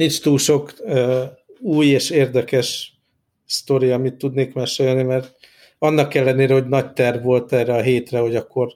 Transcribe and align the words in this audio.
nincs 0.00 0.20
túl 0.20 0.38
sok 0.38 0.74
uh, 0.78 1.22
új 1.58 1.86
és 1.86 2.10
érdekes 2.10 2.98
sztori, 3.46 3.90
amit 3.90 4.14
tudnék 4.14 4.54
mesélni, 4.54 5.02
mert 5.02 5.34
annak 5.78 6.14
ellenére, 6.14 6.52
hogy 6.52 6.66
nagy 6.66 6.92
terv 6.92 7.22
volt 7.22 7.52
erre 7.52 7.74
a 7.74 7.82
hétre, 7.82 8.18
hogy 8.18 8.36
akkor 8.36 8.74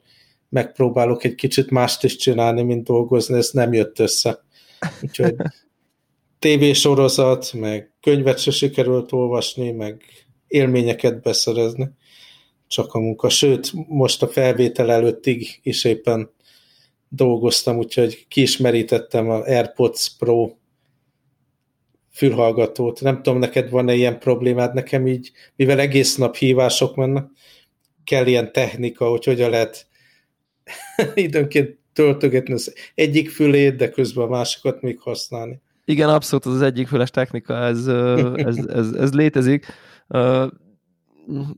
megpróbálok 0.49 1.23
egy 1.23 1.35
kicsit 1.35 1.69
mást 1.69 2.03
is 2.03 2.15
csinálni, 2.15 2.61
mint 2.61 2.83
dolgozni, 2.83 3.37
ez 3.37 3.49
nem 3.49 3.73
jött 3.73 3.99
össze. 3.99 4.43
Úgyhogy 5.01 5.35
tévésorozat, 6.39 7.53
meg 7.53 7.91
könyvet 8.01 8.39
se 8.39 8.51
sikerült 8.51 9.11
olvasni, 9.11 9.71
meg 9.71 10.03
élményeket 10.47 11.21
beszerezni, 11.21 11.89
csak 12.67 12.93
a 12.93 12.99
munka. 12.99 13.29
Sőt, 13.29 13.71
most 13.87 14.23
a 14.23 14.27
felvétel 14.27 14.91
előttig 14.91 15.59
is 15.63 15.83
éppen 15.83 16.29
dolgoztam, 17.09 17.77
úgyhogy 17.77 18.25
kiismerítettem 18.27 19.29
a 19.29 19.41
AirPods 19.41 20.15
Pro 20.17 20.49
fülhallgatót. 22.15 23.01
Nem 23.01 23.21
tudom, 23.21 23.39
neked 23.39 23.69
van-e 23.69 23.93
ilyen 23.93 24.19
problémád, 24.19 24.73
nekem 24.73 25.07
így, 25.07 25.31
mivel 25.55 25.79
egész 25.79 26.15
nap 26.15 26.35
hívások 26.35 26.95
mennek, 26.95 27.25
kell 28.03 28.25
ilyen 28.25 28.51
technika, 28.51 29.09
hogy 29.09 29.25
hogyan 29.25 29.49
lehet 29.49 29.87
időnként 31.15 31.77
töltögetni 31.93 32.53
az 32.53 32.73
egyik 32.95 33.29
fülét, 33.29 33.75
de 33.75 33.89
közben 33.89 34.25
a 34.25 34.29
másikat 34.29 34.81
még 34.81 34.99
használni. 34.99 35.61
Igen, 35.85 36.09
abszolút 36.09 36.45
az, 36.45 36.61
egyik 36.61 36.87
füles 36.87 37.09
technika, 37.09 37.57
ez, 37.57 37.87
ez, 38.47 38.57
ez, 38.57 38.91
ez 38.91 39.13
létezik. 39.13 39.65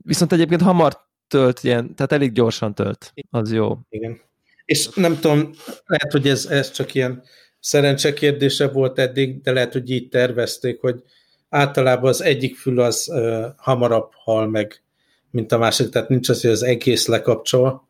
Viszont 0.02 0.32
egyébként 0.32 0.62
hamar 0.62 1.06
tölt 1.28 1.64
ilyen, 1.64 1.94
tehát 1.94 2.12
elég 2.12 2.32
gyorsan 2.32 2.74
tölt, 2.74 3.12
az 3.30 3.52
jó. 3.52 3.78
Igen. 3.88 4.20
És 4.64 4.88
nem 4.94 5.14
tudom, 5.14 5.50
lehet, 5.84 6.12
hogy 6.12 6.28
ez, 6.28 6.46
ez 6.46 6.70
csak 6.70 6.94
ilyen 6.94 7.22
szerencse 7.60 8.12
kérdése 8.12 8.68
volt 8.68 8.98
eddig, 8.98 9.40
de 9.40 9.52
lehet, 9.52 9.72
hogy 9.72 9.90
így 9.90 10.08
tervezték, 10.08 10.80
hogy 10.80 11.02
általában 11.48 12.08
az 12.08 12.22
egyik 12.22 12.56
fül 12.56 12.80
az 12.80 13.08
uh, 13.12 13.44
hamarabb 13.56 14.10
hal 14.12 14.46
meg, 14.46 14.82
mint 15.30 15.52
a 15.52 15.58
másik, 15.58 15.88
tehát 15.88 16.08
nincs 16.08 16.28
az, 16.28 16.40
hogy 16.40 16.50
az 16.50 16.62
egész 16.62 17.06
lekapcsol, 17.06 17.88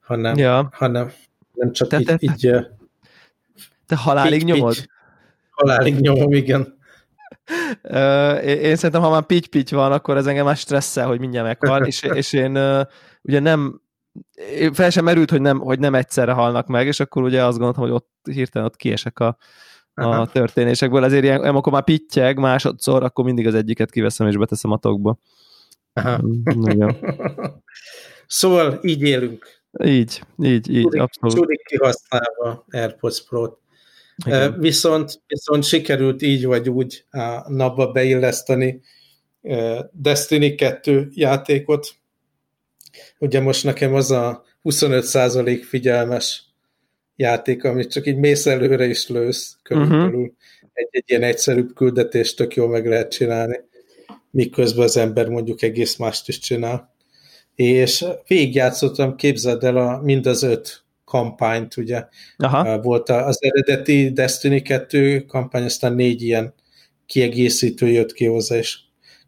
hanem, 0.00 0.36
ja. 0.36 0.68
hanem 0.72 1.12
nem 1.54 1.72
csak 1.72 1.88
te, 1.88 1.98
így, 1.98 2.06
te, 2.06 2.16
így 2.20 2.50
te 3.86 3.96
halálig 3.96 4.44
pitty, 4.44 4.52
nyomod? 4.52 4.74
Pitty. 4.74 4.88
Halálig 5.50 6.00
nyomom, 6.00 6.32
igen. 6.32 6.78
én 8.44 8.76
szerintem, 8.76 9.00
ha 9.00 9.10
már 9.10 9.22
pitty 9.22 9.74
van, 9.74 9.92
akkor 9.92 10.16
ez 10.16 10.26
engem 10.26 10.44
már 10.44 10.56
stresszel, 10.56 11.06
hogy 11.06 11.18
mindjárt 11.18 11.46
meghal, 11.46 11.86
és, 11.90 12.02
és 12.02 12.32
én 12.32 12.58
ugye 13.22 13.40
nem 13.40 13.80
fel 14.72 14.90
sem 14.90 15.04
merült, 15.04 15.30
hogy 15.30 15.40
nem, 15.40 15.58
hogy 15.58 15.78
nem 15.78 15.94
egyszerre 15.94 16.32
halnak 16.32 16.66
meg, 16.66 16.86
és 16.86 17.00
akkor 17.00 17.22
ugye 17.22 17.44
azt 17.44 17.56
gondoltam, 17.56 17.82
hogy 17.82 17.92
ott 17.92 18.10
hirtelen 18.22 18.66
ott 18.66 18.76
kiesek 18.76 19.18
a, 19.18 19.36
a 19.94 20.26
történésekből, 20.26 21.04
ezért 21.04 21.22
ilyen, 21.22 21.40
amikor 21.40 21.72
már 21.72 21.84
pittyeg 21.84 22.38
másodszor, 22.38 23.02
akkor 23.02 23.24
mindig 23.24 23.46
az 23.46 23.54
egyiket 23.54 23.90
kiveszem 23.90 24.26
és 24.26 24.36
beteszem 24.36 24.70
a 24.70 24.78
tokba. 24.78 25.18
Aha. 25.92 26.20
Mm, 26.22 26.88
szóval 28.26 28.78
így 28.82 29.02
élünk. 29.02 29.46
Így, 29.84 30.22
így, 30.42 30.70
így, 30.70 30.82
Csudik, 30.82 31.00
abszolút. 31.00 31.36
Csudik 31.36 31.64
kihasználva 31.64 32.64
AirPods 32.70 33.24
Pro-t. 33.28 33.58
Viszont, 34.58 35.22
viszont 35.26 35.64
sikerült 35.64 36.22
így 36.22 36.46
vagy 36.46 36.70
úgy 36.70 37.04
a 37.10 37.52
napba 37.52 37.92
beilleszteni 37.92 38.80
Destiny 39.92 40.56
2 40.56 41.08
játékot, 41.14 41.94
Ugye 43.18 43.40
most 43.40 43.64
nekem 43.64 43.94
az 43.94 44.10
a 44.10 44.44
25% 44.64 45.62
figyelmes 45.68 46.42
játék, 47.16 47.64
amit 47.64 47.90
csak 47.90 48.06
így 48.06 48.16
mész 48.16 48.46
előre 48.46 48.86
is 48.86 49.08
lősz, 49.08 49.56
körülbelül 49.62 50.06
uh-huh. 50.06 50.26
egy, 50.72 50.88
egy 50.90 51.04
ilyen 51.06 51.22
egyszerűbb 51.22 51.74
küldetést 51.74 52.36
tök 52.36 52.54
jól 52.54 52.68
meg 52.68 52.86
lehet 52.86 53.10
csinálni, 53.10 53.60
miközben 54.30 54.84
az 54.84 54.96
ember 54.96 55.28
mondjuk 55.28 55.62
egész 55.62 55.96
mást 55.96 56.28
is 56.28 56.38
csinál. 56.38 56.94
És 57.54 58.04
végigjátszottam, 58.26 59.16
képzeld 59.16 59.64
el 59.64 59.76
a, 59.76 60.00
mind 60.02 60.26
az 60.26 60.42
öt 60.42 60.84
kampányt, 61.04 61.76
ugye. 61.76 62.04
Aha. 62.36 62.80
Volt 62.80 63.08
az 63.08 63.38
eredeti 63.40 64.10
Destiny 64.10 64.62
2 64.62 65.24
kampány, 65.24 65.64
aztán 65.64 65.94
négy 65.94 66.22
ilyen 66.22 66.54
kiegészítő 67.06 67.88
jött 67.88 68.12
ki 68.12 68.24
hozzá, 68.24 68.56
és 68.56 68.78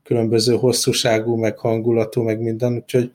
különböző 0.04 0.54
hosszúságú, 0.54 1.36
meg 1.36 1.58
hangulatú, 1.58 2.22
meg 2.22 2.40
minden, 2.40 2.74
úgyhogy 2.74 3.12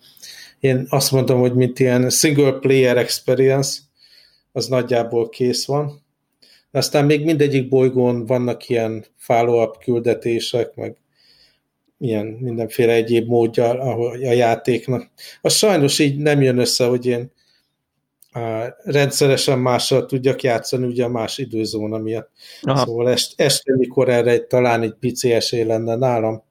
én 0.60 0.86
azt 0.90 1.12
mondom, 1.12 1.40
hogy 1.40 1.54
mint 1.54 1.80
ilyen 1.80 2.10
single 2.10 2.52
player 2.52 2.98
experience, 2.98 3.80
az 4.52 4.68
nagyjából 4.68 5.30
kész 5.30 5.66
van. 5.66 6.04
Aztán 6.72 7.06
még 7.06 7.26
mindegyik 7.26 7.70
bolygón 7.70 8.26
vannak 8.26 8.70
ilyen 8.70 9.06
follow-up 9.16 9.78
küldetések, 9.84 10.76
meg 10.76 10.96
ilyen 11.98 12.26
mindenféle 12.26 12.94
egyéb 12.94 13.28
módja 13.28 13.70
a 13.70 14.32
játéknak. 14.32 15.10
Az 15.42 15.54
sajnos 15.54 16.00
így 16.00 16.18
nem 16.18 16.42
jön 16.42 16.58
össze, 16.58 16.86
hogy 16.86 17.06
én 17.06 17.32
rendszeresen 18.84 19.60
mással 19.60 20.06
tudjak 20.06 20.44
játszani, 20.44 20.86
ugye 20.86 21.04
a 21.04 21.10
más 21.10 21.38
időzóna 21.38 21.98
miatt. 21.98 22.30
Aha. 22.62 22.86
Szóval 22.86 23.10
est, 23.10 23.42
este, 23.42 23.76
mikor 23.76 24.10
erre 24.10 24.32
egy, 24.32 24.44
talán 24.44 24.82
egy 24.82 24.94
pici 25.00 25.32
esély 25.32 25.64
lenne 25.64 25.96
nálam, 25.96 26.44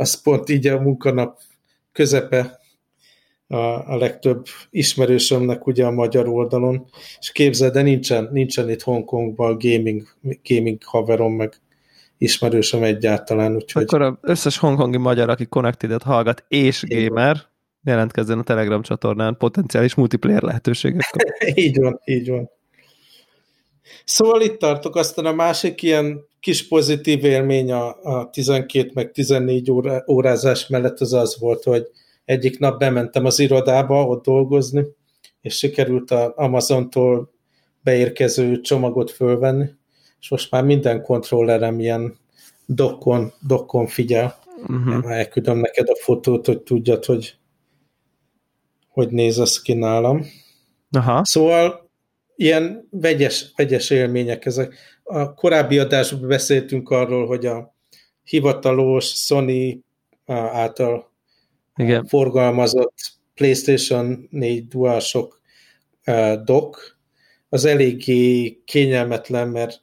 az 0.00 0.22
pont 0.22 0.48
így 0.48 0.66
a 0.66 0.80
munkanap 0.80 1.38
közepe 1.92 2.60
a, 3.46 3.56
a 3.92 3.96
legtöbb 3.96 4.46
ismerősömnek 4.70 5.66
ugye 5.66 5.84
a 5.84 5.90
magyar 5.90 6.28
oldalon, 6.28 6.86
és 7.18 7.32
képzeld, 7.32 7.72
de 7.72 7.82
nincsen, 7.82 8.28
nincsen 8.32 8.70
itt 8.70 8.82
Hongkongban 8.82 9.58
gaming, 9.58 10.02
gaming 10.48 10.78
haverom, 10.84 11.32
meg 11.32 11.54
ismerősöm 12.18 12.82
egyáltalán, 12.82 13.54
úgyhogy... 13.54 13.82
Akkor 13.82 14.02
az 14.02 14.14
összes 14.20 14.58
hongkongi 14.58 14.96
magyar, 14.96 15.28
aki 15.28 15.46
connected 15.46 16.02
hallgat, 16.02 16.44
és 16.48 16.84
gamer, 16.88 17.36
jelentkezzen 17.82 18.38
a 18.38 18.42
Telegram 18.42 18.82
csatornán 18.82 19.36
potenciális 19.36 19.94
multiplayer 19.94 20.42
lehetőségekkel. 20.42 21.26
így 21.64 21.78
van, 21.78 22.00
így 22.04 22.28
van. 22.28 22.50
Szóval 24.04 24.40
itt 24.40 24.58
tartok, 24.58 24.96
aztán 24.96 25.26
a 25.26 25.32
másik 25.32 25.82
ilyen 25.82 26.28
kis 26.40 26.68
pozitív 26.68 27.24
élmény 27.24 27.72
a, 27.72 28.02
a 28.02 28.30
12 28.30 28.90
meg 28.94 29.10
14 29.10 29.70
óra, 29.70 30.04
órázás 30.08 30.66
mellett 30.66 31.00
az 31.00 31.12
az 31.12 31.36
volt, 31.38 31.62
hogy 31.62 31.86
egyik 32.24 32.58
nap 32.58 32.78
bementem 32.78 33.24
az 33.24 33.38
irodába 33.38 34.06
ott 34.06 34.24
dolgozni, 34.24 34.84
és 35.40 35.56
sikerült 35.56 36.10
a 36.10 36.32
Amazontól 36.36 37.30
beérkező 37.82 38.60
csomagot 38.60 39.10
fölvenni, 39.10 39.70
és 40.20 40.28
most 40.30 40.50
már 40.50 40.64
minden 40.64 41.02
kontrollerem 41.02 41.80
ilyen 41.80 42.18
dokkon, 42.66 43.32
dokkon 43.46 43.86
figyel. 43.86 44.38
Uh-huh. 44.66 45.12
Elküldöm 45.12 45.58
neked 45.58 45.88
a 45.88 45.96
fotót, 45.96 46.46
hogy 46.46 46.60
tudjad, 46.60 47.04
hogy 47.04 47.34
hogy 48.88 49.08
néz 49.10 49.38
az 49.38 49.62
ki 49.62 49.72
nálam. 49.72 50.26
Aha. 50.90 51.24
Szóval 51.24 51.90
ilyen 52.36 52.88
vegyes, 52.90 53.52
vegyes 53.56 53.90
élmények 53.90 54.46
ezek. 54.46 54.74
A 55.12 55.34
korábbi 55.34 55.78
adásban 55.78 56.28
beszéltünk 56.28 56.90
arról, 56.90 57.26
hogy 57.26 57.46
a 57.46 57.74
hivatalos 58.24 59.04
Sony 59.04 59.84
által 60.26 61.10
igen. 61.76 62.06
forgalmazott 62.06 62.94
PlayStation 63.34 64.28
4 64.30 64.68
DualShock 64.68 65.40
dock, 66.44 66.98
az 67.48 67.64
eléggé 67.64 68.60
kényelmetlen, 68.64 69.48
mert 69.48 69.82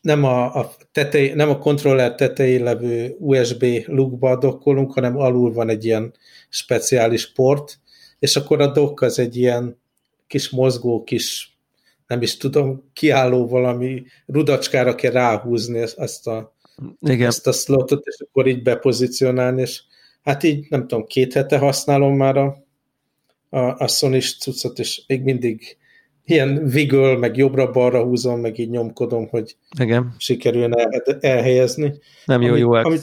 nem 0.00 0.24
a, 0.24 0.54
a, 0.54 0.74
tetej, 0.92 1.32
nem 1.34 1.48
a 1.48 1.58
kontroller 1.58 2.14
tetején 2.14 2.62
levő 2.62 3.16
USB 3.18 3.64
lukba 3.86 4.38
dokkolunk, 4.38 4.92
hanem 4.92 5.16
alul 5.16 5.52
van 5.52 5.68
egy 5.68 5.84
ilyen 5.84 6.14
speciális 6.48 7.32
port, 7.32 7.78
és 8.18 8.36
akkor 8.36 8.60
a 8.60 8.72
dock 8.72 9.00
az 9.00 9.18
egy 9.18 9.36
ilyen 9.36 9.80
kis 10.26 10.50
mozgó, 10.50 11.02
kis 11.02 11.57
nem 12.08 12.22
is 12.22 12.36
tudom, 12.36 12.90
kiálló 12.92 13.46
valami 13.46 14.02
rudacskára 14.26 14.94
kell 14.94 15.12
ráhúzni 15.12 15.78
ezt 15.96 16.26
a, 16.26 16.56
Igen. 17.00 17.26
ezt 17.26 17.46
a 17.46 17.52
slotot, 17.52 18.06
és 18.06 18.16
akkor 18.20 18.46
így 18.46 18.62
bepozícionálni, 18.62 19.60
és 19.60 19.82
hát 20.22 20.42
így 20.42 20.66
nem 20.68 20.86
tudom, 20.86 21.06
két 21.06 21.32
hete 21.32 21.58
használom 21.58 22.16
már 22.16 22.36
a, 22.36 22.64
a, 23.50 23.58
a 23.58 23.86
sony 23.86 24.20
cuccot, 24.20 24.78
és 24.78 25.02
még 25.06 25.22
mindig 25.22 25.76
ilyen 26.24 26.66
vigöl, 26.66 27.18
meg 27.18 27.36
jobbra-balra 27.36 28.02
húzom, 28.02 28.40
meg 28.40 28.58
így 28.58 28.70
nyomkodom, 28.70 29.28
hogy 29.28 29.56
Igen. 29.80 30.14
sikerüljön 30.18 30.78
el, 30.78 31.02
elhelyezni. 31.20 31.92
Nem 32.24 32.42
jó, 32.42 32.50
ami, 32.50 32.58
jó 32.58 32.72
ami, 32.72 32.96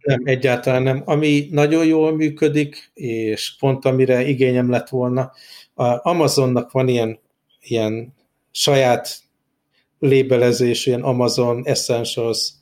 Nem, 0.00 0.20
egyáltalán 0.24 0.82
nem. 0.82 1.02
Ami 1.04 1.48
nagyon 1.50 1.86
jól 1.86 2.16
működik, 2.16 2.90
és 2.94 3.56
pont 3.58 3.84
amire 3.84 4.26
igényem 4.26 4.70
lett 4.70 4.88
volna, 4.88 5.32
a 5.74 6.08
Amazonnak 6.08 6.70
van 6.70 6.88
ilyen, 6.88 7.18
ilyen 7.60 8.16
saját 8.58 9.18
lébelezés, 9.98 10.86
ilyen 10.86 11.02
Amazon 11.02 11.62
Essentials 11.64 12.52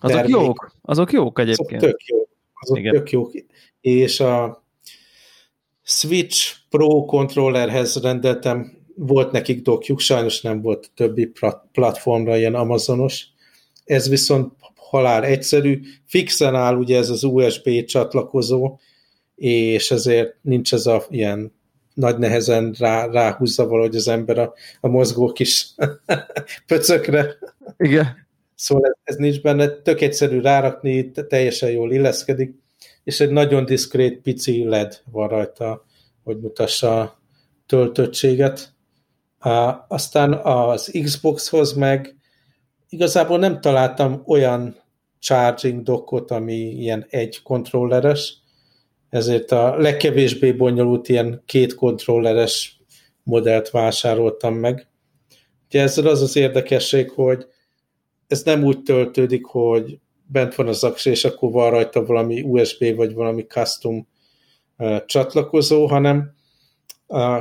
Azok 0.00 0.16
termék. 0.16 0.34
jók, 0.34 0.76
azok 0.82 1.12
jók 1.12 1.38
egyébként. 1.38 1.82
Azok 1.82 1.90
tök 1.90 2.06
jók 2.06 2.24
azok 2.64 2.78
Igen. 2.78 2.92
tök 2.92 3.10
jók. 3.10 3.32
És 3.80 4.20
a 4.20 4.64
Switch 5.82 6.54
Pro 6.70 7.04
kontrollerhez 7.04 7.96
rendeltem, 8.02 8.82
volt 8.96 9.32
nekik 9.32 9.62
dokjuk, 9.62 10.00
sajnos 10.00 10.40
nem 10.40 10.62
volt 10.62 10.90
többi 10.94 11.32
platformra 11.72 12.36
ilyen 12.36 12.54
Amazonos, 12.54 13.26
ez 13.84 14.08
viszont 14.08 14.52
halál 14.76 15.24
egyszerű, 15.24 15.80
fixen 16.06 16.54
áll 16.54 16.76
ugye 16.76 16.96
ez 16.96 17.10
az 17.10 17.22
USB 17.22 17.84
csatlakozó, 17.84 18.78
és 19.34 19.90
ezért 19.90 20.36
nincs 20.42 20.72
ez 20.72 20.86
a 20.86 21.04
ilyen 21.08 21.52
nagy 21.94 22.18
nehezen 22.18 22.74
rá, 22.78 23.06
ráhúzza 23.06 23.66
valahogy 23.66 23.96
az 23.96 24.08
ember 24.08 24.38
a, 24.38 24.52
a 24.80 24.88
mozgó 24.88 25.32
kis 25.32 25.74
pöcökre. 26.66 27.36
Igen. 27.76 28.26
Szóval 28.54 28.84
ez, 28.86 28.94
ez 29.02 29.16
nincs 29.16 29.40
benne, 29.42 29.68
tök 29.68 30.00
egyszerű 30.00 30.40
rárakni, 30.40 31.10
teljesen 31.10 31.70
jól 31.70 31.92
illeszkedik, 31.92 32.54
és 33.04 33.20
egy 33.20 33.30
nagyon 33.30 33.64
diszkrét 33.64 34.20
pici 34.20 34.64
LED 34.64 35.00
van 35.10 35.28
rajta, 35.28 35.84
hogy 36.24 36.40
mutassa 36.40 37.00
a 37.00 37.20
töltöttséget. 37.66 38.72
Aztán 39.88 40.32
az 40.32 40.98
Xboxhoz 41.02 41.72
meg 41.72 42.16
igazából 42.88 43.38
nem 43.38 43.60
találtam 43.60 44.22
olyan 44.26 44.76
charging 45.18 45.82
dockot, 45.82 46.30
ami 46.30 46.54
ilyen 46.54 47.06
egy 47.08 47.42
kontrolleres, 47.42 48.36
ezért 49.14 49.50
a 49.52 49.76
legkevésbé 49.76 50.52
bonyolult 50.52 51.08
ilyen 51.08 51.42
két 51.46 51.74
kontrolleres 51.74 52.80
modellt 53.22 53.70
vásároltam 53.70 54.54
meg. 54.54 54.88
Ugye 55.66 55.82
ezzel 55.82 56.06
az 56.06 56.22
az 56.22 56.36
érdekesség, 56.36 57.10
hogy 57.10 57.46
ez 58.26 58.42
nem 58.42 58.64
úgy 58.64 58.82
töltődik, 58.82 59.44
hogy 59.44 59.98
bent 60.26 60.54
van 60.54 60.68
az 60.68 60.84
aksi, 60.84 61.10
és 61.10 61.24
akkor 61.24 61.50
van 61.50 61.70
rajta 61.70 62.04
valami 62.04 62.42
USB 62.42 62.96
vagy 62.96 63.14
valami 63.14 63.42
custom 63.42 64.08
csatlakozó, 65.06 65.86
hanem 65.86 66.34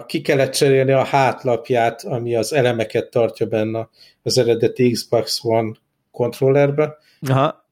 ki 0.05 0.21
kellett 0.21 0.53
cserélni 0.53 0.91
a 0.91 1.03
hátlapját, 1.03 2.03
ami 2.03 2.35
az 2.35 2.53
elemeket 2.53 3.09
tartja 3.09 3.45
benne 3.45 3.89
az 4.23 4.37
eredeti 4.37 4.91
Xbox 4.91 5.43
One 5.43 5.71
kontrollerbe, 6.11 6.97
Aha 7.29 7.62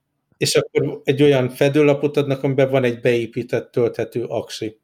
és 0.41 0.55
akkor 0.55 1.01
egy 1.03 1.23
olyan 1.23 1.49
fedőlapot 1.49 2.17
adnak, 2.17 2.43
amiben 2.43 2.69
van 2.69 2.83
egy 2.83 2.99
beépített 2.99 3.71
tölthető 3.71 4.23
aksi. 4.23 4.79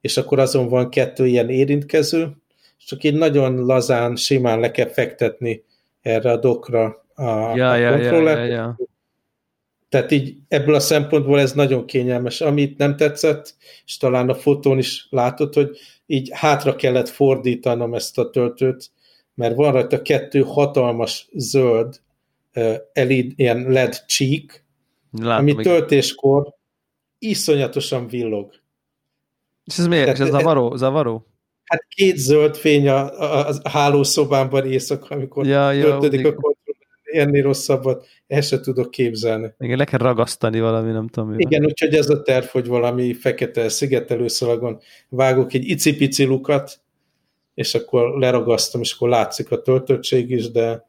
És 0.00 0.16
akkor 0.16 0.38
azon 0.38 0.68
van 0.68 0.90
kettő 0.90 1.26
ilyen 1.26 1.48
érintkező, 1.48 2.36
és 2.78 2.84
csak 2.84 3.04
így 3.04 3.14
nagyon 3.14 3.64
lazán, 3.64 4.16
simán 4.16 4.60
le 4.60 4.70
kell 4.70 4.88
fektetni 4.88 5.64
erre 6.02 6.30
a 6.30 6.36
dokra 6.36 7.04
a, 7.14 7.56
ja, 7.56 7.70
a 7.70 7.76
ja, 7.76 7.90
kontrollert. 7.90 8.38
Ja, 8.38 8.44
ja, 8.44 8.52
ja. 8.52 8.78
Tehát 9.88 10.10
így 10.10 10.36
ebből 10.48 10.74
a 10.74 10.80
szempontból 10.80 11.40
ez 11.40 11.52
nagyon 11.52 11.86
kényelmes. 11.86 12.40
Amit 12.40 12.78
nem 12.78 12.96
tetszett, 12.96 13.54
és 13.84 13.96
talán 13.96 14.28
a 14.28 14.34
fotón 14.34 14.78
is 14.78 15.06
látod, 15.10 15.54
hogy 15.54 15.78
így 16.06 16.30
hátra 16.32 16.76
kellett 16.76 17.08
fordítanom 17.08 17.94
ezt 17.94 18.18
a 18.18 18.30
töltőt, 18.30 18.90
mert 19.34 19.54
van 19.54 19.72
rajta 19.72 20.02
kettő 20.02 20.40
hatalmas 20.40 21.28
zöld 21.32 22.00
uh, 22.54 22.74
LED, 22.92 23.32
ilyen 23.36 23.66
LED 23.68 24.04
csík, 24.06 24.64
Látom, 25.22 25.48
ami 25.48 25.62
töltéskor 25.62 26.54
iszonyatosan 27.18 28.06
villog. 28.06 28.52
És 29.64 29.78
ez 29.78 29.86
miért? 29.86 30.12
És 30.12 30.18
ez 30.18 30.30
zavaró? 30.30 30.76
zavaró? 30.76 31.26
Hát 31.64 31.86
két 31.88 32.16
zöld 32.16 32.56
fény 32.56 32.88
a, 32.88 33.20
a, 33.20 33.48
a 33.62 33.68
hálószobámban 33.68 34.66
éjszaka, 34.66 35.14
amikor 35.14 35.46
ja, 35.46 35.70
töltődik 35.70 36.20
ja, 36.20 36.28
a 36.28 36.32
kontroll, 36.32 36.56
ennél 37.12 37.42
rosszabbat 37.42 38.06
el 38.26 38.40
se 38.40 38.60
tudok 38.60 38.90
képzelni. 38.90 39.54
Igen, 39.58 39.76
le 39.76 39.84
kell 39.84 39.98
ragasztani 39.98 40.60
valami, 40.60 40.92
nem 40.92 41.08
tudom. 41.08 41.28
Mivel. 41.28 41.50
Igen, 41.50 41.64
úgyhogy 41.64 41.94
ez 41.94 42.08
a 42.08 42.22
terv, 42.22 42.44
hogy 42.44 42.66
valami 42.66 43.12
fekete 43.14 43.68
szigetelőszalagon 43.68 44.80
vágok 45.08 45.52
egy 45.52 45.68
icipici 45.68 46.24
lukat, 46.24 46.80
és 47.54 47.74
akkor 47.74 48.18
leragasztom, 48.18 48.80
és 48.80 48.92
akkor 48.92 49.08
látszik 49.08 49.50
a 49.50 49.62
töltöttség 49.62 50.30
is, 50.30 50.50
de 50.50 50.86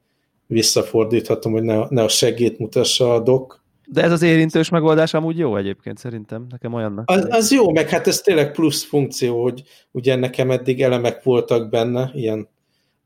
visszafordíthatom, 0.47 1.51
hogy 1.51 1.63
ne, 1.63 1.85
ne 1.89 2.03
a 2.03 2.07
segét 2.07 2.59
mutassa 2.59 3.13
a 3.13 3.19
dok, 3.19 3.65
de 3.89 4.01
ez 4.01 4.11
az 4.11 4.21
érintős 4.21 4.69
megoldás 4.69 5.13
amúgy 5.13 5.37
jó 5.37 5.57
egyébként 5.57 5.97
szerintem, 5.97 6.45
nekem 6.49 6.73
olyannak. 6.73 7.09
Az, 7.09 7.27
az 7.29 7.51
jó, 7.51 7.71
meg 7.71 7.89
hát 7.89 8.07
ez 8.07 8.21
tényleg 8.21 8.51
plusz 8.51 8.83
funkció, 8.83 9.43
hogy 9.43 9.63
ugye 9.91 10.15
nekem 10.15 10.51
eddig 10.51 10.81
elemek 10.81 11.23
voltak 11.23 11.69
benne, 11.69 12.11
ilyen 12.13 12.47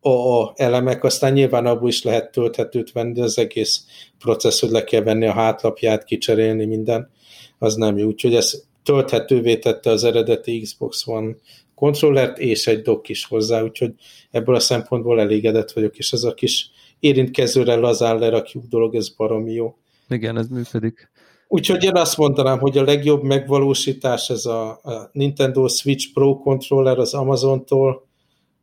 AA 0.02 0.54
elemek, 0.56 1.04
aztán 1.04 1.34
nyilván 1.34 1.66
abból 1.66 1.90
is 1.90 2.04
lehet 2.04 2.32
tölthetőt 2.32 2.92
venni, 2.92 3.14
de 3.14 3.24
az 3.24 3.38
egész 3.38 3.86
processz, 4.20 4.60
hogy 4.60 4.70
le 4.70 4.84
kell 4.84 5.02
venni 5.02 5.26
a 5.26 5.32
hátlapját, 5.32 6.04
kicserélni 6.04 6.66
minden, 6.66 7.10
az 7.58 7.76
nem 7.76 7.98
jó. 7.98 8.08
Úgyhogy 8.08 8.36
ez 8.36 8.64
tölthetővé 8.84 9.58
tette 9.58 9.90
az 9.90 10.04
eredeti 10.04 10.60
Xbox 10.62 11.08
One 11.08 11.36
kontrollert, 11.76 12.38
és 12.38 12.68
egy 12.68 12.82
dock 12.82 13.10
is 13.10 13.26
hozzá, 13.26 13.64
úgyhogy 13.64 13.94
ebből 14.32 14.56
a 14.56 14.60
szempontból 14.60 15.20
elégedett 15.20 15.72
vagyok, 15.72 15.98
és 15.98 16.12
ez 16.12 16.24
a 16.24 16.34
kis 16.34 16.70
érintkezőre 17.00 17.76
lazán 17.76 18.20
lerakjuk 18.20 18.66
dolog, 18.66 18.96
ez 18.96 19.10
baromi 19.10 19.52
jó. 19.52 19.76
Igen, 20.12 20.38
ez 20.38 20.48
működik. 20.48 21.12
Úgyhogy 21.48 21.84
én 21.84 21.96
azt 21.96 22.18
mondanám, 22.18 22.60
hogy 22.60 22.78
a 22.78 22.84
legjobb 22.84 23.24
megvalósítás 23.24 24.30
ez 24.30 24.46
a, 24.46 24.70
a 24.70 25.10
Nintendo 25.12 25.68
Switch 25.68 26.14
Pro 26.14 26.38
controller 26.38 26.98
az 26.98 27.14
Amazontól, 27.14 28.08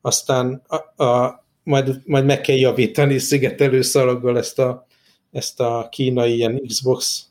aztán 0.00 0.62
a, 0.66 1.04
a, 1.04 1.44
majd, 1.62 2.00
majd 2.04 2.24
meg 2.24 2.40
kell 2.40 2.56
javítani 2.56 3.18
szigetelő 3.18 3.82
szalaggal 3.82 4.38
ezt 4.38 4.58
a, 4.58 4.86
ezt 5.30 5.60
a 5.60 5.88
kínai 5.90 6.34
ilyen 6.34 6.62
Xbox 6.66 7.26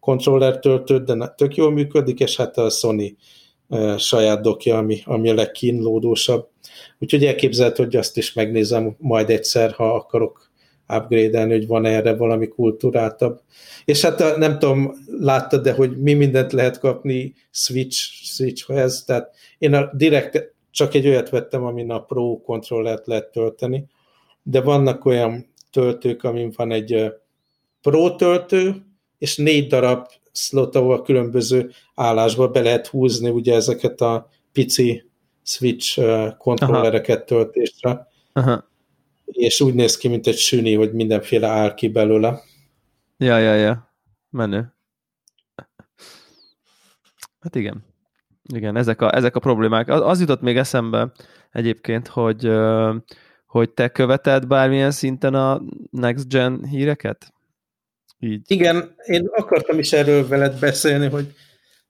controller 0.00 0.58
töltőt, 0.58 1.04
de 1.04 1.34
tök 1.36 1.54
jól 1.54 1.72
működik, 1.72 2.20
és 2.20 2.36
hát 2.36 2.58
a 2.58 2.70
Sony 2.70 3.16
e, 3.68 3.98
saját 3.98 4.40
dokja, 4.40 4.76
ami, 4.76 5.02
ami 5.04 5.30
a 5.30 5.34
legkínlódósabb. 5.34 6.48
Úgyhogy 6.98 7.24
elképzelhető, 7.24 7.84
hogy 7.84 7.96
azt 7.96 8.16
is 8.16 8.32
megnézem 8.32 8.96
majd 8.98 9.30
egyszer, 9.30 9.72
ha 9.72 9.94
akarok 9.94 10.49
upgrade-elni, 10.96 11.52
hogy 11.52 11.66
van 11.66 11.84
erre 11.84 12.14
valami 12.14 12.48
kultúráltabb. 12.48 13.40
És 13.84 14.00
hát 14.00 14.36
nem 14.36 14.58
tudom, 14.58 14.92
láttad, 15.18 15.62
de 15.62 15.72
hogy 15.72 15.98
mi 15.98 16.12
mindent 16.12 16.52
lehet 16.52 16.78
kapni 16.78 17.34
Switch, 17.50 17.98
Switchhez, 18.24 19.04
tehát 19.04 19.34
én 19.58 19.74
a 19.74 19.90
direkt 19.92 20.54
csak 20.70 20.94
egy 20.94 21.06
olyat 21.06 21.30
vettem, 21.30 21.64
amin 21.64 21.90
a 21.90 22.02
Pro 22.02 22.40
kontrollert 22.44 23.06
lehet 23.06 23.30
tölteni, 23.32 23.86
de 24.42 24.60
vannak 24.60 25.04
olyan 25.04 25.46
töltők, 25.70 26.24
amin 26.24 26.52
van 26.56 26.72
egy 26.72 27.12
Pro 27.82 28.14
töltő, 28.14 28.74
és 29.18 29.36
négy 29.36 29.66
darab 29.66 30.06
slot, 30.32 30.76
ahol 30.76 31.02
különböző 31.02 31.70
állásba 31.94 32.48
be 32.48 32.60
lehet 32.60 32.86
húzni 32.86 33.30
ugye 33.30 33.54
ezeket 33.54 34.00
a 34.00 34.28
pici 34.52 35.04
Switch 35.42 36.00
kontrollereket 36.38 37.26
töltésre. 37.26 38.06
Aha 38.32 38.68
és 39.30 39.60
úgy 39.60 39.74
néz 39.74 39.96
ki, 39.96 40.08
mint 40.08 40.26
egy 40.26 40.36
süni, 40.36 40.74
hogy 40.74 40.92
mindenféle 40.92 41.48
áll 41.48 41.74
ki 41.74 41.88
belőle. 41.88 42.42
Ja, 43.16 43.38
ja, 43.38 43.54
ja. 43.54 43.94
Menő. 44.30 44.74
Hát 47.40 47.54
igen. 47.54 47.84
Igen, 48.52 48.76
ezek 48.76 49.00
a, 49.00 49.14
ezek 49.14 49.36
a 49.36 49.40
problémák. 49.40 49.88
Az, 49.88 50.00
az 50.00 50.20
jutott 50.20 50.40
még 50.40 50.56
eszembe 50.56 51.12
egyébként, 51.52 52.08
hogy, 52.08 52.50
hogy 53.46 53.70
te 53.70 53.88
követed 53.88 54.46
bármilyen 54.46 54.90
szinten 54.90 55.34
a 55.34 55.62
Next 55.90 56.28
Gen 56.28 56.64
híreket? 56.64 57.32
Így. 58.18 58.50
Igen, 58.50 58.94
én 59.06 59.26
akartam 59.26 59.78
is 59.78 59.92
erről 59.92 60.28
veled 60.28 60.58
beszélni, 60.58 61.08
hogy 61.08 61.34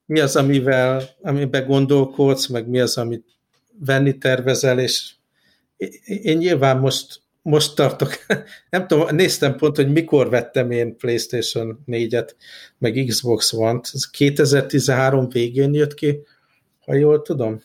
mi 0.05 0.19
az, 0.19 0.35
amivel, 0.35 1.03
amiben 1.21 1.67
gondolkodsz, 1.67 2.47
meg 2.47 2.67
mi 2.67 2.79
az, 2.79 2.97
amit 2.97 3.25
venni 3.79 4.17
tervezel, 4.17 4.79
és 4.79 5.11
én 6.05 6.37
nyilván 6.37 6.77
most 6.77 7.21
most 7.41 7.75
tartok, 7.75 8.13
nem 8.69 8.87
tudom, 8.87 9.15
néztem 9.15 9.55
pont, 9.55 9.75
hogy 9.75 9.91
mikor 9.91 10.29
vettem 10.29 10.71
én 10.71 10.97
PlayStation 10.97 11.83
4-et, 11.87 12.29
meg 12.77 13.03
Xbox 13.07 13.53
One-t, 13.53 13.89
ez 13.93 14.09
2013 14.09 15.29
végén 15.29 15.73
jött 15.73 15.93
ki, 15.93 16.19
ha 16.79 16.93
jól 16.93 17.21
tudom. 17.21 17.61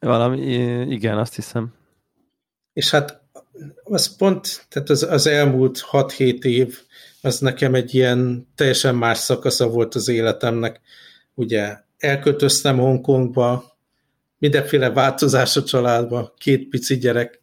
Valami, 0.00 0.40
igen, 0.88 1.18
azt 1.18 1.34
hiszem. 1.34 1.74
És 2.72 2.90
hát 2.90 3.22
az 3.82 4.16
pont, 4.16 4.66
tehát 4.68 4.90
az, 4.90 5.02
az 5.02 5.26
elmúlt 5.26 5.84
6-7 5.90 6.44
év, 6.44 6.78
az 7.20 7.38
nekem 7.38 7.74
egy 7.74 7.94
ilyen 7.94 8.48
teljesen 8.54 8.94
más 8.94 9.18
szakasza 9.18 9.68
volt 9.68 9.94
az 9.94 10.08
életemnek. 10.08 10.80
Ugye 11.34 11.76
elköltöztem 11.98 12.78
Hongkongba, 12.78 13.76
mindenféle 14.38 14.90
változás 14.90 15.56
a 15.56 15.62
családba, 15.62 16.34
két 16.38 16.68
pici 16.68 16.98
gyerek, 16.98 17.40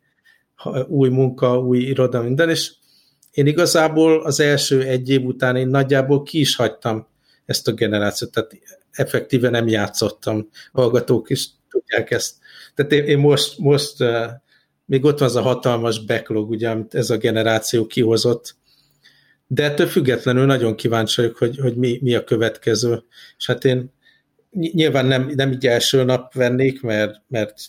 új 0.88 1.10
munka, 1.10 1.60
új 1.60 1.80
iroda, 1.80 2.22
minden, 2.22 2.50
és 2.50 2.72
én 3.32 3.48
igazából 3.48 4.22
az 4.24 4.39
első 4.39 4.82
egy 4.82 5.10
év 5.10 5.25
után 5.25 5.56
én 5.56 5.68
nagyjából 5.68 6.24
ki 6.24 6.39
is 6.39 6.56
hagytam 6.56 7.08
ezt 7.46 7.68
a 7.68 7.72
generációt, 7.72 8.32
tehát 8.32 8.51
effektíve 8.91 9.50
nem 9.50 9.68
játszottam. 9.68 10.50
Hallgatók 10.72 11.30
is 11.30 11.48
tudják 11.70 12.12
ezt. 12.12 12.36
Tehát 12.75 12.91
én, 12.91 13.03
én 13.03 13.18
most, 13.18 13.58
most 13.58 13.96
még 14.86 15.03
ott 15.03 15.20
van 15.20 15.27
az 15.27 15.36
a 15.36 15.41
hatalmas 15.41 16.06
backlog, 16.06 16.50
ugye, 16.50 16.70
amit 16.70 16.96
ez 16.96 17.10
a 17.10 17.18
generáció 17.18 17.88
kihozott, 17.88 18.56
de 19.48 19.63
ettől 19.63 19.88
függetlenül 19.88 20.46
nagyon 20.46 20.75
kíváncsi 20.75 21.22
vagyok, 21.22 21.38
hogy, 21.38 21.58
hogy 21.58 21.75
mi, 21.75 22.00
mi 22.01 22.15
a 22.15 22.24
következő. 22.24 23.03
És 23.38 23.46
hát 23.46 23.65
én 23.65 23.94
nyilván 24.51 25.06
nem, 25.06 25.32
nem 25.36 25.51
így 25.51 25.68
első 25.68 26.03
nap 26.03 26.34
vennék, 26.34 26.82
mert, 26.82 27.22
mert 27.27 27.62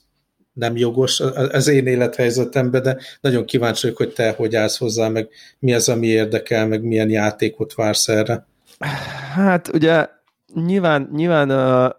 nem 0.52 0.76
jogos 0.76 1.20
az 1.20 1.68
én 1.68 1.86
élethelyzetemben, 1.86 2.82
de 2.82 2.98
nagyon 3.20 3.44
kíváncsi 3.44 3.80
vagyok, 3.82 3.96
hogy 3.96 4.12
te 4.12 4.30
hogy 4.30 4.54
állsz 4.54 4.78
hozzá, 4.78 5.08
meg 5.08 5.28
mi 5.58 5.74
az, 5.74 5.88
ami 5.88 6.06
érdekel, 6.06 6.66
meg 6.66 6.82
milyen 6.82 7.10
játékot 7.10 7.74
vársz 7.74 8.08
erre. 8.08 8.46
Hát 9.34 9.68
ugye 9.74 10.08
nyilván, 10.54 11.08
nyilván 11.12 11.48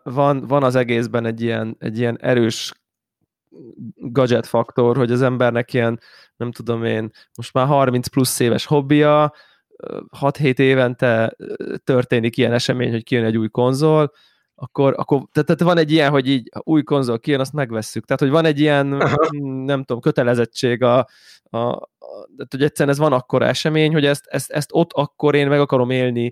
van, 0.03 0.47
van 0.47 0.63
az 0.63 0.75
egészben 0.75 1.25
egy 1.25 1.41
ilyen, 1.41 1.75
egy 1.79 1.99
ilyen 1.99 2.17
erős 2.21 2.73
gadget 3.95 4.45
faktor, 4.45 4.97
hogy 4.97 5.11
az 5.11 5.21
embernek 5.21 5.73
ilyen, 5.73 5.99
nem 6.35 6.51
tudom 6.51 6.83
én, 6.83 7.11
most 7.35 7.53
már 7.53 7.65
30 7.65 8.07
plusz 8.07 8.39
éves 8.39 8.65
hobbija, 8.65 9.33
6-7 10.19 10.59
évente 10.59 11.35
történik 11.83 12.37
ilyen 12.37 12.53
esemény, 12.53 12.91
hogy 12.91 13.03
kijön 13.03 13.25
egy 13.25 13.37
új 13.37 13.49
konzol, 13.49 14.11
akkor, 14.55 14.93
akkor 14.97 15.17
tehát, 15.31 15.47
tehát 15.47 15.61
van 15.61 15.77
egy 15.77 15.91
ilyen, 15.91 16.09
hogy 16.09 16.27
így 16.27 16.49
új 16.59 16.83
konzol 16.83 17.19
kijön, 17.19 17.39
azt 17.39 17.53
megvesszük. 17.53 18.05
Tehát, 18.05 18.21
hogy 18.21 18.31
van 18.31 18.45
egy 18.45 18.59
ilyen, 18.59 18.93
Aha. 18.93 19.27
nem 19.65 19.83
tudom, 19.83 20.01
kötelezettség 20.01 20.83
a, 20.83 20.97
a, 21.43 21.57
a 21.57 21.87
tehát, 22.35 22.51
hogy 22.51 22.63
egyszerűen 22.63 22.95
ez 22.95 23.01
van 23.01 23.13
akkora 23.13 23.45
esemény, 23.45 23.93
hogy 23.93 24.05
ezt, 24.05 24.25
ezt, 24.25 24.51
ezt 24.51 24.69
ott 24.71 24.93
akkor 24.93 25.35
én 25.35 25.47
meg 25.47 25.59
akarom 25.59 25.89
élni, 25.89 26.31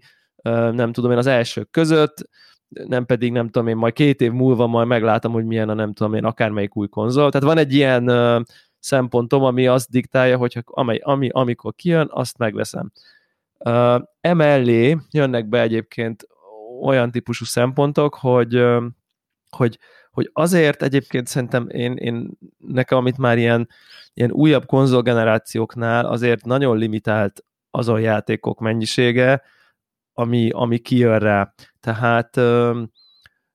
nem 0.72 0.92
tudom 0.92 1.12
én, 1.12 1.18
az 1.18 1.28
elsők 1.28 1.72
között, 1.72 2.30
nem 2.70 3.06
pedig, 3.06 3.32
nem 3.32 3.46
tudom 3.50 3.68
én, 3.68 3.76
majd 3.76 3.94
két 3.94 4.22
év 4.22 4.32
múlva 4.32 4.68
majd 4.68 4.88
meglátom, 4.88 5.32
hogy 5.32 5.46
milyen 5.46 5.70
a 5.70 5.74
nem 5.74 5.94
tudom 5.94 6.14
én, 6.14 6.26
akármelyik 6.26 6.76
új 6.76 6.88
konzol. 6.88 7.32
Tehát 7.32 7.48
van 7.48 7.58
egy 7.58 7.74
ilyen 7.74 8.10
uh, 8.10 8.42
szempontom, 8.80 9.44
ami 9.44 9.68
azt 9.68 9.90
diktálja, 9.90 10.38
hogy 10.38 10.64
amely, 10.66 11.00
ami, 11.04 11.30
amikor 11.30 11.74
kijön, 11.76 12.08
azt 12.12 12.38
megveszem. 12.38 12.92
Uh, 13.58 14.02
emellé 14.22 14.98
jönnek 15.12 15.48
be 15.50 15.62
egyébként 15.62 16.28
olyan 16.82 17.12
típusú 17.12 17.46
szempontok, 17.46 18.16
hogy, 18.16 18.66
hogy, 19.50 19.80
hogy 20.12 20.30
azért 20.34 20.84
egyébként 20.84 21.28
szerintem 21.28 21.70
én, 21.70 21.94
én 21.94 22.30
nekem, 22.58 22.98
amit 22.98 23.18
már 23.18 23.38
ilyen, 23.38 23.70
ilyen 24.14 24.32
újabb 24.32 24.66
konzolgenerációknál 24.66 26.06
azért 26.06 26.46
nagyon 26.46 26.78
limitált 26.78 27.46
azon 27.72 28.02
játékok 28.02 28.60
mennyisége, 28.60 29.42
ami, 30.14 30.50
ami 30.50 30.78
kijön 30.80 31.20
rá. 31.20 31.54
Tehát, 31.80 32.30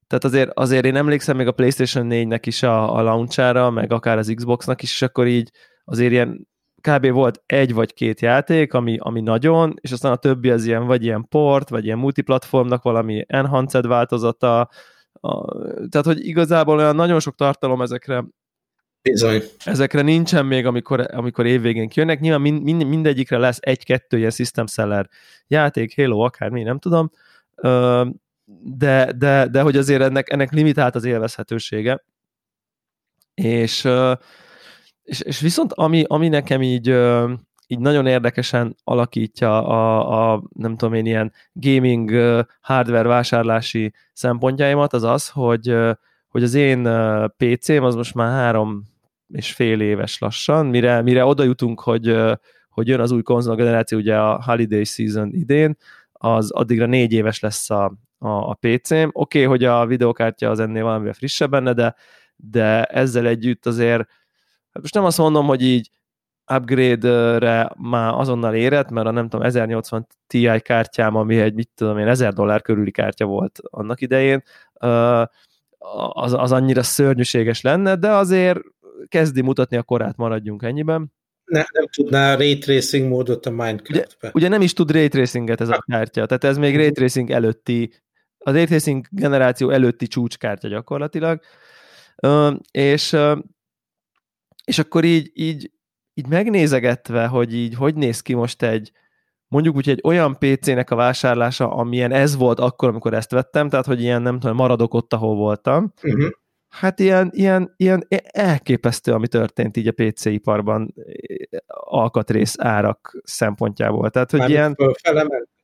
tehát 0.07 0.25
azért, 0.25 0.51
azért 0.55 0.85
én 0.85 0.97
emlékszem 0.97 1.37
még 1.37 1.47
a 1.47 1.53
PlayStation 1.53 2.07
4-nek 2.11 2.43
is 2.45 2.63
a, 2.63 2.97
a 2.97 3.03
launchára, 3.03 3.71
meg 3.71 3.93
akár 3.93 4.19
az 4.19 4.33
Xboxnak 4.35 4.83
is, 4.83 4.93
és 4.93 5.03
akkor 5.03 5.27
így 5.27 5.51
azért 5.85 6.13
ilyen 6.13 6.49
kb. 6.91 7.11
volt 7.11 7.43
egy 7.47 7.75
vagy 7.75 7.95
két 7.95 8.21
játék, 8.21 8.73
ami, 8.73 8.97
ami 9.01 9.21
nagyon, 9.21 9.75
és 9.81 9.93
aztán 9.93 10.13
a 10.13 10.17
többi 10.17 10.51
az 10.51 10.65
ilyen, 10.65 10.87
vagy 10.87 11.05
ilyen 11.05 11.29
port, 11.29 11.69
vagy 11.69 11.85
ilyen 11.85 11.99
multiplatformnak 11.99 12.83
valami 12.83 13.25
enhanced 13.29 13.87
változata, 13.87 14.69
a, 15.21 15.59
tehát, 15.89 16.07
hogy 16.07 16.27
igazából 16.27 16.79
olyan 16.79 16.95
nagyon 16.95 17.21
sok 17.21 17.35
tartalom 17.35 17.83
ezekre 17.83 18.25
Bizony. 19.03 19.43
Ezekre 19.65 20.03
nincsen 20.03 20.47
még, 20.47 20.67
amikor, 20.67 21.07
amikor 21.13 21.47
évvégén 21.47 21.89
kijönnek. 21.89 22.21
Nyilván 22.21 22.41
mind, 22.41 22.63
mind, 22.63 22.85
mindegyikre 22.85 23.39
lesz 23.39 23.59
egy-kettő 23.61 24.19
ilyen 24.19 24.31
system 24.31 24.67
seller 24.67 25.09
játék, 25.47 25.97
Halo, 25.97 26.19
akármi, 26.19 26.63
nem 26.63 26.79
tudom. 26.79 27.11
De, 28.63 29.13
de, 29.13 29.49
de 29.51 29.61
hogy 29.61 29.77
azért 29.77 30.03
ennek, 30.03 30.31
ennek 30.31 30.53
limitált 30.53 30.95
az 30.95 31.05
élvezhetősége. 31.05 32.05
És 33.35 33.89
és, 35.07 35.21
és 35.21 35.41
viszont 35.41 35.73
ami, 35.73 36.05
ami 36.07 36.29
nekem 36.29 36.63
így, 36.63 36.89
így 37.67 37.79
nagyon 37.79 38.07
érdekesen 38.07 38.77
alakítja 38.85 39.67
a, 39.67 40.33
a 40.33 40.43
nem 40.53 40.77
tudom 40.77 40.95
én, 40.95 41.07
ilyen 41.07 41.33
gaming 41.53 42.11
hardware 42.61 43.09
vásárlási 43.09 43.93
szempontjaimat, 44.13 44.93
az 44.93 45.03
az, 45.03 45.29
hogy, 45.29 45.77
hogy 46.29 46.43
az 46.43 46.55
én 46.55 46.89
PC-m 47.37 47.83
az 47.83 47.95
most 47.95 48.15
már 48.15 48.31
három 48.31 48.83
és 49.29 49.53
fél 49.53 49.81
éves 49.81 50.19
lassan, 50.19 50.67
mire, 50.67 51.03
mire 51.03 51.25
oda 51.25 51.45
jutunk, 51.45 51.81
hogy, 51.81 52.17
hogy 52.69 52.89
jön 52.89 53.01
az 53.01 53.11
új 53.11 53.23
konzol 53.23 53.57
generáció, 53.57 53.99
ugye 53.99 54.17
a 54.19 54.43
Holiday 54.43 54.85
Season 54.85 55.31
idén, 55.33 55.77
az 56.13 56.51
addigra 56.51 56.87
négy 56.87 57.13
éves 57.13 57.41
lesz 57.41 57.71
a, 57.71 57.85
a, 58.19 58.29
a 58.29 58.59
PC-m. 58.61 59.09
Oké, 59.13 59.13
okay, 59.13 59.43
hogy 59.45 59.65
a 59.65 59.87
videokártya 59.87 60.51
az 60.51 60.61
ennél 60.61 60.83
valamivel 60.83 61.13
frissebb 61.13 61.51
benne, 61.51 61.73
de, 61.73 61.95
de 62.37 62.85
ezzel 62.85 63.27
együtt 63.27 63.67
azért 63.67 64.09
Hát 64.77 64.83
most 64.83 64.95
nem 64.95 65.05
azt 65.05 65.19
mondom, 65.19 65.47
hogy 65.47 65.63
így 65.63 65.91
upgrade-re 66.55 67.71
már 67.77 68.15
azonnal 68.15 68.55
érett, 68.55 68.91
mert 68.91 69.07
a 69.07 69.11
nem 69.11 69.29
tudom, 69.29 69.47
1080 69.47 70.07
Ti 70.27 70.61
kártyám, 70.63 71.17
ami 71.17 71.41
egy, 71.41 71.55
mit 71.55 71.71
tudom 71.75 71.99
én, 71.99 72.09
1000 72.09 72.33
dollár 72.33 72.63
körüli 72.63 72.91
kártya 72.91 73.25
volt 73.25 73.59
annak 73.63 74.01
idején, 74.01 74.43
az, 76.09 76.33
az 76.33 76.53
annyira 76.53 76.83
szörnyűséges 76.83 77.61
lenne, 77.61 77.95
de 77.95 78.11
azért 78.11 78.59
kezdi 79.09 79.41
mutatni 79.41 79.77
a 79.77 79.83
korát, 79.83 80.17
maradjunk 80.17 80.63
ennyiben. 80.63 81.13
Ne, 81.45 81.65
nem 81.73 81.87
tudná 81.97 82.33
a 82.33 82.37
Ray 82.37 82.59
Tracing 82.59 83.09
módot 83.09 83.47
a 83.47 83.51
Minecraft-be. 83.51 84.17
Ugye, 84.21 84.31
ugye 84.33 84.49
nem 84.49 84.61
is 84.61 84.73
tud 84.73 84.91
Ray 84.91 85.09
Tracinget 85.09 85.61
ez 85.61 85.69
a 85.69 85.85
kártya, 85.87 86.27
tehát 86.27 86.45
ez 86.45 86.59
még 86.59 86.77
Ray 86.77 86.91
Tracing 86.91 87.31
előtti, 87.31 87.93
a 88.39 88.51
Ray 88.51 88.65
Tracing 88.65 89.07
generáció 89.11 89.71
előtti 89.71 90.07
csúcskártya 90.07 90.69
gyakorlatilag, 90.69 91.41
és 92.71 93.17
és 94.67 94.79
akkor 94.79 95.05
így, 95.05 95.31
így, 95.35 95.71
így 96.15 96.29
megnézegetve, 96.29 97.27
hogy 97.27 97.55
így 97.55 97.75
hogy 97.75 97.95
néz 97.95 98.21
ki 98.21 98.35
most 98.35 98.63
egy, 98.63 98.93
mondjuk 99.49 99.77
úgy 99.77 99.89
egy 99.89 100.01
olyan 100.05 100.39
PC-nek 100.39 100.91
a 100.91 100.97
vásárlása, 100.97 101.71
amilyen 101.71 102.13
ez 102.13 102.37
volt 102.37 102.61
akkor, 102.61 102.89
amikor 102.89 103.15
ezt 103.15 103.31
vettem, 103.31 103.69
tehát 103.69 103.87
hogy 103.87 104.03
ilyen 104.03 104.23
nem 104.23 104.39
tudom, 104.39 104.57
maradok 104.57 104.95
ott, 104.95 105.13
ahol 105.13 105.35
voltam, 105.37 105.93
uh-huh. 106.03 106.31
hát 106.69 107.01
ilyen, 107.01 107.31
ilyen, 107.33 107.75
ilyen 107.77 108.07
elképesztő, 108.31 109.13
ami 109.13 109.29
történt 109.29 109.77
így 109.77 109.89
a 109.89 109.93
PC-iparban 109.93 110.95
alkatrész 111.67 112.55
árak 112.59 113.21
szempontjából. 113.25 114.11
Tehát, 114.11 114.31
hogy 114.31 114.41
Már 114.41 114.51
ilyen 114.51 114.77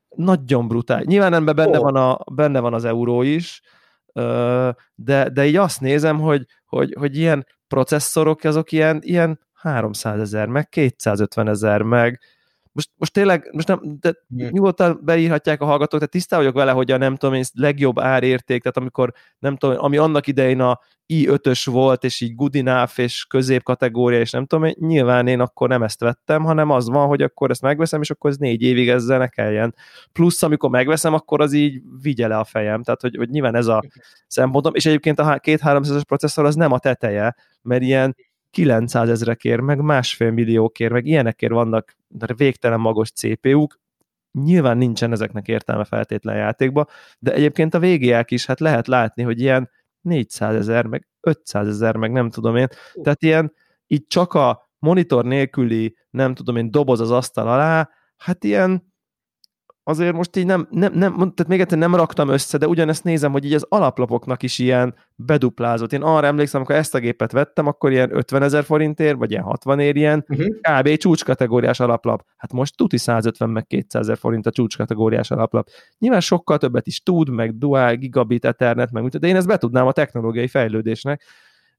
nagyon 0.09 0.69
brutál. 0.69 1.03
Nyilván 1.03 1.35
ebben 1.35 1.55
benne, 1.55 1.79
oh. 1.79 1.85
van 1.85 1.97
a, 1.97 2.19
benne 2.33 2.61
van 2.61 2.75
az 2.75 2.85
euró 2.85 3.23
is, 3.23 3.63
de, 4.95 5.29
de 5.33 5.47
így 5.47 5.57
azt 5.57 5.81
nézem, 5.81 6.21
hogy, 6.21 6.45
hogy, 6.65 6.95
hogy 6.99 7.17
ilyen 7.17 7.47
processzorok 7.73 8.45
azok 8.45 8.73
ilyen, 8.73 8.99
ilyen 9.03 9.41
300 9.55 10.21
ezer, 10.21 10.47
meg 10.47 10.69
250 10.69 11.49
ezer, 11.49 11.83
meg 11.83 12.21
most, 12.73 12.91
most 12.97 13.13
tényleg, 13.13 13.49
most 13.53 13.69
nem, 13.69 13.81
de 14.01 14.15
nyugodtan 14.29 15.01
beírhatják 15.03 15.61
a 15.61 15.65
hallgatók, 15.65 15.99
tehát 15.99 16.11
tisztá 16.11 16.37
vagyok 16.37 16.55
vele, 16.55 16.71
hogy 16.73 16.91
a 16.91 16.97
nem 16.97 17.17
tudom 17.17 17.35
én, 17.35 17.45
legjobb 17.53 17.99
árérték, 17.99 18.63
tehát 18.63 18.77
amikor 18.77 19.13
nem 19.39 19.57
tudom, 19.57 19.77
ami 19.79 19.97
annak 19.97 20.27
idején 20.27 20.61
a 20.61 20.81
i5-ös 21.07 21.69
volt, 21.71 22.05
és 22.05 22.21
így 22.21 22.35
good 22.35 22.57
enough, 22.57 22.99
és 22.99 23.25
középkategória, 23.25 24.21
és 24.21 24.31
nem 24.31 24.47
tudom, 24.47 24.71
nyilván 24.79 25.27
én 25.27 25.41
akkor 25.41 25.69
nem 25.69 25.83
ezt 25.83 26.01
vettem, 26.01 26.43
hanem 26.43 26.71
az 26.71 26.89
van, 26.89 27.07
hogy 27.07 27.23
akkor 27.23 27.51
ezt 27.51 27.63
megveszem, 27.63 28.01
és 28.01 28.11
akkor 28.11 28.31
ez 28.31 28.37
négy 28.37 28.63
évig 28.63 28.89
ezzel 28.89 29.19
ne 29.19 29.29
kelljen. 29.29 29.75
Plusz, 30.13 30.43
amikor 30.43 30.71
megveszem, 30.71 31.15
akkor 31.15 31.41
az 31.41 31.53
így 31.53 31.83
vigye 32.03 32.27
le 32.27 32.37
a 32.39 32.45
fejem, 32.45 32.83
tehát 32.83 33.01
hogy, 33.01 33.17
hogy 33.17 33.29
nyilván 33.29 33.55
ez 33.55 33.67
a 33.67 33.83
szempontom, 34.27 34.75
és 34.75 34.87
egyébként 34.87 35.19
a 35.19 35.39
két 35.39 35.61
300 35.61 36.03
processzor 36.03 36.45
az 36.45 36.55
nem 36.55 36.73
a 36.73 36.79
teteje, 36.79 37.37
mert 37.63 37.83
ilyen 37.83 38.17
900 38.53 39.09
ezrekért, 39.09 39.61
meg 39.61 39.81
másfél 39.81 40.31
milliókért, 40.31 40.93
meg 40.93 41.07
ilyenekért 41.07 41.53
vannak 41.53 41.97
végtelen 42.37 42.81
magos 42.81 43.11
CPU-k, 43.11 43.81
nyilván 44.33 44.77
nincsen 44.77 45.13
ezeknek 45.13 45.49
értelme 45.49 45.85
feltétlen 45.85 46.37
játékba, 46.37 46.87
de 47.19 47.33
egyébként 47.33 47.75
a 47.75 47.81
VGA 47.81 48.25
is, 48.27 48.47
hát 48.47 48.61
lehet 48.61 48.87
látni, 48.87 49.23
hogy 49.23 49.41
ilyen 49.41 49.71
400 50.01 50.55
ezer, 50.55 50.87
meg 50.87 51.09
500 51.21 51.69
ezer, 51.69 51.97
meg 51.97 52.13
nem 52.13 52.31
tudom 52.31 52.57
én, 52.57 52.69
tehát 53.03 53.23
ilyen 53.23 53.53
így 53.87 54.07
csak 54.07 54.35
a 54.35 54.71
monitor 54.79 55.25
nélküli, 55.25 55.97
nem 56.11 56.35
tudom 56.35 56.57
én, 56.57 56.71
doboz 56.71 57.01
az 57.01 57.11
asztal 57.11 57.49
alá, 57.49 57.91
hát 58.17 58.45
ilyen 58.45 58.92
azért 59.85 60.15
most 60.15 60.37
így 60.37 60.47
nem, 60.47 60.67
nem, 60.71 60.93
nem 60.93 61.17
tehát 61.17 61.47
még 61.49 61.61
egyszer 61.61 61.79
nem 61.79 61.95
raktam 61.95 62.29
össze, 62.29 62.59
de 62.59 62.67
ugyanezt 62.67 63.05
nézem, 63.05 63.33
hogy 63.33 63.45
így 63.45 63.55
az 63.55 63.67
alaplapoknak 63.69 64.43
is 64.43 64.59
ilyen 64.59 64.95
beduplázott. 65.15 65.93
Én 65.93 66.03
arra 66.03 66.27
emlékszem, 66.27 66.61
amikor 66.61 66.77
ezt 66.77 66.95
a 66.95 66.99
gépet 66.99 67.33
vettem, 67.33 67.67
akkor 67.67 67.91
ilyen 67.91 68.17
50 68.17 68.43
ezer 68.43 68.65
forintért, 68.65 69.17
vagy 69.17 69.31
ilyen 69.31 69.43
60 69.43 69.79
ér 69.79 69.97
ilyen 69.97 70.25
uh-huh. 70.29 70.47
kb. 70.61 70.97
csúcskategóriás 70.97 71.81
alaplap. 71.81 72.25
Hát 72.37 72.53
most 72.53 72.77
tuti 72.77 72.99
150 72.99 73.51
meg 73.51 73.67
200 73.67 74.03
ezer 74.03 74.17
forint 74.17 74.47
a 74.47 74.51
csúcskategóriás 74.51 75.31
alaplap. 75.31 75.69
Nyilván 75.99 76.21
sokkal 76.21 76.59
többet 76.59 76.87
is 76.87 77.03
tud, 77.03 77.31
meg 77.31 77.59
dual, 77.59 77.95
gigabit, 77.95 78.45
ethernet, 78.45 78.91
meg 78.91 79.09
de 79.09 79.27
én 79.27 79.37
ezt 79.37 79.47
betudnám 79.47 79.87
a 79.87 79.93
technológiai 79.93 80.49
fejlődésnek, 80.49 81.23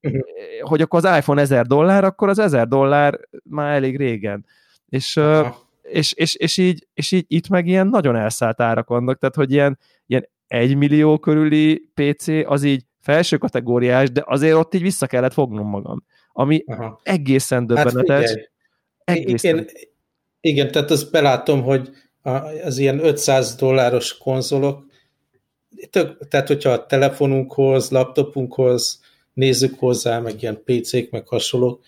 uh-huh. 0.02 0.22
hogy 0.62 0.82
akkor 0.82 1.06
az 1.06 1.18
iPhone 1.18 1.42
1000 1.42 1.66
dollár, 1.66 2.04
akkor 2.04 2.30
az 2.30 2.40
1000 2.40 2.68
dollár 2.68 3.20
már 3.44 3.74
elég 3.74 3.98
régen. 3.98 4.46
És 4.90 5.16
uh-huh 5.16 5.56
és, 5.84 6.14
és, 6.14 6.36
és, 6.36 6.58
így, 6.58 6.88
és 6.94 7.12
így 7.12 7.26
itt 7.28 7.48
meg 7.50 7.68
ilyen 7.68 7.88
nagyon 7.88 8.16
elszállt 8.16 8.62
árak 8.62 8.88
vannak, 8.88 9.20
tehát 9.20 9.36
hogy 9.36 9.52
ilyen, 9.52 9.80
ilyen 10.06 10.30
egy 10.48 10.76
millió 10.76 11.18
körüli 11.18 11.92
PC 11.94 12.28
az 12.28 12.64
így 12.64 12.84
felső 13.00 13.38
kategóriás, 13.38 14.12
de 14.12 14.24
azért 14.26 14.56
ott 14.56 14.74
így 14.74 14.82
vissza 14.82 15.08
kellett 15.08 15.34
fognom 15.34 15.68
magam. 15.68 16.06
Ami 16.32 16.64
Aha. 16.66 17.00
egészen 17.04 17.60
hát 17.60 17.68
döbbenetes. 17.68 18.30
Hát 18.30 19.18
egészen. 19.18 19.58
Igen, 19.58 19.68
igen, 20.42 20.72
tehát 20.72 20.92
azt 20.92 21.12
belátom, 21.12 21.62
hogy 21.62 21.90
az 22.64 22.78
ilyen 22.78 23.00
500 23.06 23.56
dolláros 23.56 24.18
konzolok, 24.18 24.86
tök, 25.90 26.28
tehát 26.28 26.48
hogyha 26.48 26.70
a 26.70 26.86
telefonunkhoz, 26.86 27.90
laptopunkhoz, 27.90 29.02
nézzük 29.34 29.80
hozzá, 29.80 30.20
meg 30.20 30.42
ilyen 30.42 30.64
PC-k, 30.64 31.12
meg 31.12 31.28
hasonlók, 31.28 31.84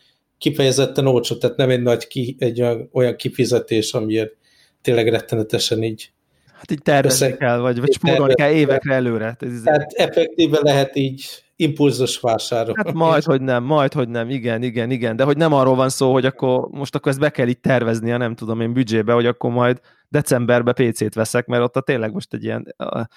kifejezetten 0.50 1.08
olcsó, 1.08 1.36
tehát 1.36 1.58
nem 1.58 1.70
egy 1.70 1.82
nagy 1.82 2.08
ki, 2.08 2.36
egy 2.40 2.62
olyan, 2.92 3.16
kifizetés, 3.16 3.94
amiért 3.94 4.34
tényleg 4.82 5.08
rettenetesen 5.08 5.84
így 5.84 6.14
Hát 6.54 6.72
így 6.72 6.82
tervezni 6.82 7.25
össze... 7.25 7.38
kell, 7.38 7.58
vagy, 7.58 7.80
vagy 7.80 7.94
spórolni 7.94 8.34
kell 8.34 8.52
évekre 8.52 8.94
előre. 8.94 9.38
Tehát 9.64 9.94
effektíve 9.94 10.60
lehet 10.62 10.96
így 10.96 11.25
impulzus 11.56 12.20
vásárol. 12.20 12.74
Hát 12.78 12.94
majd, 12.94 13.24
hogy 13.24 13.42
nem, 13.42 13.64
majd, 13.64 13.94
hogy 13.94 14.10
nem, 14.10 14.30
igen, 14.30 14.64
igen, 14.64 14.92
igen, 14.92 15.16
de 15.16 15.24
hogy 15.24 15.38
nem 15.38 15.54
arról 15.54 15.75
van 15.75 15.90
szó, 15.90 16.12
hogy 16.12 16.25
akkor 16.25 16.68
most 16.72 16.96
akkor 16.96 17.12
ezt 17.12 17.20
be 17.20 17.30
kell 17.30 17.48
így 17.48 17.60
tervezni, 17.60 18.12
a 18.12 18.18
nem 18.18 18.36
tudom 18.36 18.62
én 18.62 18.74
büdzsébe, 18.74 19.14
hogy 19.14 19.25
akkor 19.25 19.52
majd 19.52 19.80
decemberbe 20.10 20.72
PC-t 20.72 21.14
veszek, 21.14 21.46
mert 21.46 21.64
ott 21.64 21.75
a 21.75 21.82
tényleg 21.82 22.14
most 22.14 22.34
egy 22.34 22.44
ilyen... 22.44 22.74
Aha. 22.78 23.08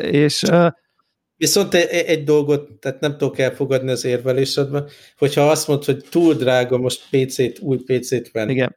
És... 0.00 0.42
Viszont 1.40 1.74
egy, 1.74 1.88
egy 2.06 2.24
dolgot, 2.24 2.72
tehát 2.72 3.00
nem 3.00 3.16
tudok 3.16 3.38
elfogadni 3.38 3.90
az 3.90 4.04
érvelésedben, 4.04 4.88
hogyha 5.18 5.50
azt 5.50 5.68
mondod, 5.68 5.84
hogy 5.84 6.04
túl 6.10 6.34
drága 6.34 6.78
most 6.78 7.02
PC-t, 7.10 7.58
új 7.60 7.78
PC-t 7.78 8.30
venni. 8.32 8.52
Igen 8.52 8.76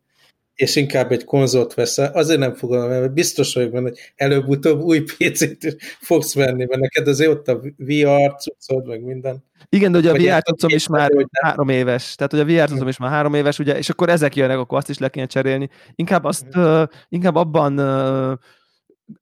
és 0.55 0.75
inkább 0.75 1.11
egy 1.11 1.23
konzolt 1.23 1.73
veszel, 1.73 2.11
azért 2.13 2.39
nem 2.39 2.53
fogadom 2.53 2.91
el, 2.91 2.99
mert 2.99 3.13
biztos 3.13 3.53
vagyok 3.53 3.71
benne, 3.71 3.89
hogy 3.89 3.99
előbb-utóbb 4.15 4.81
új 4.81 5.01
PC-t 5.01 5.75
fogsz 5.99 6.33
venni, 6.33 6.65
mert 6.65 6.81
neked 6.81 7.07
azért 7.07 7.29
ott 7.29 7.47
a 7.47 7.61
VR 7.77 8.35
cuccod, 8.35 8.87
meg 8.87 9.01
minden. 9.01 9.43
Igen, 9.69 9.91
de 9.91 9.97
ugye 9.97 10.11
a 10.11 10.13
VR 10.13 10.41
cuccom 10.43 10.69
is 10.69 10.87
már 10.87 11.11
hogy 11.13 11.27
három 11.41 11.69
éves, 11.69 12.15
tehát 12.15 12.33
ugye 12.33 12.41
a 12.41 12.63
VR 12.63 12.69
cuccom 12.69 12.87
is 12.87 12.97
már 12.97 13.11
három 13.11 13.33
éves, 13.33 13.59
ugye, 13.59 13.77
és 13.77 13.89
akkor 13.89 14.09
ezek 14.09 14.35
jönnek, 14.35 14.57
akkor 14.57 14.77
azt 14.77 14.89
is 14.89 14.97
le 14.97 15.09
kéne 15.09 15.25
cserélni. 15.25 15.69
Inkább 15.95 16.23
azt, 16.23 16.45
uh, 16.55 16.83
inkább 17.09 17.35
abban 17.35 17.79
uh, 17.79 18.37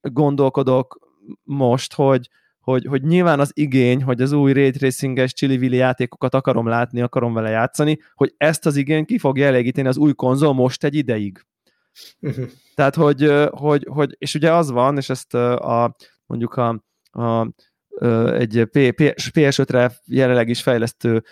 gondolkodok 0.01 0.99
most, 1.43 1.93
hogy, 1.93 2.29
hogy, 2.61 2.85
hogy 2.85 3.03
nyilván 3.03 3.39
az 3.39 3.51
igény, 3.53 4.03
hogy 4.03 4.21
az 4.21 4.31
új 4.31 4.53
Ray 4.53 4.71
Tracing-es 4.71 5.33
Chili 5.33 5.75
játékokat 5.75 6.33
akarom 6.33 6.67
látni, 6.67 7.01
akarom 7.01 7.33
vele 7.33 7.49
játszani, 7.49 7.99
hogy 8.13 8.33
ezt 8.37 8.65
az 8.65 8.75
igényt 8.75 9.07
ki 9.07 9.17
fogja 9.17 9.45
elégíteni 9.45 9.87
az 9.87 9.97
új 9.97 10.13
konzol 10.13 10.53
most 10.53 10.83
egy 10.83 10.95
ideig. 10.95 11.45
Uh-huh. 12.19 12.45
Tehát, 12.75 12.95
hogy, 12.95 13.31
hogy, 13.49 13.87
hogy, 13.89 14.15
és 14.17 14.35
ugye 14.35 14.53
az 14.53 14.71
van, 14.71 14.97
és 14.97 15.09
ezt 15.09 15.33
a, 15.33 15.95
mondjuk 16.25 16.53
a, 16.53 16.83
a 17.11 17.53
egy 18.33 18.67
PS5-re 18.71 19.91
jelenleg 20.05 20.49
is 20.49 20.61
fejlesztő 20.61 21.23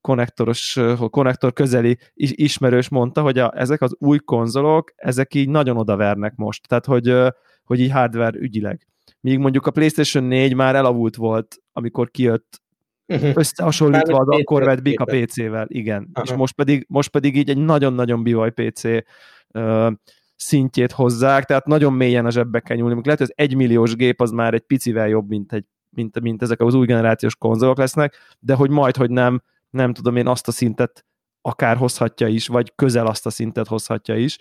konnektoros, 0.00 0.78
konnektor 1.10 1.52
közeli 1.52 1.98
ismerős 2.14 2.88
mondta, 2.88 3.22
hogy 3.22 3.38
a, 3.38 3.52
ezek 3.56 3.82
az 3.82 3.96
új 3.98 4.18
konzolok, 4.18 4.92
ezek 4.96 5.34
így 5.34 5.48
nagyon 5.48 5.76
odavernek 5.76 6.34
most. 6.34 6.68
Tehát, 6.68 6.84
hogy, 6.84 7.16
hogy 7.64 7.80
így 7.80 7.90
hardware 7.90 8.38
ügyileg 8.38 8.86
míg 9.24 9.38
mondjuk 9.38 9.66
a 9.66 9.70
PlayStation 9.70 10.24
4 10.24 10.54
már 10.54 10.74
elavult 10.74 11.16
volt, 11.16 11.56
amikor 11.72 12.10
kijött 12.10 12.62
uh-huh. 13.06 13.30
összehasonlítva 13.34 14.18
az 14.18 14.28
akkor 14.28 14.64
vett 14.64 14.82
Bika 14.82 15.04
PC-vel, 15.04 15.66
igen. 15.68 16.08
Aha. 16.12 16.26
És 16.26 16.32
most 16.36 16.54
pedig, 16.54 16.86
most 16.88 17.10
pedig 17.10 17.36
így 17.36 17.50
egy 17.50 17.58
nagyon-nagyon 17.58 18.22
bivaj 18.22 18.50
PC 18.50 18.84
uh, 18.84 19.92
szintjét 20.36 20.92
hozzák, 20.92 21.44
tehát 21.44 21.66
nagyon 21.66 21.92
mélyen 21.92 22.26
a 22.26 22.30
zsebbe 22.30 22.60
kell 22.60 22.76
nyúlni. 22.76 23.00
Lehet, 23.04 23.18
hogy 23.18 23.28
az 23.30 23.44
egymilliós 23.44 23.96
gép 23.96 24.20
az 24.20 24.30
már 24.30 24.54
egy 24.54 24.62
picivel 24.66 25.08
jobb, 25.08 25.28
mint, 25.28 25.52
egy, 25.52 25.64
mint, 25.90 26.20
mint 26.20 26.42
ezek 26.42 26.60
az 26.60 26.74
új 26.74 26.86
generációs 26.86 27.36
konzolok 27.36 27.78
lesznek, 27.78 28.16
de 28.40 28.54
hogy 28.54 28.70
majd, 28.70 28.96
hogy 28.96 29.10
nem, 29.10 29.42
nem 29.70 29.92
tudom 29.92 30.16
én 30.16 30.26
azt 30.26 30.48
a 30.48 30.52
szintet 30.52 31.04
akár 31.40 31.76
hozhatja 31.76 32.26
is, 32.26 32.46
vagy 32.46 32.72
közel 32.74 33.06
azt 33.06 33.26
a 33.26 33.30
szintet 33.30 33.66
hozhatja 33.66 34.16
is. 34.16 34.38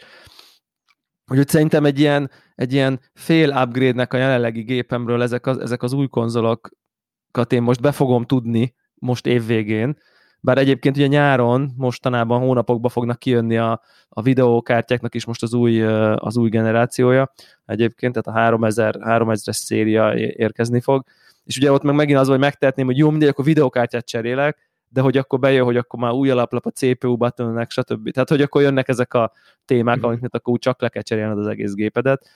Úgyhogy 1.28 1.48
szerintem 1.48 1.86
egy 1.86 2.00
ilyen, 2.00 2.32
egy 2.56 2.74
ilyen 2.74 3.00
fél 3.14 3.50
upgrade-nek 3.50 4.14
a 4.14 4.18
jelenlegi 4.18 4.62
gépemről 4.62 5.22
ezek 5.22 5.46
az, 5.46 5.58
ezek 5.58 5.84
az 5.84 5.94
új 5.94 6.08
konzolokat 6.08 7.52
én 7.52 7.62
most 7.62 7.82
be 7.82 7.92
fogom 7.92 8.26
tudni 8.26 8.76
most 8.94 9.26
évvégén, 9.26 9.98
bár 10.40 10.58
egyébként 10.58 10.96
ugye 10.96 11.08
nyáron, 11.08 11.74
mostanában 11.78 12.40
hónapokban 12.40 12.92
fognak 12.92 13.20
kijönni 13.20 13.58
a, 13.58 13.82
a 14.10 14.22
videókártyáknak 14.22 15.16
is 15.16 15.26
most 15.26 15.44
az 15.44 15.54
új, 15.54 15.84
az 16.16 16.38
új 16.38 16.50
generációja, 16.50 17.34
egyébként, 17.66 18.14
tehát 18.14 18.40
a 18.40 18.44
3000, 18.44 18.96
3000-es 19.00 19.52
széria 19.52 20.16
érkezni 20.16 20.82
fog, 20.82 21.04
és 21.44 21.58
ugye 21.58 21.72
ott 21.72 21.84
meg 21.84 21.96
megint 21.96 22.20
az, 22.20 22.28
hogy 22.28 22.40
megtehetném, 22.40 22.86
hogy 22.86 22.98
jó, 22.98 23.10
mindegy, 23.10 23.30
akkor 23.30 23.46
videókártyát 23.46 24.06
cserélek, 24.06 24.73
de 24.94 25.02
hogy 25.02 25.18
akkor 25.18 25.40
bejön, 25.40 25.64
hogy 25.64 25.78
akkor 25.78 26.00
már 26.00 26.12
új 26.12 26.30
alaplap 26.30 26.66
a 26.66 26.70
CPU 26.70 27.18
buttonnek, 27.18 27.72
stb. 27.72 28.12
Tehát, 28.12 28.30
hogy 28.30 28.42
akkor 28.42 28.62
jönnek 28.62 28.88
ezek 28.88 29.14
a 29.14 29.32
témák, 29.66 29.98
mm-hmm. 29.98 30.08
amiket 30.08 30.36
akkor 30.36 30.60
csak 30.60 30.82
le 30.82 30.90
kell 30.90 31.02
cserélned 31.02 31.38
az 31.38 31.48
egész 31.48 31.74
gépedet, 31.74 32.30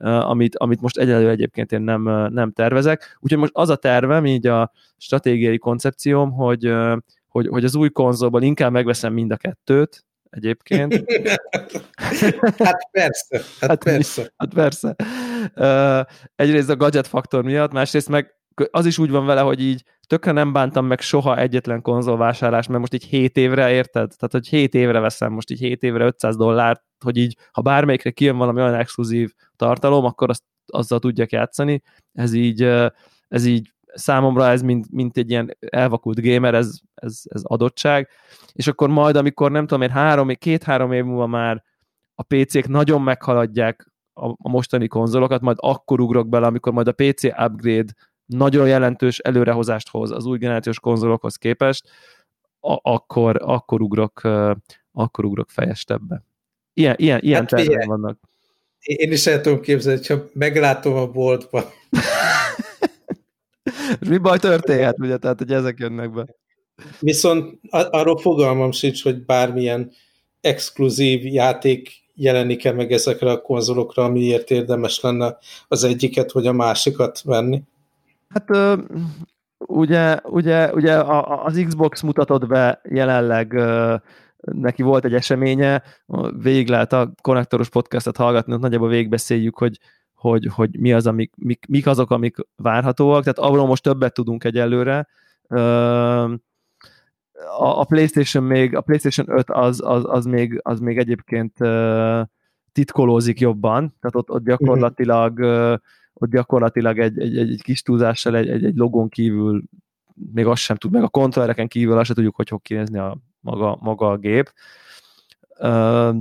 amit, 0.00 0.56
amit 0.56 0.80
most 0.80 0.98
egyelőre 0.98 1.30
egyébként 1.30 1.72
én 1.72 1.80
nem, 1.80 2.02
nem 2.32 2.52
tervezek. 2.52 3.16
Úgyhogy 3.20 3.38
most 3.38 3.52
az 3.54 3.68
a 3.68 3.76
tervem, 3.76 4.26
így 4.26 4.46
a 4.46 4.72
stratégiai 4.96 5.58
koncepcióm, 5.58 6.32
hogy, 6.32 6.74
hogy, 7.28 7.46
hogy 7.48 7.64
az 7.64 7.74
új 7.74 7.88
konzolból 7.88 8.42
inkább 8.42 8.72
megveszem 8.72 9.12
mind 9.12 9.30
a 9.30 9.36
kettőt, 9.36 10.04
egyébként. 10.30 10.94
hát 12.58 12.88
persze, 12.90 13.40
hát, 13.60 13.68
hát 13.68 13.84
persze. 13.84 14.32
Hát 14.36 14.54
persze. 14.54 14.96
Uh, 15.54 16.00
egyrészt 16.36 16.70
a 16.70 16.76
gadget 16.76 17.06
faktor 17.06 17.42
miatt, 17.42 17.72
másrészt 17.72 18.08
meg 18.08 18.34
az 18.70 18.86
is 18.86 18.98
úgy 18.98 19.10
van 19.10 19.26
vele, 19.26 19.40
hogy 19.40 19.60
így 19.60 19.84
tökre 20.06 20.32
nem 20.32 20.52
bántam 20.52 20.86
meg 20.86 21.00
soha 21.00 21.38
egyetlen 21.38 21.82
konzolvásárlást, 21.82 22.68
mert 22.68 22.80
most 22.80 22.94
így 22.94 23.04
7 23.04 23.36
évre, 23.36 23.72
érted? 23.72 24.12
Tehát, 24.16 24.32
hogy 24.32 24.48
7 24.48 24.74
évre 24.74 25.00
veszem, 25.00 25.32
most 25.32 25.50
így 25.50 25.58
7 25.58 25.82
évre 25.82 26.04
500 26.04 26.36
dollárt, 26.36 26.82
hogy 27.04 27.16
így, 27.16 27.36
ha 27.52 27.62
bármelyikre 27.62 28.10
kijön 28.10 28.36
valami 28.36 28.60
olyan 28.60 28.74
exkluzív 28.74 29.32
tartalom, 29.56 30.04
akkor 30.04 30.30
azt, 30.30 30.42
azzal 30.66 30.98
tudjak 30.98 31.32
játszani. 31.32 31.82
Ez 32.12 32.32
így, 32.32 32.62
ez 33.28 33.44
így 33.44 33.72
számomra 33.94 34.48
ez 34.48 34.62
mint, 34.62 34.90
mint 34.90 35.16
egy 35.16 35.30
ilyen 35.30 35.56
elvakult 35.58 36.20
gamer, 36.20 36.54
ez, 36.54 36.78
ez, 36.94 37.20
ez 37.24 37.42
adottság. 37.44 38.08
És 38.52 38.66
akkor 38.66 38.88
majd, 38.88 39.16
amikor 39.16 39.50
nem 39.50 39.66
tudom 39.66 39.82
én, 39.82 39.90
három, 39.90 40.28
két-három 40.28 40.92
év 40.92 41.04
múlva 41.04 41.26
már 41.26 41.64
a 42.14 42.22
PC-k 42.22 42.68
nagyon 42.68 43.02
meghaladják 43.02 43.92
a, 44.12 44.28
a 44.28 44.48
mostani 44.48 44.86
konzolokat, 44.86 45.40
majd 45.40 45.56
akkor 45.60 46.00
ugrok 46.00 46.28
bele, 46.28 46.46
amikor 46.46 46.72
majd 46.72 46.88
a 46.88 46.92
PC 46.92 47.24
upgrade 47.24 47.92
nagyon 48.26 48.68
jelentős 48.68 49.18
előrehozást 49.18 49.88
hoz 49.88 50.10
az 50.10 50.24
új 50.24 50.38
generációs 50.38 50.80
konzolokhoz 50.80 51.36
képest, 51.36 51.88
akkor, 52.60 53.40
akkor, 53.42 53.82
ugrok, 53.82 54.20
akkor 54.92 55.24
ugrok 55.24 55.50
fejestebbe. 55.50 56.22
Ilyen, 56.72 56.94
ilyen, 56.98 57.20
ilyen 57.22 57.40
hát, 57.40 57.48
tervek 57.48 57.84
vannak. 57.84 58.18
Én 58.80 59.12
is 59.12 59.26
el 59.26 59.40
tudom 59.40 59.60
képzelni, 59.60 59.98
hogyha 59.98 60.24
meglátom 60.32 60.94
a 60.94 61.06
boltban. 61.06 61.64
mi 64.08 64.18
baj 64.18 64.38
történhet, 64.38 64.98
ugye, 64.98 65.16
tehát, 65.16 65.38
hogy 65.38 65.52
ezek 65.52 65.78
jönnek 65.78 66.12
be. 66.12 66.26
Viszont 67.00 67.58
arról 67.70 68.18
fogalmam 68.18 68.72
sincs, 68.72 69.02
hogy 69.02 69.24
bármilyen 69.24 69.92
exkluzív 70.40 71.24
játék 71.24 71.90
jelenik-e 72.14 72.72
meg 72.72 72.92
ezekre 72.92 73.30
a 73.30 73.40
konzolokra, 73.40 74.04
amiért 74.04 74.50
érdemes 74.50 75.00
lenne 75.00 75.38
az 75.68 75.84
egyiket 75.84 76.32
vagy 76.32 76.46
a 76.46 76.52
másikat 76.52 77.22
venni. 77.22 77.62
Hát 78.34 78.78
ugye, 79.58 80.20
ugye, 80.24 80.72
ugye 80.72 81.02
az 81.44 81.62
Xbox 81.66 82.00
mutatott 82.00 82.46
be 82.46 82.80
jelenleg 82.88 83.52
neki 84.36 84.82
volt 84.82 85.04
egy 85.04 85.14
eseménye, 85.14 85.82
végig 86.42 86.68
lehet 86.68 86.92
a 86.92 87.12
konnektoros 87.22 87.68
podcastot 87.68 88.16
hallgatni, 88.16 88.52
ott 88.52 88.60
nagyjából 88.60 88.88
végigbeszéljük, 88.88 89.58
hogy, 89.58 89.78
hogy, 90.14 90.48
hogy 90.54 90.78
mi 90.78 90.92
az, 90.92 91.06
amik, 91.06 91.32
mik, 91.36 91.66
mik 91.68 91.86
azok, 91.86 92.10
amik 92.10 92.36
várhatóak, 92.56 93.22
tehát 93.22 93.38
abról 93.38 93.66
most 93.66 93.82
többet 93.82 94.14
tudunk 94.14 94.44
egyelőre. 94.44 95.08
A, 97.58 97.80
a 97.80 97.84
PlayStation 97.84 98.44
még, 98.44 98.76
a 98.76 98.80
PlayStation 98.80 99.38
5 99.38 99.50
az, 99.50 99.80
az, 99.84 100.04
az, 100.06 100.24
még, 100.24 100.60
az 100.62 100.80
még 100.80 100.98
egyébként 100.98 101.58
titkolózik 102.72 103.40
jobban, 103.40 103.96
tehát 104.00 104.16
ott, 104.16 104.30
ott 104.30 104.44
gyakorlatilag 104.44 105.40
ott 106.14 106.30
gyakorlatilag 106.30 106.98
egy, 106.98 107.18
egy, 107.18 107.36
egy, 107.36 107.50
egy 107.50 107.62
kis 107.62 107.82
túlzással 107.82 108.36
egy, 108.36 108.48
egy, 108.48 108.64
egy 108.64 108.76
logón 108.76 109.08
kívül 109.08 109.62
még 110.32 110.46
azt 110.46 110.62
sem 110.62 110.76
tud, 110.76 110.92
meg 110.92 111.02
a 111.02 111.08
kontrollereken 111.08 111.68
kívül 111.68 111.96
azt 111.96 112.06
sem 112.06 112.14
tudjuk, 112.14 112.36
hogy 112.36 112.48
fog 112.48 112.62
kinézni 112.62 112.98
a 112.98 113.18
maga, 113.40 113.78
maga 113.80 114.10
a 114.10 114.16
gép. 114.16 114.52
Uh, 115.58 116.16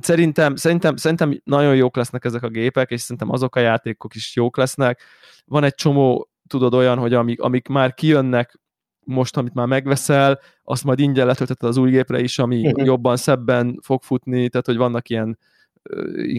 szerintem, 0.00 0.56
szerintem, 0.56 0.96
szerintem 0.96 1.40
nagyon 1.44 1.76
jók 1.76 1.96
lesznek 1.96 2.24
ezek 2.24 2.42
a 2.42 2.48
gépek, 2.48 2.90
és 2.90 3.00
szerintem 3.00 3.30
azok 3.30 3.56
a 3.56 3.60
játékok 3.60 4.14
is 4.14 4.36
jók 4.36 4.56
lesznek. 4.56 5.00
Van 5.46 5.64
egy 5.64 5.74
csomó, 5.74 6.28
tudod, 6.46 6.74
olyan, 6.74 6.98
hogy 6.98 7.14
amik, 7.14 7.40
amik 7.40 7.68
már 7.68 7.94
kijönnek 7.94 8.60
most, 9.04 9.36
amit 9.36 9.54
már 9.54 9.66
megveszel, 9.66 10.38
azt 10.64 10.84
majd 10.84 10.98
ingyen 10.98 11.26
letölteted 11.26 11.68
az 11.68 11.76
új 11.76 11.90
gépre 11.90 12.20
is, 12.20 12.38
ami 12.38 12.66
uh-huh. 12.66 12.86
jobban, 12.86 13.16
szebben 13.16 13.78
fog 13.82 14.02
futni, 14.02 14.48
tehát 14.48 14.66
hogy 14.66 14.76
vannak 14.76 15.08
ilyen 15.08 15.38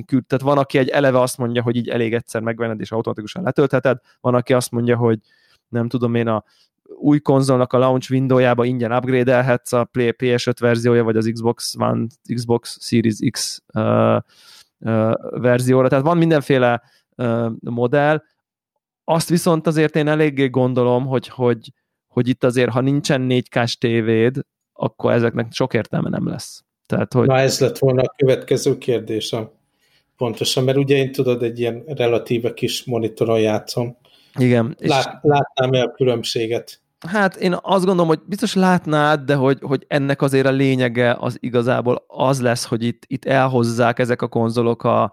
tehát 0.06 0.42
van, 0.42 0.58
aki 0.58 0.78
egy 0.78 0.90
eleve 0.90 1.20
azt 1.20 1.38
mondja, 1.38 1.62
hogy 1.62 1.76
így 1.76 1.90
elég 1.90 2.14
egyszer 2.14 2.42
megvenned, 2.42 2.80
és 2.80 2.92
automatikusan 2.92 3.44
letöltheted, 3.44 3.98
van, 4.22 4.36
aki 4.36 4.54
azt 4.54 4.72
mondja, 4.72 4.98
hogy 4.98 5.20
nem 5.68 5.88
tudom 5.88 6.16
én, 6.16 6.28
a 6.28 6.44
új 6.84 7.20
konzolnak 7.20 7.74
a 7.74 7.78
launch 7.78 8.12
windowjába 8.12 8.66
ingyen 8.66 8.92
upgrade-elhetsz 8.92 9.74
a 9.74 9.90
PS5 9.94 10.56
verziója, 10.60 11.04
vagy 11.04 11.18
az 11.18 11.30
Xbox 11.34 11.76
One, 11.78 12.08
Xbox 12.34 12.78
Series 12.82 13.16
X 13.32 13.64
uh, 13.74 14.16
uh, 14.78 15.14
verzióra, 15.42 15.88
tehát 15.88 16.04
van 16.04 16.18
mindenféle 16.18 16.82
uh, 17.16 17.52
modell, 17.60 18.24
azt 19.04 19.30
viszont 19.30 19.68
azért 19.68 19.96
én 19.96 20.08
eléggé 20.08 20.48
gondolom, 20.48 21.06
hogy, 21.06 21.28
hogy, 21.28 21.74
hogy 22.08 22.28
itt 22.28 22.44
azért, 22.44 22.72
ha 22.72 22.82
nincsen 22.82 23.26
4K-s 23.30 23.78
tévéd, 23.78 24.40
akkor 24.74 25.12
ezeknek 25.12 25.52
sok 25.52 25.74
értelme 25.74 26.10
nem 26.10 26.28
lesz. 26.28 26.64
Tehát, 26.90 27.14
hogy... 27.14 27.28
Na 27.28 27.38
ez 27.38 27.60
lett 27.60 27.78
volna 27.78 28.02
a 28.02 28.14
következő 28.18 28.78
kérdésem. 28.78 29.50
Pontosan, 30.18 30.64
mert 30.64 30.78
ugye 30.78 30.96
én 30.96 31.12
tudod, 31.12 31.44
egy 31.44 31.60
ilyen 31.60 31.84
relatíve 31.88 32.54
kis 32.54 32.84
monitoron 32.84 33.40
játszom. 33.40 33.98
Igen. 34.40 34.76
Lát, 34.80 35.20
és... 35.24 35.30
Látnám-e 35.30 35.82
a 35.82 35.92
különbséget? 35.92 36.82
Hát 37.08 37.36
én 37.36 37.56
azt 37.62 37.86
gondolom, 37.86 38.08
hogy 38.08 38.20
biztos 38.26 38.54
látnád, 38.54 39.22
de 39.22 39.36
hogy, 39.36 39.58
hogy 39.62 39.86
ennek 39.88 40.22
azért 40.22 40.46
a 40.46 40.52
lényege 40.52 41.18
az 41.20 41.38
igazából 41.40 42.04
az 42.08 42.42
lesz, 42.42 42.66
hogy 42.66 42.84
itt, 42.84 43.04
itt 43.08 43.26
elhozzák 43.26 44.00
ezek 44.00 44.22
a 44.22 44.28
konzolok 44.28 44.84
a, 44.84 45.04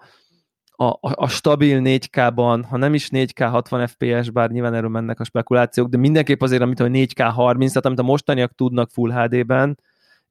a, 0.70 0.98
a 1.00 1.28
stabil 1.28 1.80
4K-ban, 1.84 2.64
ha 2.68 2.76
nem 2.76 2.94
is 2.94 3.08
4K 3.12 3.48
60 3.50 3.86
FPS, 3.86 4.30
bár 4.30 4.50
nyilván 4.50 4.74
erről 4.74 4.90
mennek 4.90 5.20
a 5.20 5.24
spekulációk, 5.24 5.88
de 5.88 5.96
mindenképp 5.96 6.42
azért, 6.42 6.62
amit 6.62 6.80
a 6.80 6.86
4K 6.86 7.30
30, 7.34 7.68
tehát 7.68 7.86
amit 7.86 7.98
a 7.98 8.02
mostaniak 8.02 8.54
tudnak 8.54 8.90
Full 8.90 9.12
HD-ben, 9.12 9.78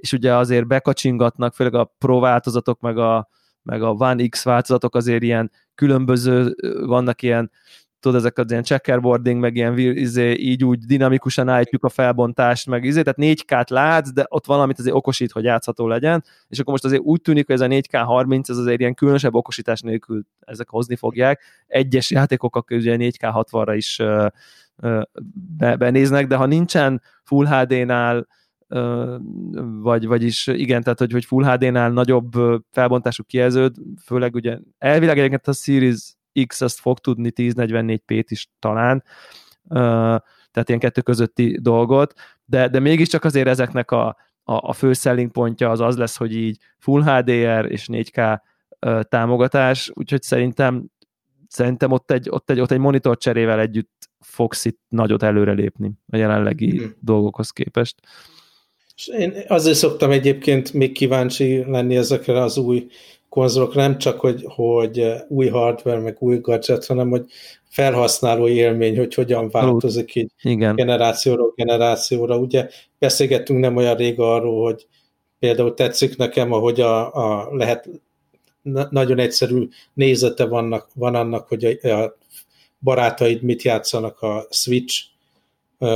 és 0.05 0.13
ugye 0.13 0.35
azért 0.35 0.67
bekacsingatnak, 0.67 1.53
főleg 1.53 1.73
a 1.73 1.95
Pro 1.97 2.19
változatok, 2.19 2.79
meg 2.79 2.97
a, 2.97 3.29
meg 3.63 3.83
a 3.83 3.91
One 3.91 4.27
X 4.27 4.43
változatok 4.43 4.95
azért 4.95 5.23
ilyen 5.23 5.51
különböző, 5.75 6.55
vannak 6.85 7.21
ilyen 7.21 7.51
tudod, 7.99 8.19
ezek 8.19 8.37
az 8.37 8.51
ilyen 8.51 8.63
checkerboarding, 8.63 9.39
meg 9.39 9.55
ilyen 9.55 9.77
izé, 9.77 10.31
így 10.31 10.63
úgy 10.63 10.79
dinamikusan 10.79 11.49
állítjuk 11.49 11.83
a 11.83 11.89
felbontást, 11.89 12.67
meg 12.67 12.83
izé, 12.83 13.01
tehát 13.01 13.37
4K-t 13.37 13.69
látsz, 13.69 14.11
de 14.11 14.25
ott 14.29 14.45
valamit 14.45 14.79
azért 14.79 14.95
okosít, 14.95 15.31
hogy 15.31 15.43
játszható 15.43 15.87
legyen, 15.87 16.23
és 16.47 16.59
akkor 16.59 16.71
most 16.71 16.85
azért 16.85 17.01
úgy 17.01 17.21
tűnik, 17.21 17.45
hogy 17.45 17.55
ez 17.55 17.61
a 17.61 17.67
4K30, 17.67 18.49
ez 18.49 18.57
azért 18.57 18.79
ilyen 18.79 18.93
különösebb 18.93 19.35
okosítás 19.35 19.81
nélkül 19.81 20.23
ezek 20.39 20.69
hozni 20.69 20.95
fogják. 20.95 21.41
Egyes 21.67 22.11
játékok 22.11 22.55
akkor 22.55 22.77
ugye 22.77 22.95
4K 22.99 23.45
60-ra 23.51 23.73
is 23.75 24.01
be, 25.57 25.75
benéznek, 25.75 26.27
de 26.27 26.35
ha 26.35 26.45
nincsen 26.45 27.01
Full 27.23 27.45
HD-nál 27.45 28.27
vagy, 29.81 30.05
vagyis 30.05 30.47
igen, 30.47 30.83
tehát 30.83 30.99
hogy, 30.99 31.11
hogy 31.11 31.25
Full 31.25 31.43
HD-nál 31.43 31.89
nagyobb 31.89 32.31
felbontású 32.71 33.23
kijelződ, 33.23 33.75
főleg 34.05 34.35
ugye 34.35 34.57
elvileg 34.77 35.17
egyébként 35.17 35.47
a 35.47 35.53
Series 35.53 36.15
X 36.47 36.61
azt 36.61 36.79
fog 36.79 36.99
tudni 36.99 37.31
1044p-t 37.35 38.25
is 38.27 38.47
talán, 38.59 39.03
tehát 40.51 40.67
ilyen 40.67 40.79
kettő 40.79 41.01
közötti 41.01 41.59
dolgot, 41.61 42.13
de, 42.45 42.67
de 42.67 42.79
mégiscsak 42.79 43.23
azért 43.23 43.47
ezeknek 43.47 43.91
a, 43.91 44.07
a, 44.43 44.53
a 44.69 44.73
fő 44.73 44.93
selling 44.93 45.31
pontja 45.31 45.69
az 45.69 45.79
az 45.79 45.97
lesz, 45.97 46.17
hogy 46.17 46.35
így 46.35 46.57
Full 46.79 47.03
HDR 47.03 47.71
és 47.71 47.87
4K 47.91 48.39
támogatás, 49.09 49.91
úgyhogy 49.93 50.21
szerintem 50.21 50.89
szerintem 51.47 51.91
ott 51.91 52.11
egy, 52.11 52.29
ott 52.29 52.49
egy, 52.49 52.59
ott 52.59 52.71
egy 52.71 52.79
monitor 52.79 53.17
cserével 53.17 53.59
együtt 53.59 54.09
fogsz 54.19 54.65
itt 54.65 54.79
nagyot 54.87 55.23
előrelépni 55.23 55.91
a 56.07 56.17
jelenlegi 56.17 56.77
hmm. 56.77 56.95
dolgokhoz 56.99 57.49
képest. 57.49 58.07
És 58.95 59.07
én 59.07 59.43
azért 59.47 59.77
szoktam 59.77 60.11
egyébként 60.11 60.73
még 60.73 60.91
kíváncsi 60.91 61.63
lenni 61.67 61.95
ezekre 61.95 62.41
az 62.41 62.57
új 62.57 62.87
konzolok, 63.29 63.75
nem 63.75 63.97
csak, 63.97 64.19
hogy, 64.19 64.43
hogy 64.47 65.13
új 65.27 65.47
hardware, 65.47 65.99
meg 65.99 66.17
új 66.19 66.37
gadget, 66.37 66.85
hanem 66.85 67.09
hogy 67.09 67.25
felhasználó 67.69 68.47
élmény, 68.47 68.97
hogy 68.97 69.13
hogyan 69.13 69.49
változik 69.49 70.15
így 70.15 70.31
Igen. 70.41 70.75
generációról 70.75 71.53
generációra. 71.55 72.37
Ugye 72.37 72.69
beszélgettünk 72.99 73.59
nem 73.59 73.75
olyan 73.75 73.95
rég 73.95 74.19
arról, 74.19 74.63
hogy 74.63 74.87
például 75.39 75.73
tetszik 75.73 76.17
nekem, 76.17 76.51
ahogy 76.51 76.81
a, 76.81 77.13
a 77.13 77.55
lehet 77.55 77.89
nagyon 78.89 79.19
egyszerű 79.19 79.67
nézete 79.93 80.45
vannak, 80.45 80.89
van 80.93 81.15
annak, 81.15 81.47
hogy 81.47 81.65
a, 81.65 81.87
a 81.87 82.17
barátaid 82.79 83.41
mit 83.41 83.61
játszanak 83.61 84.21
a 84.21 84.47
Switch 84.49 85.03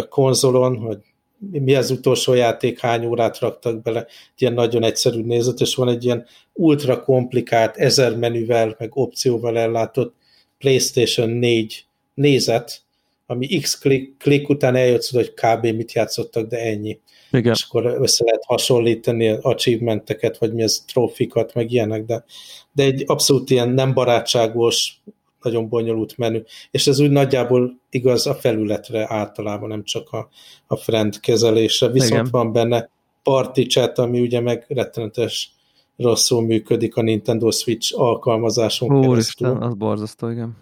konzolon, 0.09 0.77
hogy 0.77 0.97
mi 1.39 1.75
az 1.75 1.91
utolsó 1.91 2.33
játék, 2.33 2.79
hány 2.79 3.05
órát 3.05 3.39
raktak 3.39 3.81
bele, 3.81 4.05
ilyen 4.37 4.53
nagyon 4.53 4.83
egyszerű 4.83 5.21
nézet, 5.21 5.59
és 5.59 5.75
van 5.75 5.87
egy 5.87 6.05
ilyen 6.05 6.25
ultra 6.53 7.03
komplikált, 7.03 7.77
ezer 7.77 8.17
menüvel, 8.17 8.75
meg 8.79 8.89
opcióval 8.93 9.57
ellátott 9.57 10.15
PlayStation 10.57 11.29
4 11.29 11.85
nézet, 12.13 12.81
ami 13.25 13.59
x 13.59 13.79
klik, 13.79 14.17
klik 14.17 14.49
után 14.49 14.75
eljössz, 14.75 15.11
hogy 15.11 15.33
kb. 15.33 15.65
mit 15.65 15.93
játszottak, 15.93 16.47
de 16.47 16.57
ennyi. 16.57 16.99
Igen. 17.31 17.53
És 17.53 17.65
akkor 17.67 17.85
össze 17.85 18.23
lehet 18.23 18.43
hasonlítani 18.45 19.29
achievementeket, 19.29 20.37
vagy 20.37 20.53
mi 20.53 20.63
az 20.63 20.83
trófikat, 20.87 21.53
meg 21.53 21.71
ilyenek, 21.71 22.05
de, 22.05 22.23
de 22.71 22.83
egy 22.83 23.03
abszolút 23.05 23.49
ilyen 23.49 23.69
nem 23.69 23.93
barátságos, 23.93 25.01
nagyon 25.41 25.69
bonyolult 25.69 26.17
menü, 26.17 26.41
és 26.71 26.87
ez 26.87 26.99
úgy 26.99 27.11
nagyjából 27.11 27.79
igaz 27.89 28.27
a 28.27 28.33
felületre 28.33 29.05
általában, 29.09 29.69
nem 29.69 29.83
csak 29.83 30.11
a, 30.11 30.29
a 30.67 30.75
friend 30.75 31.19
kezelésre, 31.19 31.87
viszont 31.87 32.11
igen. 32.11 32.27
van 32.31 32.51
benne 32.51 32.89
party 33.23 33.61
chat, 33.61 33.97
ami 33.97 34.21
ugye 34.21 34.39
meg 34.39 34.65
rettenetes 34.67 35.51
rosszul 35.97 36.41
működik 36.41 36.95
a 36.95 37.01
Nintendo 37.01 37.51
Switch 37.51 37.99
alkalmazáson 37.99 38.91
Úristen, 38.91 39.47
keresztül. 39.47 39.69
az 39.69 39.73
borzasztó, 39.73 40.29
igen. 40.29 40.57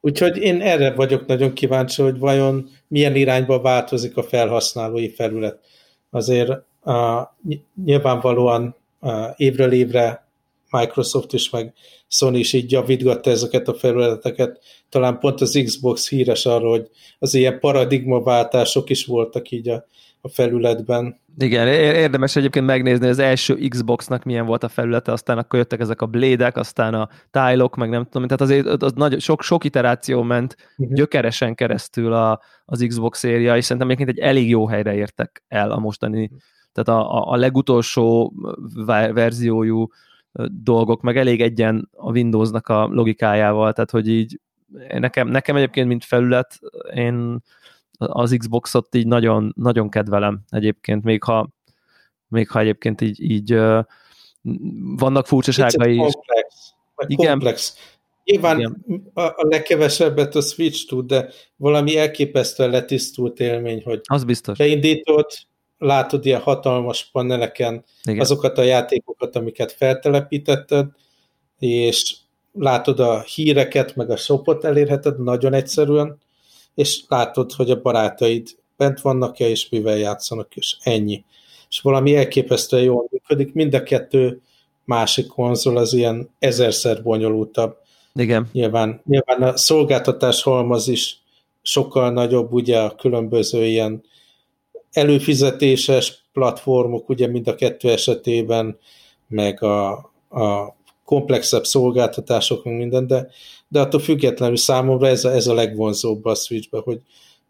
Úgyhogy 0.00 0.36
én 0.36 0.60
erre 0.60 0.94
vagyok 0.94 1.26
nagyon 1.26 1.52
kíváncsi, 1.52 2.02
hogy 2.02 2.18
vajon 2.18 2.68
milyen 2.88 3.16
irányba 3.16 3.60
változik 3.60 4.16
a 4.16 4.22
felhasználói 4.22 5.08
felület. 5.08 5.58
Azért 6.10 6.50
uh, 6.84 7.20
nyilvánvalóan 7.84 8.76
uh, 9.00 9.12
évről 9.36 9.72
évre 9.72 10.29
Microsoft 10.70 11.32
is, 11.32 11.50
meg 11.50 11.72
Sony 12.08 12.34
is 12.34 12.52
így 12.52 12.72
javítgatta 12.72 13.30
ezeket 13.30 13.68
a 13.68 13.74
felületeket. 13.74 14.60
Talán 14.88 15.18
pont 15.18 15.40
az 15.40 15.60
Xbox 15.64 16.08
híres 16.08 16.46
arról, 16.46 16.70
hogy 16.70 16.88
az 17.18 17.34
ilyen 17.34 17.58
paradigmaváltások 17.58 18.90
is 18.90 19.06
voltak 19.06 19.50
így 19.50 19.68
a, 19.68 19.84
a 20.20 20.28
felületben. 20.28 21.20
Igen, 21.38 21.68
érdemes 21.68 22.36
egyébként 22.36 22.66
megnézni 22.66 23.06
az 23.06 23.18
első 23.18 23.54
Xboxnak 23.54 24.24
milyen 24.24 24.46
volt 24.46 24.62
a 24.62 24.68
felülete, 24.68 25.12
aztán 25.12 25.38
akkor 25.38 25.58
jöttek 25.58 25.80
ezek 25.80 26.02
a 26.02 26.06
blédek, 26.06 26.56
aztán 26.56 26.94
a 26.94 27.08
tájlok, 27.30 27.76
meg 27.76 27.88
nem 27.88 28.04
tudom, 28.04 28.22
tehát 28.22 28.40
azért 28.40 28.82
az 28.82 28.92
nagy, 28.92 29.20
sok, 29.20 29.42
sok 29.42 29.64
iteráció 29.64 30.22
ment 30.22 30.56
uh-huh. 30.76 30.96
gyökeresen 30.96 31.54
keresztül 31.54 32.12
a, 32.12 32.40
az 32.64 32.84
Xbox 32.88 33.18
széria, 33.18 33.56
és 33.56 33.64
szerintem 33.64 33.90
egyébként 33.90 34.18
egy 34.18 34.24
elég 34.24 34.48
jó 34.48 34.66
helyre 34.66 34.94
értek 34.94 35.42
el 35.48 35.70
a 35.70 35.78
mostani, 35.78 36.30
tehát 36.72 37.02
a, 37.02 37.16
a, 37.16 37.32
a 37.32 37.36
legutolsó 37.36 38.32
verziójú 39.12 39.88
dolgok, 40.62 41.02
meg 41.02 41.16
elég 41.16 41.40
egyen 41.40 41.88
a 41.92 42.10
Windowsnak 42.10 42.68
a 42.68 42.86
logikájával, 42.86 43.72
tehát 43.72 43.90
hogy 43.90 44.08
így 44.08 44.40
nekem, 44.88 45.28
nekem 45.28 45.56
egyébként, 45.56 45.88
mint 45.88 46.04
felület, 46.04 46.58
én 46.94 47.42
az 47.98 48.34
Xboxot 48.38 48.94
így 48.94 49.06
nagyon, 49.06 49.52
nagyon 49.56 49.88
kedvelem 49.88 50.40
egyébként, 50.48 51.04
még 51.04 51.22
ha, 51.22 51.48
még 52.28 52.48
ha 52.48 52.60
egyébként 52.60 53.00
így, 53.00 53.30
így 53.30 53.52
vannak 54.96 55.26
furcsaságai 55.26 55.94
is. 55.94 56.12
Komplex. 56.12 56.74
Igen. 57.06 57.30
komplex. 57.30 57.76
Nyilván 58.24 58.58
Igen. 58.58 59.10
a, 59.14 59.20
a 59.20 59.46
legkevesebbet 59.48 60.34
a 60.34 60.40
Switch 60.40 60.86
tud, 60.86 61.06
de 61.06 61.28
valami 61.56 61.96
elképesztően 61.96 62.70
letisztult 62.70 63.40
élmény, 63.40 63.82
hogy 63.84 64.00
az 64.02 64.24
biztos. 64.24 64.58
beindítod, 64.58 65.26
látod 65.80 66.26
ilyen 66.26 66.40
hatalmas 66.40 67.08
paneleken 67.12 67.84
Igen. 68.04 68.20
azokat 68.20 68.58
a 68.58 68.62
játékokat, 68.62 69.36
amiket 69.36 69.72
feltelepítetted, 69.72 70.86
és 71.58 72.16
látod 72.52 73.00
a 73.00 73.20
híreket, 73.20 73.96
meg 73.96 74.10
a 74.10 74.16
shopot 74.16 74.64
elérheted 74.64 75.22
nagyon 75.22 75.52
egyszerűen, 75.52 76.18
és 76.74 77.02
látod, 77.08 77.52
hogy 77.52 77.70
a 77.70 77.80
barátaid 77.80 78.48
bent 78.76 79.00
vannak-e, 79.00 79.48
és 79.48 79.68
mivel 79.68 79.96
játszanak, 79.96 80.56
és 80.56 80.76
ennyi. 80.82 81.24
És 81.68 81.80
valami 81.80 82.16
elképesztően 82.16 82.82
jól 82.82 83.08
működik. 83.10 83.52
Mind 83.52 83.74
a 83.74 83.82
kettő 83.82 84.40
másik 84.84 85.26
konzol 85.26 85.76
az 85.76 85.92
ilyen 85.92 86.30
ezerszer 86.38 87.02
bonyolultabb. 87.02 87.76
Igen. 88.14 88.48
Nyilván, 88.52 89.00
nyilván 89.04 89.42
a 89.42 89.56
szolgáltatás 89.56 90.42
halmaz 90.42 90.88
is 90.88 91.18
sokkal 91.62 92.10
nagyobb, 92.10 92.52
ugye 92.52 92.78
a 92.78 92.94
különböző 92.94 93.64
ilyen 93.64 94.02
előfizetéses 94.92 96.24
platformok, 96.32 97.08
ugye 97.08 97.26
mind 97.26 97.48
a 97.48 97.54
kettő 97.54 97.90
esetében, 97.90 98.78
meg 99.28 99.62
a, 99.62 99.90
a 100.28 100.76
komplexebb 101.04 101.64
szolgáltatások, 101.64 102.64
meg 102.64 102.76
minden, 102.76 103.06
de, 103.06 103.28
de 103.68 103.80
attól 103.80 104.00
függetlenül 104.00 104.56
számomra 104.56 105.06
ez 105.06 105.24
a, 105.24 105.30
ez 105.30 105.46
a 105.46 105.54
legvonzóbb 105.54 106.24
a 106.24 106.34
Switchbe, 106.34 106.78
hogy 106.78 107.00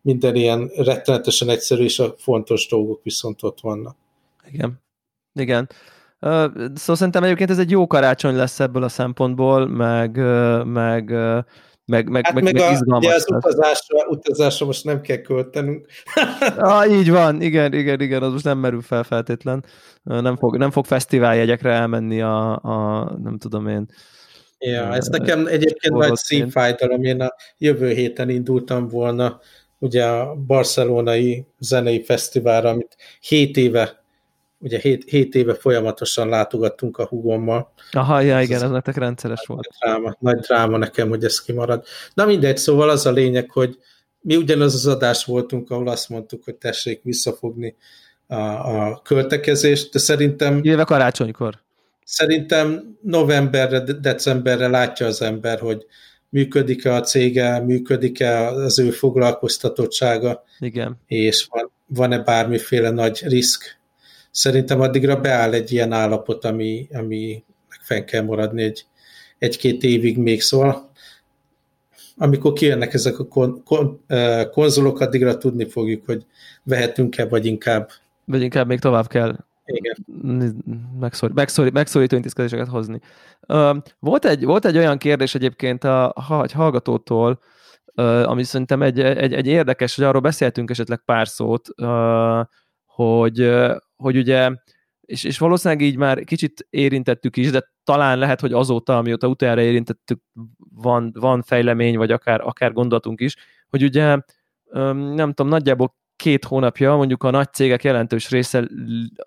minden 0.03 0.35
ilyen 0.35 0.71
rettenetesen 0.77 1.49
egyszerű, 1.49 1.85
és 1.85 1.99
a 1.99 2.15
fontos 2.19 2.69
dolgok 2.69 3.01
viszont 3.03 3.43
ott 3.43 3.61
vannak. 3.61 3.97
Igen. 4.51 4.81
Igen. 5.35 5.69
Szóval 6.21 6.97
szerintem 6.97 7.23
egyébként 7.23 7.51
ez 7.51 7.59
egy 7.59 7.71
jó 7.71 7.87
karácsony 7.87 8.37
lesz 8.37 8.61
ebből 8.61 8.83
a 8.83 8.89
szempontból, 8.89 9.67
meg, 9.67 10.17
meg 10.67 11.13
meg, 11.91 12.09
meg, 12.09 12.25
hát 12.25 12.35
meg, 12.35 12.43
meg, 12.43 12.55
meg 12.55 12.73
izgalmas. 12.73 13.05
Ugye 13.05 13.15
az 13.15 13.27
utazásra, 13.29 14.07
utazásra 14.09 14.67
most 14.67 14.85
nem 14.85 15.01
kell 15.01 15.17
költenünk. 15.17 15.87
ah, 16.57 16.91
így 16.91 17.11
van, 17.11 17.43
igen, 17.43 17.73
igen, 17.73 18.01
igen, 18.01 18.23
az 18.23 18.33
most 18.33 18.45
nem 18.45 18.59
merül 18.59 18.83
fel 18.83 19.03
feltétlen. 19.03 19.65
Nem 20.03 20.37
fog, 20.37 20.57
nem 20.57 20.71
fog 20.71 20.85
fesztiváljegyekre 20.85 21.73
elmenni 21.73 22.21
a, 22.21 22.51
a 22.63 23.05
nem 23.23 23.39
tudom 23.39 23.69
én, 23.69 23.87
Ja, 24.63 24.95
ez 24.95 25.07
nekem 25.07 25.47
egyébként 25.47 25.95
nagy 25.95 26.15
szívfájdalom. 26.15 27.03
Én 27.03 27.21
a 27.21 27.35
jövő 27.59 27.93
héten 27.93 28.29
indultam 28.29 28.89
volna 28.89 29.41
ugye 29.79 30.05
a 30.05 30.35
barcelonai 30.35 31.47
zenei 31.59 32.03
fesztiválra, 32.05 32.69
amit 32.69 32.97
7 33.21 33.57
éve 33.57 34.00
ugye 34.61 34.79
7, 34.79 35.11
7 35.11 35.35
éve 35.35 35.55
folyamatosan 35.55 36.29
látogattunk 36.29 36.99
a 36.99 37.07
hugommal. 37.07 37.73
Aha, 37.93 38.21
ja, 38.21 38.41
igen, 38.41 38.63
ez 38.63 38.71
nektek 38.71 38.97
rendszeres 38.97 39.45
volt. 39.47 39.69
Nagy 39.69 39.91
dráma, 39.91 40.17
nagy 40.21 40.39
dráma 40.39 40.77
nekem, 40.77 41.09
hogy 41.09 41.25
ez 41.25 41.43
kimarad. 41.43 41.85
Na 42.15 42.27
mindegy, 42.27 42.57
szóval 42.57 42.91
az 42.91 43.07
a 43.07 43.11
lényeg, 43.11 43.51
hogy 43.51 43.79
mi 44.21 44.37
ugyanaz 44.37 44.75
az 44.75 44.87
adás 44.87 45.25
voltunk, 45.25 45.71
ahol 45.71 45.89
azt 45.89 46.09
mondtuk, 46.09 46.45
hogy 46.45 46.55
tessék 46.55 47.01
visszafogni 47.03 47.77
a, 48.27 48.35
a 48.35 49.01
költekezést, 49.05 49.93
de 49.93 49.99
szerintem... 49.99 50.61
Éve 50.63 50.85
karácsonykor. 50.85 51.59
Szerintem 52.05 52.97
novemberre, 53.03 53.81
decemberre 53.81 54.69
látja 54.69 55.07
az 55.07 55.23
ember, 55.23 55.59
hogy 55.59 55.87
működik-e 56.29 56.95
a 56.95 57.01
cége, 57.01 57.61
működik-e 57.61 58.49
az 58.49 58.79
ő 58.79 58.91
foglalkoztatottsága, 58.91 60.45
Igen. 60.59 60.97
és 61.07 61.47
van, 61.51 61.71
van-e 61.87 62.19
bármiféle 62.19 62.91
nagy 62.91 63.23
risk. 63.27 63.80
Szerintem 64.31 64.81
addigra 64.81 65.21
beáll 65.21 65.53
egy 65.53 65.73
ilyen 65.73 65.93
állapot, 65.93 66.45
ami, 66.45 66.89
ami 66.93 67.45
fenn 67.81 68.05
kell 68.05 68.23
maradni 68.23 68.63
egy, 68.63 68.87
egy-két 69.39 69.83
évig 69.83 70.19
még, 70.19 70.41
szóval 70.41 70.91
amikor 72.17 72.53
kijönnek 72.53 72.95
ezek 72.95 73.19
a 73.19 73.27
kon, 73.27 73.63
kon, 73.65 74.05
konzolok, 74.51 75.01
addigra 75.01 75.39
tudni 75.39 75.69
fogjuk, 75.69 76.05
hogy 76.07 76.27
vehetünk-e, 76.63 77.27
vagy 77.27 77.47
inkább 77.47 77.91
vagy 78.25 78.43
inkább 78.43 78.67
még 78.67 78.79
tovább 78.79 79.07
kell 79.07 79.37
igen. 79.73 79.97
Megszor, 81.01 81.33
megszor, 81.33 81.73
megszorító 81.73 82.17
intézkedéseket 82.17 82.69
hozni. 82.69 83.01
Volt, 83.99 84.25
egy, 84.25 84.45
volt 84.45 84.65
egy 84.65 84.77
olyan 84.77 84.99
kérdés 84.99 85.35
egyébként 85.35 85.85
a, 85.85 86.09
a 86.09 86.43
egy 86.43 86.53
hallgatótól, 86.53 87.41
ami 88.25 88.43
szerintem 88.43 88.83
egy, 88.83 89.01
egy, 89.01 89.33
egy 89.33 89.47
érdekes, 89.47 89.97
hogy 89.97 90.05
arról 90.05 90.21
beszéltünk 90.21 90.71
esetleg 90.71 91.03
pár 91.05 91.29
szót, 91.29 91.69
hogy, 92.87 93.51
hogy 94.01 94.17
ugye, 94.17 94.51
és, 95.01 95.25
és 95.25 95.39
valószínűleg 95.39 95.85
így 95.85 95.97
már 95.97 96.25
kicsit 96.25 96.67
érintettük 96.71 97.37
is, 97.37 97.51
de 97.51 97.71
talán 97.85 98.19
lehet, 98.19 98.41
hogy 98.41 98.53
azóta, 98.53 98.97
amióta 98.97 99.27
utoljára 99.27 99.61
érintettük, 99.61 100.21
van, 100.75 101.13
van 101.15 101.43
fejlemény, 101.43 101.97
vagy 101.97 102.11
akár, 102.11 102.41
akár 102.41 102.73
gondolatunk 102.73 103.21
is, 103.21 103.37
hogy 103.69 103.83
ugye 103.83 104.17
nem 105.15 105.33
tudom, 105.33 105.49
nagyjából 105.49 105.95
két 106.17 106.45
hónapja 106.45 106.97
mondjuk 106.97 107.23
a 107.23 107.31
nagy 107.31 107.53
cégek 107.53 107.85
jelentős 107.85 108.31
része 108.31 108.69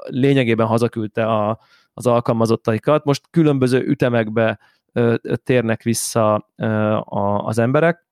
lényegében 0.05 0.67
hazaküldte 0.67 1.25
a, 1.25 1.59
az 1.93 2.07
alkalmazottaikat. 2.07 3.03
Most 3.03 3.27
különböző 3.29 3.79
ütemekbe 3.79 4.59
ö, 4.91 5.15
térnek 5.43 5.83
vissza 5.83 6.49
ö, 6.55 6.65
a, 6.93 7.45
az 7.45 7.57
emberek, 7.57 8.05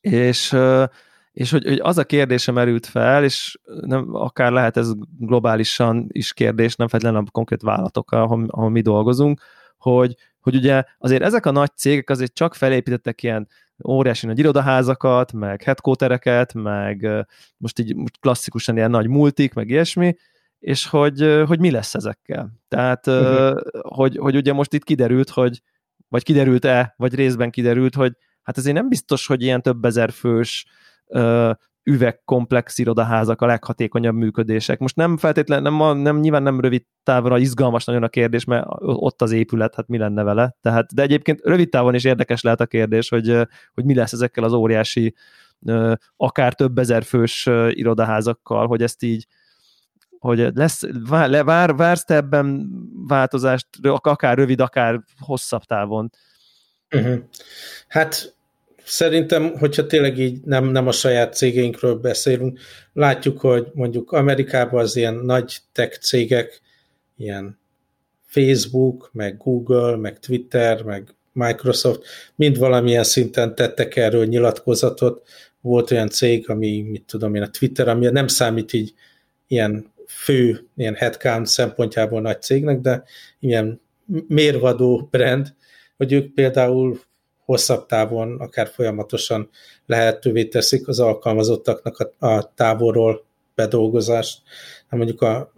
és, 0.00 0.52
ö, 0.52 0.84
és 1.32 1.50
hogy, 1.50 1.64
hogy 1.64 1.80
az 1.82 1.98
a 1.98 2.04
kérdése 2.04 2.52
merült 2.52 2.86
fel, 2.86 3.24
és 3.24 3.58
nem, 3.80 4.14
akár 4.14 4.52
lehet 4.52 4.76
ez 4.76 4.92
globálisan 5.18 6.06
is 6.08 6.32
kérdés, 6.32 6.76
nem 6.76 6.88
feltétlenül 6.88 7.26
a 7.26 7.30
konkrét 7.30 7.62
vállalatokkal, 7.62 8.22
ahol, 8.22 8.46
ahol 8.48 8.70
mi 8.70 8.80
dolgozunk, 8.80 9.40
hogy, 9.78 10.14
hogy 10.40 10.54
ugye 10.54 10.84
azért 10.98 11.22
ezek 11.22 11.46
a 11.46 11.50
nagy 11.50 11.70
cégek 11.76 12.10
azért 12.10 12.34
csak 12.34 12.54
felépítettek 12.54 13.22
ilyen 13.22 13.48
óriási 13.84 14.26
nagy 14.26 14.38
irodaházakat, 14.38 15.32
meg 15.32 15.62
headquartereket, 15.62 16.54
meg 16.54 17.08
most 17.56 17.78
így 17.78 17.94
most 17.94 18.18
klasszikusan 18.20 18.76
ilyen 18.76 18.90
nagy 18.90 19.06
multik, 19.08 19.54
meg 19.54 19.68
ilyesmi, 19.68 20.16
és 20.58 20.86
hogy, 20.86 21.42
hogy 21.46 21.58
mi 21.58 21.70
lesz 21.70 21.94
ezekkel. 21.94 22.50
Tehát, 22.68 23.06
uh-huh. 23.06 23.60
hogy, 23.80 24.16
hogy 24.16 24.36
ugye 24.36 24.52
most 24.52 24.72
itt 24.72 24.84
kiderült, 24.84 25.30
hogy 25.30 25.62
vagy 26.08 26.22
kiderült-e, 26.22 26.94
vagy 26.96 27.14
részben 27.14 27.50
kiderült, 27.50 27.94
hogy 27.94 28.12
hát 28.42 28.58
ezért 28.58 28.76
nem 28.76 28.88
biztos, 28.88 29.26
hogy 29.26 29.42
ilyen 29.42 29.62
több 29.62 29.84
ezer 29.84 30.10
fős 30.12 30.66
üvegkomplex 31.82 32.78
irodaházak 32.78 33.42
a 33.42 33.46
leghatékonyabb 33.46 34.14
működések. 34.14 34.78
Most 34.78 34.96
nem 34.96 35.16
feltétlenül, 35.16 35.70
nem, 35.70 35.98
nem, 35.98 36.18
nyilván 36.18 36.42
nem 36.42 36.60
rövid 36.60 36.84
távra 37.02 37.38
izgalmas 37.38 37.84
nagyon 37.84 38.02
a 38.02 38.08
kérdés, 38.08 38.44
mert 38.44 38.66
ott 38.80 39.22
az 39.22 39.32
épület, 39.32 39.74
hát 39.74 39.88
mi 39.88 39.98
lenne 39.98 40.22
vele. 40.22 40.56
Tehát, 40.60 40.94
de 40.94 41.02
egyébként 41.02 41.40
rövid 41.44 41.68
távon 41.68 41.94
is 41.94 42.04
érdekes 42.04 42.42
lehet 42.42 42.60
a 42.60 42.66
kérdés, 42.66 43.08
hogy, 43.08 43.48
hogy 43.74 43.84
mi 43.84 43.94
lesz 43.94 44.12
ezekkel 44.12 44.44
az 44.44 44.52
óriási, 44.52 45.14
akár 46.16 46.54
több 46.54 46.78
ezer 46.78 47.02
fős 47.02 47.48
irodaházakkal, 47.68 48.66
hogy 48.66 48.82
ezt 48.82 49.02
így 49.02 49.26
hogy 50.18 50.48
lesz, 50.54 50.82
vár, 51.08 51.44
vár, 51.44 51.74
vársz 51.74 52.04
te 52.04 52.14
ebben 52.14 52.70
változást, 53.08 53.66
akár 53.82 54.36
rövid, 54.36 54.60
akár 54.60 55.00
hosszabb 55.18 55.62
távon? 55.62 56.10
Uh-huh. 56.90 57.18
Hát 57.88 58.36
szerintem, 58.90 59.58
hogyha 59.58 59.86
tényleg 59.86 60.18
így 60.18 60.40
nem, 60.44 60.64
nem 60.64 60.86
a 60.86 60.92
saját 60.92 61.34
cégeinkről 61.34 61.94
beszélünk, 61.94 62.58
látjuk, 62.92 63.40
hogy 63.40 63.66
mondjuk 63.74 64.12
Amerikában 64.12 64.80
az 64.80 64.96
ilyen 64.96 65.14
nagy 65.14 65.58
tech 65.72 65.98
cégek, 65.98 66.60
ilyen 67.16 67.58
Facebook, 68.26 69.10
meg 69.12 69.36
Google, 69.36 69.96
meg 69.96 70.18
Twitter, 70.18 70.82
meg 70.82 71.14
Microsoft, 71.32 72.02
mind 72.34 72.58
valamilyen 72.58 73.04
szinten 73.04 73.54
tettek 73.54 73.96
erről 73.96 74.26
nyilatkozatot. 74.26 75.26
Volt 75.60 75.90
olyan 75.90 76.08
cég, 76.08 76.50
ami, 76.50 76.82
mit 76.82 77.04
tudom 77.06 77.34
én, 77.34 77.42
a 77.42 77.50
Twitter, 77.50 77.88
ami 77.88 78.06
nem 78.06 78.26
számít 78.26 78.72
így 78.72 78.94
ilyen 79.46 79.92
fő, 80.06 80.66
ilyen 80.76 80.94
headcount 80.94 81.46
szempontjából 81.46 82.20
nagy 82.20 82.42
cégnek, 82.42 82.80
de 82.80 83.02
ilyen 83.40 83.80
mérvadó 84.28 85.08
brand, 85.10 85.54
hogy 85.96 86.12
ők 86.12 86.34
például 86.34 87.00
hosszabb 87.50 87.86
távon, 87.86 88.40
akár 88.40 88.68
folyamatosan 88.68 89.50
lehetővé 89.86 90.44
teszik 90.44 90.88
az 90.88 91.00
alkalmazottaknak 91.00 91.98
a, 91.98 92.26
a 92.26 92.52
távolról 92.54 93.24
bedolgozást. 93.54 94.42
Na 94.90 94.96
mondjuk 94.96 95.22
a 95.22 95.52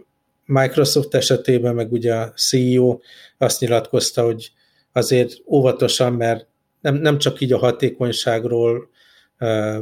Microsoft 0.45 1.13
esetében 1.13 1.75
meg 1.75 1.91
ugye 1.91 2.13
a 2.13 2.31
CEO 2.31 2.99
azt 3.37 3.59
nyilatkozta, 3.59 4.23
hogy 4.23 4.51
azért 4.91 5.33
óvatosan, 5.47 6.13
mert 6.13 6.47
nem, 6.81 6.95
nem 6.95 7.17
csak 7.17 7.41
így 7.41 7.53
a 7.53 7.57
hatékonyságról 7.57 8.89
uh, 9.39 9.77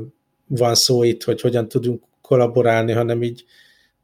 van 0.47 0.76
szó 0.76 1.04
itt, 1.04 1.24
hogy 1.24 1.41
hogyan 1.41 1.67
tudunk 1.67 2.04
kollaborálni, 2.21 2.91
hanem 2.91 3.24
így 3.24 3.45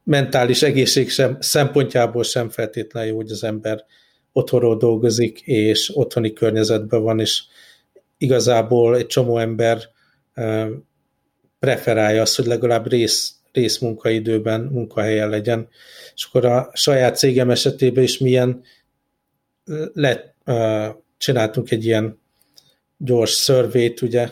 mentális 0.04 0.64
egészség 0.64 1.10
sem, 1.10 1.38
szempontjából 1.40 2.24
sem 2.24 2.50
feltétlenül 2.50 3.10
jó, 3.10 3.16
hogy 3.16 3.32
az 3.32 3.44
ember 3.44 3.86
otthonról 4.32 4.78
dolgozik, 4.78 5.42
és 5.42 5.92
otthoni 5.94 6.34
környezetben 6.34 7.02
van, 7.04 7.20
és 7.20 7.44
igazából 8.18 8.96
egy 8.96 9.08
csomó 9.08 9.38
ember 9.38 9.82
preferálja 11.60 12.22
azt, 12.22 12.36
hogy 12.36 12.46
legalább 12.46 12.88
rész, 12.88 13.36
rész 13.52 13.78
munkaidőben 13.78 14.62
munkahelyen 14.62 15.30
legyen. 15.30 15.68
És 16.16 16.26
akkor 16.26 16.46
a 16.46 16.70
saját 16.74 17.18
cégem 17.18 17.50
esetében 17.50 18.04
is 18.04 18.18
milyen 18.18 18.64
lett, 19.94 20.36
csináltunk 21.18 21.72
egy 21.72 21.86
ilyen 21.86 22.20
gyors 22.98 23.32
szörvét, 23.32 24.02
ugye, 24.02 24.30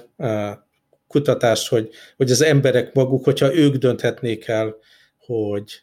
kutatást, 1.08 1.68
hogy, 1.68 1.90
hogy 2.18 2.32
az 2.32 2.42
emberek 2.42 2.94
maguk, 2.94 3.24
hogyha 3.24 3.56
ők 3.56 3.76
dönthetnék 3.76 4.48
el, 4.48 4.76
hogy 5.18 5.82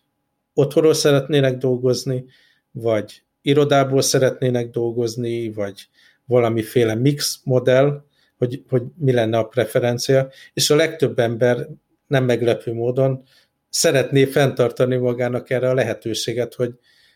otthonról 0.54 0.94
szeretnének 0.94 1.56
dolgozni, 1.56 2.24
vagy 2.70 3.22
irodából 3.42 4.02
szeretnének 4.02 4.70
dolgozni, 4.70 5.52
vagy 5.52 5.88
valamiféle 6.26 6.94
mix 6.94 7.40
modell, 7.44 8.04
hogy, 8.38 8.62
hogy 8.68 8.82
mi 8.96 9.12
lenne 9.12 9.38
a 9.38 9.44
preferencia, 9.44 10.28
és 10.54 10.70
a 10.70 10.76
legtöbb 10.76 11.18
ember 11.18 11.68
nem 12.06 12.24
meglepő 12.24 12.72
módon 12.72 13.24
szeretné 13.68 14.24
fenntartani 14.24 14.96
magának 14.96 15.50
erre 15.50 15.68
a 15.68 15.74
lehetőséget, 15.74 16.54
hogy, 16.54 16.74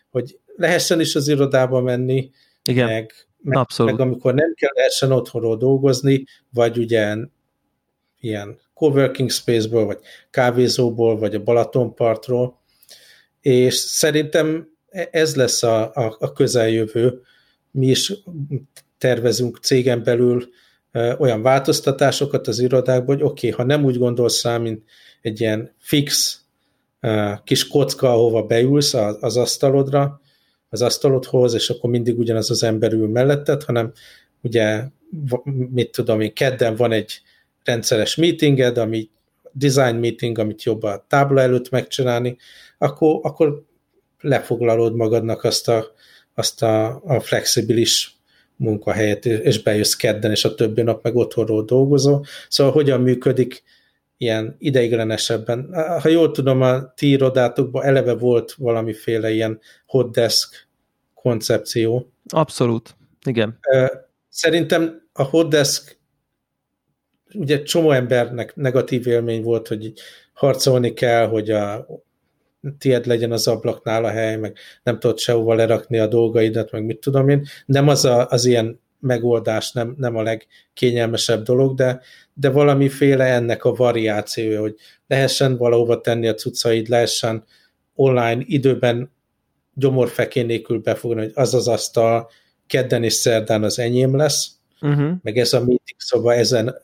hogy 0.09 0.39
lehessen 0.55 0.99
is 0.99 1.15
az 1.15 1.27
irodába 1.27 1.81
menni, 1.81 2.31
Igen. 2.63 2.87
meg, 2.87 3.13
meg, 3.41 3.65
meg 3.77 3.99
amikor 3.99 4.33
nem 4.33 4.53
kell 4.53 4.71
lehessen 4.73 5.11
otthonról 5.11 5.57
dolgozni, 5.57 6.23
vagy 6.53 6.77
ugye 6.77 7.15
ilyen 8.19 8.59
coworking 8.73 9.29
space-ből, 9.29 9.85
vagy 9.85 9.99
kávézóból, 10.29 11.17
vagy 11.17 11.35
a 11.35 11.43
Balatonpartról, 11.43 12.59
és 13.41 13.73
szerintem 13.73 14.69
e, 14.89 15.07
ez 15.11 15.35
lesz 15.35 15.63
a, 15.63 15.93
a, 15.93 16.15
a 16.19 16.31
közeljövő. 16.31 17.21
Mi 17.71 17.87
is 17.87 18.13
tervezünk 18.97 19.57
cégen 19.61 20.03
belül 20.03 20.49
olyan 21.17 21.41
változtatásokat 21.41 22.47
az 22.47 22.59
irodákban, 22.59 23.15
hogy 23.15 23.25
oké, 23.25 23.49
okay, 23.49 23.59
ha 23.59 23.73
nem 23.73 23.85
úgy 23.85 23.97
gondolsz 23.97 24.43
rá, 24.43 24.57
mint 24.57 24.83
egy 25.21 25.41
ilyen 25.41 25.73
fix 25.79 26.41
kis 27.43 27.67
kocka, 27.67 28.11
ahova 28.11 28.43
beülsz 28.43 28.93
az 28.93 29.37
asztalodra, 29.37 30.21
az 30.69 30.81
asztalodhoz, 30.81 31.53
és 31.53 31.69
akkor 31.69 31.89
mindig 31.89 32.17
ugyanaz 32.17 32.51
az 32.51 32.63
ember 32.63 32.93
ül 32.93 33.07
melletted, 33.07 33.63
hanem 33.63 33.91
ugye, 34.41 34.83
mit 35.69 35.91
tudom 35.91 36.21
én, 36.21 36.33
kedden 36.33 36.75
van 36.75 36.91
egy 36.91 37.21
rendszeres 37.63 38.15
meetinged, 38.15 38.77
ami 38.77 39.09
design 39.51 39.95
meeting, 39.95 40.37
amit 40.37 40.63
jobb 40.63 40.83
a 40.83 41.05
tábla 41.07 41.41
előtt 41.41 41.69
megcsinálni, 41.69 42.37
akkor, 42.77 43.19
akkor 43.23 43.63
lefoglalod 44.19 44.95
magadnak 44.95 45.43
azt 45.43 45.69
a, 45.69 45.85
azt 46.33 46.63
a, 46.63 47.01
a 47.03 47.19
flexibilis 47.19 48.16
munkahelyet, 48.57 49.25
és 49.25 49.61
bejössz 49.63 49.93
kedden, 49.93 50.31
és 50.31 50.45
a 50.45 50.55
többi 50.55 50.81
nap 50.81 51.03
meg 51.03 51.15
otthonról 51.15 51.63
dolgozol. 51.63 52.25
Szóval 52.49 52.73
hogyan 52.73 53.01
működik 53.01 53.63
ilyen 54.17 54.55
ideiglenesebben. 54.59 55.69
Ha 56.01 56.09
jól 56.09 56.31
tudom, 56.31 56.61
a 56.61 56.93
ti 56.93 57.09
irodátokban 57.09 57.83
eleve 57.83 58.13
volt 58.13 58.53
valamiféle 58.57 59.31
ilyen 59.31 59.59
hot 59.85 60.11
desk 60.11 60.67
koncepció. 61.13 62.11
Abszolút, 62.29 62.95
igen. 63.25 63.59
Szerintem 64.29 65.07
a 65.13 65.23
hot 65.23 65.49
desk 65.49 65.97
ugye 67.33 67.63
csomó 67.63 67.91
embernek 67.91 68.55
negatív 68.55 69.07
élmény 69.07 69.41
volt, 69.41 69.67
hogy 69.67 69.93
harcolni 70.33 70.93
kell, 70.93 71.27
hogy 71.27 71.49
a 71.49 71.87
tied 72.77 73.05
legyen 73.05 73.31
az 73.31 73.47
ablaknál 73.47 74.05
a 74.05 74.09
hely, 74.09 74.35
meg 74.35 74.57
nem 74.83 74.99
tudod 74.99 75.19
sehova 75.19 75.53
lerakni 75.53 75.97
a 75.97 76.07
dolgaidat, 76.07 76.71
meg 76.71 76.85
mit 76.85 76.99
tudom 76.99 77.29
én. 77.29 77.45
Nem 77.65 77.87
az 77.87 78.05
a, 78.05 78.27
az 78.29 78.45
ilyen 78.45 78.79
megoldás, 78.99 79.71
nem, 79.71 79.95
nem 79.97 80.15
a 80.15 80.21
legkényelmesebb 80.21 81.43
dolog, 81.43 81.75
de, 81.75 82.01
de 82.33 82.49
valamiféle 82.49 83.25
ennek 83.25 83.63
a 83.63 83.73
variációja, 83.73 84.59
hogy 84.59 84.75
lehessen 85.07 85.57
valahova 85.57 86.01
tenni 86.01 86.27
a 86.27 86.33
cuccaid, 86.33 86.87
lehessen 86.87 87.43
online 87.95 88.41
időben 88.45 89.11
gyomorfekén 89.73 90.45
nélkül 90.45 90.79
befogni, 90.79 91.21
hogy 91.21 91.31
az 91.33 91.53
az 91.53 91.67
asztal 91.67 92.29
kedden 92.67 93.03
és 93.03 93.13
szerdán 93.13 93.63
az 93.63 93.79
enyém 93.79 94.15
lesz, 94.15 94.56
uh-huh. 94.81 95.11
meg 95.21 95.37
ez 95.37 95.53
a 95.53 95.59
meeting 95.59 95.97
szóval 95.97 96.33
ezen, 96.33 96.75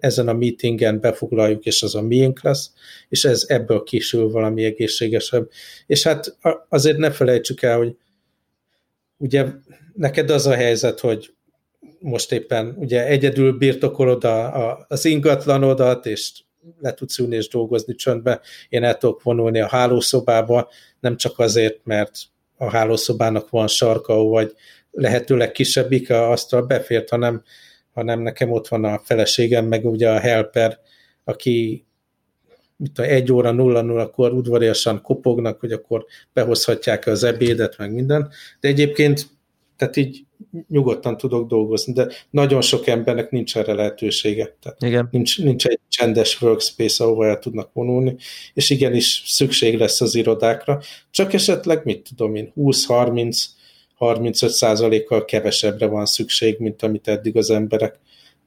ezen 0.00 0.28
a 0.28 0.32
meetingen 0.32 1.00
befoglaljuk, 1.00 1.66
és 1.66 1.82
az 1.82 1.94
a 1.94 2.02
miénk 2.02 2.42
lesz, 2.42 2.72
és 3.08 3.24
ez 3.24 3.44
ebből 3.46 3.82
kisül 3.82 4.30
valami 4.30 4.64
egészségesebb. 4.64 5.50
És 5.86 6.02
hát 6.02 6.36
azért 6.68 6.96
ne 6.96 7.10
felejtsük 7.10 7.62
el, 7.62 7.76
hogy 7.76 7.96
ugye 9.16 9.46
neked 9.94 10.30
az 10.30 10.46
a 10.46 10.54
helyzet, 10.54 11.00
hogy 11.00 11.32
most 12.00 12.32
éppen 12.32 12.74
ugye 12.78 13.06
egyedül 13.06 13.52
birtokolod 13.52 14.24
a, 14.24 14.68
a, 14.70 14.84
az 14.88 15.04
ingatlanodat, 15.04 16.06
és 16.06 16.32
le 16.80 16.94
tudsz 16.94 17.18
ülni 17.18 17.36
és 17.36 17.48
dolgozni 17.48 17.94
csöndbe, 17.94 18.40
én 18.68 18.84
el 18.84 18.98
tudok 18.98 19.22
vonulni 19.22 19.60
a 19.60 19.68
hálószobába, 19.68 20.68
nem 21.00 21.16
csak 21.16 21.38
azért, 21.38 21.80
mert 21.84 22.18
a 22.56 22.70
hálószobának 22.70 23.50
van 23.50 23.66
sarka, 23.66 24.14
vagy 24.14 24.54
lehetőleg 24.98 25.52
kisebbik 25.52 26.10
asztal 26.10 26.62
befért, 26.62 27.08
hanem, 27.08 27.42
hanem 27.92 28.20
nekem 28.20 28.50
ott 28.50 28.68
van 28.68 28.84
a 28.84 29.00
feleségem, 29.04 29.66
meg 29.66 29.84
ugye 29.84 30.10
a 30.10 30.18
helper, 30.18 30.78
aki 31.24 31.86
mit 32.76 32.92
tudom, 32.92 33.10
egy 33.10 33.32
óra 33.32 33.50
nulla 33.50 33.82
nulla, 33.82 34.02
akkor 34.02 34.32
udvariasan 34.32 35.02
kopognak, 35.02 35.60
hogy 35.60 35.72
akkor 35.72 36.04
behozhatják 36.32 37.06
az 37.06 37.22
ebédet, 37.24 37.78
meg 37.78 37.92
minden. 37.92 38.30
De 38.60 38.68
egyébként, 38.68 39.26
tehát 39.76 39.96
így 39.96 40.24
nyugodtan 40.68 41.16
tudok 41.16 41.48
dolgozni, 41.48 41.92
de 41.92 42.08
nagyon 42.30 42.60
sok 42.60 42.86
embernek 42.86 43.30
nincs 43.30 43.56
erre 43.56 43.72
lehetősége. 43.74 44.56
Tehát 44.62 44.82
Igen. 44.82 45.08
Nincs, 45.10 45.42
nincs 45.42 45.66
egy 45.66 45.80
csendes 45.88 46.42
workspace, 46.42 47.04
ahova 47.04 47.26
el 47.26 47.38
tudnak 47.38 47.70
vonulni, 47.72 48.16
és 48.54 48.70
igenis 48.70 49.22
szükség 49.26 49.78
lesz 49.78 50.00
az 50.00 50.14
irodákra, 50.14 50.80
csak 51.10 51.32
esetleg, 51.32 51.84
mit 51.84 52.08
tudom 52.08 52.34
én, 52.34 52.52
20-30 52.56 53.44
35%-kal 53.98 55.24
kevesebbre 55.24 55.86
van 55.86 56.06
szükség, 56.06 56.58
mint 56.58 56.82
amit 56.82 57.08
eddig 57.08 57.36
az 57.36 57.50
emberek 57.50 57.98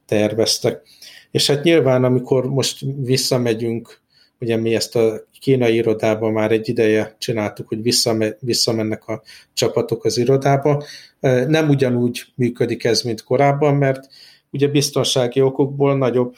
terveztek. 0.06 0.82
És 1.30 1.46
hát 1.46 1.62
nyilván, 1.62 2.04
amikor 2.04 2.46
most 2.46 2.84
visszamegyünk, 2.96 4.00
ugye 4.40 4.56
mi 4.56 4.74
ezt 4.74 4.96
a 4.96 5.26
kínai 5.40 5.74
irodában 5.74 6.32
már 6.32 6.52
egy 6.52 6.68
ideje 6.68 7.16
csináltuk, 7.18 7.68
hogy 7.68 7.82
visszamennek 8.40 9.08
a 9.08 9.22
csapatok 9.52 10.04
az 10.04 10.18
irodába, 10.18 10.84
nem 11.46 11.68
ugyanúgy 11.68 12.24
működik 12.34 12.84
ez, 12.84 13.02
mint 13.02 13.24
korábban, 13.24 13.74
mert 13.74 14.08
ugye 14.50 14.68
biztonsági 14.68 15.40
okokból 15.40 15.96
nagyobb 15.96 16.36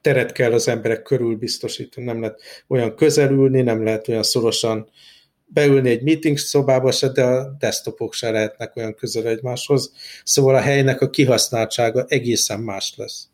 teret 0.00 0.32
kell 0.32 0.52
az 0.52 0.68
emberek 0.68 1.02
körül 1.02 1.36
biztosítani, 1.36 2.06
nem 2.06 2.20
lehet 2.20 2.40
olyan 2.68 2.94
közelülni, 2.94 3.62
nem 3.62 3.84
lehet 3.84 4.08
olyan 4.08 4.22
szorosan 4.22 4.88
beülni 5.46 5.90
egy 5.90 6.02
meeting 6.02 6.38
szobába 6.38 6.90
se, 6.90 7.08
de 7.08 7.24
a 7.24 7.56
desktopok 7.58 8.12
se 8.12 8.30
lehetnek 8.30 8.76
olyan 8.76 8.94
közel 8.94 9.26
egymáshoz, 9.26 9.92
szóval 10.24 10.54
a 10.54 10.60
helynek 10.60 11.00
a 11.00 11.10
kihasználtsága 11.10 12.04
egészen 12.08 12.60
más 12.60 12.94
lesz. 12.96 13.28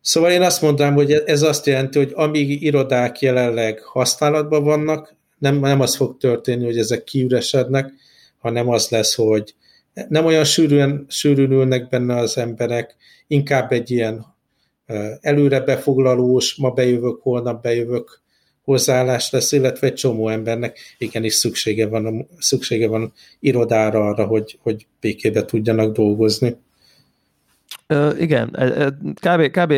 Szóval 0.00 0.30
én 0.30 0.42
azt 0.42 0.62
mondanám, 0.62 0.94
hogy 0.94 1.12
ez 1.12 1.42
azt 1.42 1.66
jelenti, 1.66 1.98
hogy 1.98 2.12
amíg 2.14 2.62
irodák 2.62 3.20
jelenleg 3.20 3.80
használatban 3.82 4.64
vannak, 4.64 5.14
nem, 5.38 5.58
nem 5.58 5.80
az 5.80 5.96
fog 5.96 6.16
történni, 6.16 6.64
hogy 6.64 6.78
ezek 6.78 7.04
kiüresednek, 7.04 7.92
hanem 8.38 8.68
az 8.68 8.88
lesz, 8.88 9.14
hogy 9.14 9.54
nem 10.08 10.24
olyan 10.24 10.44
sűrűn, 10.44 11.04
sűrűn 11.08 11.50
ülnek 11.50 11.88
benne 11.88 12.16
az 12.16 12.38
emberek, 12.38 12.96
inkább 13.26 13.72
egy 13.72 13.90
ilyen 13.90 14.26
előre 15.20 15.60
befoglalós, 15.60 16.54
ma 16.54 16.70
bejövök, 16.70 17.22
holnap 17.22 17.62
bejövök 17.62 18.20
hozzáállás 18.70 19.30
lesz, 19.30 19.52
illetve 19.52 19.86
egy 19.86 19.94
csomó 19.94 20.28
embernek 20.28 20.78
igenis 20.98 21.34
szüksége 21.34 21.86
van, 21.86 22.28
szüksége 22.38 22.88
van 22.88 23.12
irodára 23.40 24.06
arra, 24.06 24.26
hogy, 24.26 24.58
hogy 24.62 24.86
békébe 25.00 25.44
tudjanak 25.44 25.94
dolgozni. 25.94 26.56
Ö, 27.86 28.16
igen, 28.16 28.50
e, 28.56 28.64
e, 28.64 28.90
kb, 29.14 29.50
kb. 29.50 29.70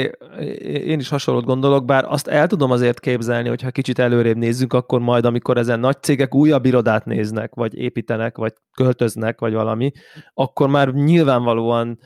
én 0.62 0.98
is 0.98 1.08
hasonlót 1.08 1.44
gondolok, 1.44 1.84
bár 1.84 2.04
azt 2.08 2.26
el 2.28 2.46
tudom 2.46 2.70
azért 2.70 3.00
képzelni, 3.00 3.48
hogy 3.48 3.62
ha 3.62 3.70
kicsit 3.70 3.98
előrébb 3.98 4.36
nézzünk, 4.36 4.72
akkor 4.72 5.00
majd, 5.00 5.24
amikor 5.24 5.56
ezen 5.56 5.80
nagy 5.80 6.02
cégek 6.02 6.34
újabb 6.34 6.64
irodát 6.64 7.04
néznek, 7.04 7.54
vagy 7.54 7.74
építenek, 7.74 8.36
vagy 8.36 8.52
költöznek, 8.74 9.40
vagy 9.40 9.52
valami, 9.52 9.92
akkor 10.34 10.68
már 10.68 10.92
nyilvánvalóan 10.92 11.98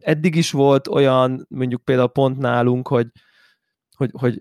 eddig 0.00 0.34
is 0.34 0.50
volt 0.50 0.88
olyan, 0.88 1.46
mondjuk 1.48 1.84
például 1.84 2.08
pont 2.08 2.38
nálunk, 2.38 2.88
hogy, 2.88 3.06
hogy, 3.96 4.10
hogy 4.12 4.38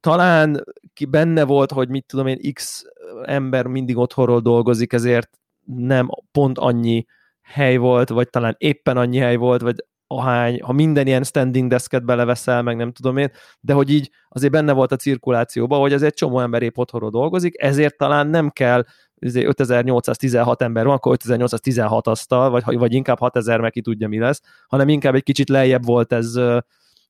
talán 0.00 0.64
benne 1.08 1.44
volt, 1.44 1.72
hogy 1.72 1.88
mit 1.88 2.06
tudom 2.06 2.26
én, 2.26 2.52
X 2.52 2.84
ember 3.24 3.66
mindig 3.66 3.96
otthonról 3.96 4.40
dolgozik, 4.40 4.92
ezért 4.92 5.30
nem 5.64 6.08
pont 6.32 6.58
annyi 6.58 7.06
hely 7.42 7.76
volt, 7.76 8.08
vagy 8.08 8.30
talán 8.30 8.54
éppen 8.58 8.96
annyi 8.96 9.18
hely 9.18 9.36
volt, 9.36 9.60
vagy 9.60 9.84
ahány, 10.06 10.60
ha 10.62 10.72
minden 10.72 11.06
ilyen 11.06 11.22
standing 11.22 11.70
desket 11.70 12.04
beleveszel, 12.04 12.62
meg 12.62 12.76
nem 12.76 12.92
tudom 12.92 13.16
én, 13.16 13.30
de 13.60 13.72
hogy 13.72 13.90
így 13.90 14.10
azért 14.28 14.52
benne 14.52 14.72
volt 14.72 14.92
a 14.92 14.96
cirkulációban, 14.96 15.80
hogy 15.80 15.92
azért 15.92 16.16
csomó 16.16 16.40
ember 16.40 16.62
épp 16.62 16.78
otthonról 16.78 17.10
dolgozik, 17.10 17.62
ezért 17.62 17.96
talán 17.96 18.26
nem 18.26 18.50
kell 18.50 18.84
5816 19.18 20.62
ember 20.62 20.84
van, 20.84 20.94
akkor 20.94 21.12
5816 21.12 22.06
asztal, 22.06 22.50
vagy, 22.50 22.78
vagy 22.78 22.92
inkább 22.92 23.18
6000, 23.18 23.60
meg 23.60 23.70
ki 23.70 23.80
tudja 23.80 24.08
mi 24.08 24.18
lesz, 24.18 24.42
hanem 24.68 24.88
inkább 24.88 25.14
egy 25.14 25.22
kicsit 25.22 25.48
lejjebb 25.48 25.84
volt 25.84 26.12
ez, 26.12 26.34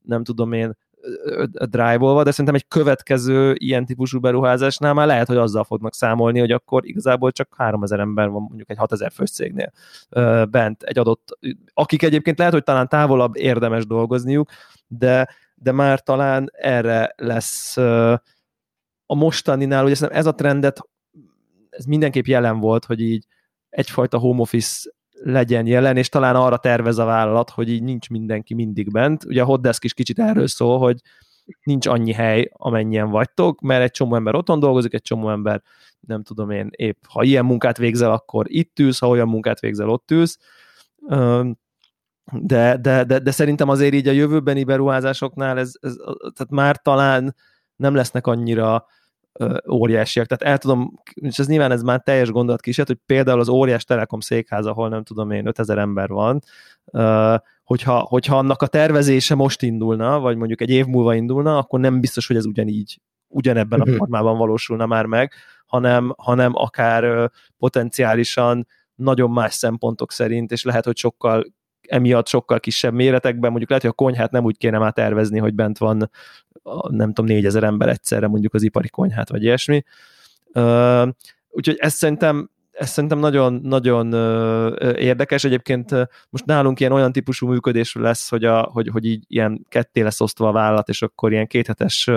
nem 0.02 0.24
tudom 0.24 0.52
én, 0.52 0.76
drive-olva, 1.67 2.23
de 2.23 2.31
szerintem 2.31 2.55
egy 2.55 2.69
következő 2.69 3.55
ilyen 3.59 3.87
típusú 3.87 4.21
beruházásnál 4.21 4.95
már 4.95 5.07
lehet, 5.07 5.27
hogy 5.27 5.37
azzal 5.37 5.64
fognak 5.64 5.95
számolni, 5.95 6.38
hogy 6.38 6.51
akkor 6.51 6.87
igazából 6.87 7.33
csak 7.33 7.55
3000 7.57 8.01
ember 8.01 8.29
van 8.29 8.43
mondjuk 8.43 8.71
egy 8.71 8.77
6000 8.77 9.12
fős 9.12 9.31
cégnél 9.31 9.73
bent 10.51 10.83
egy 10.83 10.99
adott, 10.99 11.38
akik 11.75 12.03
egyébként 12.03 12.38
lehet, 12.38 12.53
hogy 12.53 12.62
talán 12.62 12.88
távolabb 12.88 13.37
érdemes 13.37 13.87
dolgozniuk, 13.87 14.51
de, 14.87 15.29
de 15.55 15.73
már 15.73 16.01
talán 16.01 16.51
erre 16.53 17.12
lesz 17.17 17.77
a 19.07 19.14
mostaninál, 19.14 19.85
ugye 19.85 20.09
ez 20.09 20.27
a 20.27 20.35
trendet, 20.35 20.81
ez 21.71 21.85
mindenképp 21.85 22.25
jelen 22.25 22.61
volt, 22.61 22.85
hogy 22.85 23.01
így 23.01 23.27
egyfajta 23.69 24.19
home 24.19 24.40
office 24.40 24.90
legyen 25.25 25.66
jelen, 25.66 25.96
és 25.96 26.08
talán 26.08 26.37
arra 26.37 26.56
tervez 26.56 26.98
a 26.98 27.04
vállalat, 27.04 27.50
hogy 27.50 27.68
így 27.68 27.83
nincs 27.83 28.08
mindenki 28.10 28.54
mindig 28.54 28.90
bent. 28.90 29.25
Ugye 29.25 29.42
a 29.42 29.44
hotdesk 29.44 29.85
is 29.85 29.94
kicsit 29.94 30.18
erről 30.18 30.46
szól, 30.46 30.79
hogy 30.79 31.00
nincs 31.62 31.87
annyi 31.87 32.12
hely, 32.12 32.50
amennyien 32.52 33.10
vagytok, 33.10 33.60
mert 33.60 33.83
egy 33.83 33.90
csomó 33.90 34.14
ember 34.14 34.35
otthon 34.35 34.60
dolgozik, 34.60 34.94
egy 34.94 35.02
csomó 35.02 35.31
ember, 35.31 35.62
nem 36.00 36.22
tudom 36.22 36.50
én, 36.50 36.68
épp 36.70 37.02
ha 37.08 37.22
ilyen 37.22 37.44
munkát 37.44 37.77
végzel, 37.77 38.12
akkor 38.12 38.46
itt 38.48 38.79
ülsz, 38.79 38.98
ha 38.98 39.08
olyan 39.08 39.29
munkát 39.29 39.60
végzel, 39.60 39.88
ott 39.88 40.10
ülsz. 40.10 40.38
De, 42.33 42.77
de, 42.77 43.04
de, 43.04 43.18
de 43.18 43.31
szerintem 43.31 43.68
azért 43.68 43.94
így 43.94 44.08
a 44.08 44.12
jövőbeni 44.12 44.64
beruházásoknál 44.64 45.58
ez, 45.58 45.72
ez 45.81 45.94
tehát 46.18 46.50
már 46.50 46.77
talán 46.77 47.35
nem 47.77 47.94
lesznek 47.94 48.27
annyira 48.27 48.87
óriásiak. 49.70 50.26
Tehát 50.26 50.54
el 50.54 50.58
tudom, 50.58 51.00
és 51.14 51.38
ez 51.38 51.46
nyilván 51.46 51.70
ez 51.70 51.82
már 51.82 52.02
teljes 52.02 52.30
gondolat 52.30 52.60
kísért, 52.60 52.88
hogy 52.88 52.98
például 53.06 53.40
az 53.40 53.48
óriás 53.48 53.85
Telekom 53.85 54.20
székház, 54.20 54.66
ahol 54.66 54.88
nem 54.88 55.02
tudom 55.02 55.30
én 55.30 55.46
5000 55.46 55.78
ember 55.78 56.08
van, 56.08 56.40
hogyha, 57.64 57.98
hogyha 57.98 58.38
annak 58.38 58.62
a 58.62 58.66
tervezése 58.66 59.35
most 59.35 59.62
indulna, 59.62 60.20
vagy 60.20 60.37
mondjuk 60.37 60.60
egy 60.60 60.70
év 60.70 60.87
múlva 60.87 61.14
indulna, 61.14 61.58
akkor 61.58 61.80
nem 61.80 62.00
biztos, 62.00 62.26
hogy 62.26 62.37
ez 62.37 62.46
ugyanígy, 62.46 63.00
ugyanebben 63.28 63.80
a 63.80 63.85
mhm. 63.85 63.96
formában 63.96 64.38
valósulna 64.38 64.87
már 64.87 65.06
meg, 65.06 65.32
hanem, 65.66 66.14
hanem 66.18 66.50
akár 66.54 67.30
potenciálisan 67.58 68.66
nagyon 68.94 69.30
más 69.30 69.54
szempontok 69.54 70.12
szerint, 70.12 70.52
és 70.52 70.64
lehet, 70.64 70.85
hogy 70.85 70.96
sokkal 70.96 71.44
emiatt 71.88 72.26
sokkal 72.26 72.60
kisebb 72.60 72.94
méretekben, 72.94 73.50
mondjuk 73.50 73.68
lehet, 73.68 73.85
hogy 73.85 73.94
a 73.96 74.04
konyhát 74.04 74.30
nem 74.30 74.44
úgy 74.44 74.56
kéne 74.56 74.78
már 74.78 74.92
tervezni, 74.92 75.38
hogy 75.38 75.54
bent 75.54 75.78
van 75.78 76.10
nem 76.88 77.12
tudom, 77.12 77.25
négyezer 77.25 77.62
ember 77.62 77.88
egyszerre 77.88 78.27
mondjuk 78.27 78.54
az 78.54 78.62
ipari 78.62 78.88
konyhát, 78.88 79.29
vagy 79.29 79.42
ilyesmi. 79.42 79.85
Úgyhogy 81.50 81.77
ezt 81.79 81.96
szerintem 81.96 82.48
ez 82.75 82.90
szerintem 82.90 83.19
nagyon-nagyon 83.19 84.12
érdekes. 84.96 85.44
Egyébként 85.44 85.90
most 86.31 86.44
nálunk 86.44 86.81
ilyen 86.81 86.92
olyan 86.92 87.12
típusú 87.12 87.46
működés 87.46 87.94
lesz, 87.94 88.29
hogy, 88.29 88.44
a, 88.44 88.62
hogy, 88.62 88.88
hogy 88.88 89.04
így 89.04 89.25
ilyen 89.29 89.67
ketté 89.69 90.00
lesz 90.00 90.21
osztva 90.21 90.48
a 90.48 90.52
vállalat, 90.52 90.88
és 90.88 91.02
akkor 91.02 91.33
ilyen 91.33 91.46
kéthetes 91.46 92.08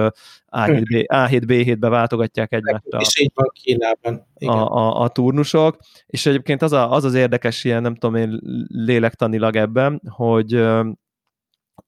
A7B, 0.52 1.06
A7B7-be 1.08 1.90
váltogatják 1.90 2.54
egymást. 2.54 2.84
És 3.00 3.20
így 3.20 3.32
van 3.34 3.52
Kínában. 3.64 4.26
Igen. 4.38 4.54
A, 4.54 4.76
a, 4.76 5.02
a 5.02 5.08
turnusok, 5.08 5.78
és 6.08 6.26
egyébként 6.26 6.62
az, 6.62 6.72
a, 6.72 6.92
az 6.92 7.04
az 7.04 7.14
érdekes 7.14 7.64
ilyen, 7.64 7.82
nem 7.82 7.96
tudom 7.96 8.16
én, 8.16 8.40
lélektanilag 8.68 9.56
ebben, 9.56 10.02
hogy 10.10 10.54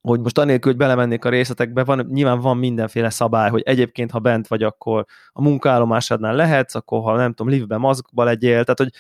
hogy 0.02 0.20
most 0.20 0.38
anélkül, 0.38 0.72
hogy 0.72 0.80
belemennék 0.80 1.26
a 1.26 1.30
részletekbe, 1.30 1.84
van, 1.84 2.08
nyilván 2.12 2.40
van 2.40 2.58
mindenféle 2.58 3.10
szabály, 3.10 3.50
hogy 3.50 3.62
egyébként, 3.62 4.12
ha 4.12 4.20
bent 4.20 4.48
vagy, 4.48 4.64
akkor 4.64 5.06
a 5.32 5.42
munkaállomásodnál 5.42 6.36
lehetsz, 6.36 6.76
akkor 6.76 7.02
ha 7.02 7.16
nem 7.16 7.34
tudom, 7.34 7.54
live-be, 7.54 7.78
maszkba 7.78 8.24
legyél, 8.24 8.64
tehát 8.64 8.78
hogy 8.78 8.92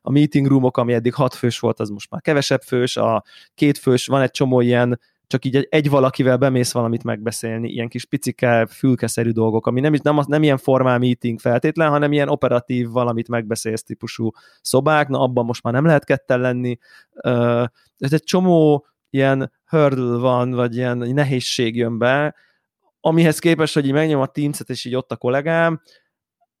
a 0.00 0.10
meeting 0.10 0.46
roomok, 0.46 0.76
ami 0.76 0.92
eddig 0.92 1.14
hat 1.14 1.34
fős 1.34 1.58
volt, 1.58 1.80
az 1.80 1.88
most 1.88 2.10
már 2.10 2.20
kevesebb 2.20 2.60
fős, 2.62 2.96
a 2.96 3.24
két 3.54 3.78
fős, 3.78 4.06
van 4.06 4.20
egy 4.20 4.30
csomó 4.30 4.60
ilyen, 4.60 5.00
csak 5.26 5.44
így 5.44 5.56
egy, 5.56 5.66
egy 5.70 5.90
valakivel 5.90 6.36
bemész 6.36 6.72
valamit 6.72 7.04
megbeszélni, 7.04 7.68
ilyen 7.68 7.88
kis 7.88 8.04
picike, 8.04 8.66
fülkeszerű 8.66 9.30
dolgok, 9.30 9.66
ami 9.66 9.80
nem, 9.80 9.94
nem, 10.02 10.20
nem 10.26 10.42
ilyen 10.42 10.56
formál 10.56 10.98
meeting 10.98 11.40
feltétlen, 11.40 11.90
hanem 11.90 12.12
ilyen 12.12 12.28
operatív 12.28 12.88
valamit 12.88 13.28
megbeszélsz 13.28 13.82
típusú 13.82 14.30
szobák, 14.60 15.08
na 15.08 15.20
abban 15.20 15.44
most 15.44 15.62
már 15.62 15.72
nem 15.72 15.84
lehet 15.84 16.04
ketten 16.04 16.40
lenni. 16.40 16.78
Ez 17.98 18.12
egy 18.12 18.22
csomó 18.24 18.86
ilyen 19.10 19.52
hurdle 19.66 20.18
van, 20.18 20.50
vagy 20.50 20.76
ilyen 20.76 20.98
nehézség 20.98 21.76
jön 21.76 21.98
be, 21.98 22.34
amihez 23.00 23.38
képest, 23.38 23.74
hogy 23.74 23.86
így 23.86 23.92
megnyom 23.92 24.20
a 24.20 24.26
Teams-et, 24.26 24.68
és 24.68 24.84
így 24.84 24.94
ott 24.94 25.12
a 25.12 25.16
kollégám, 25.16 25.82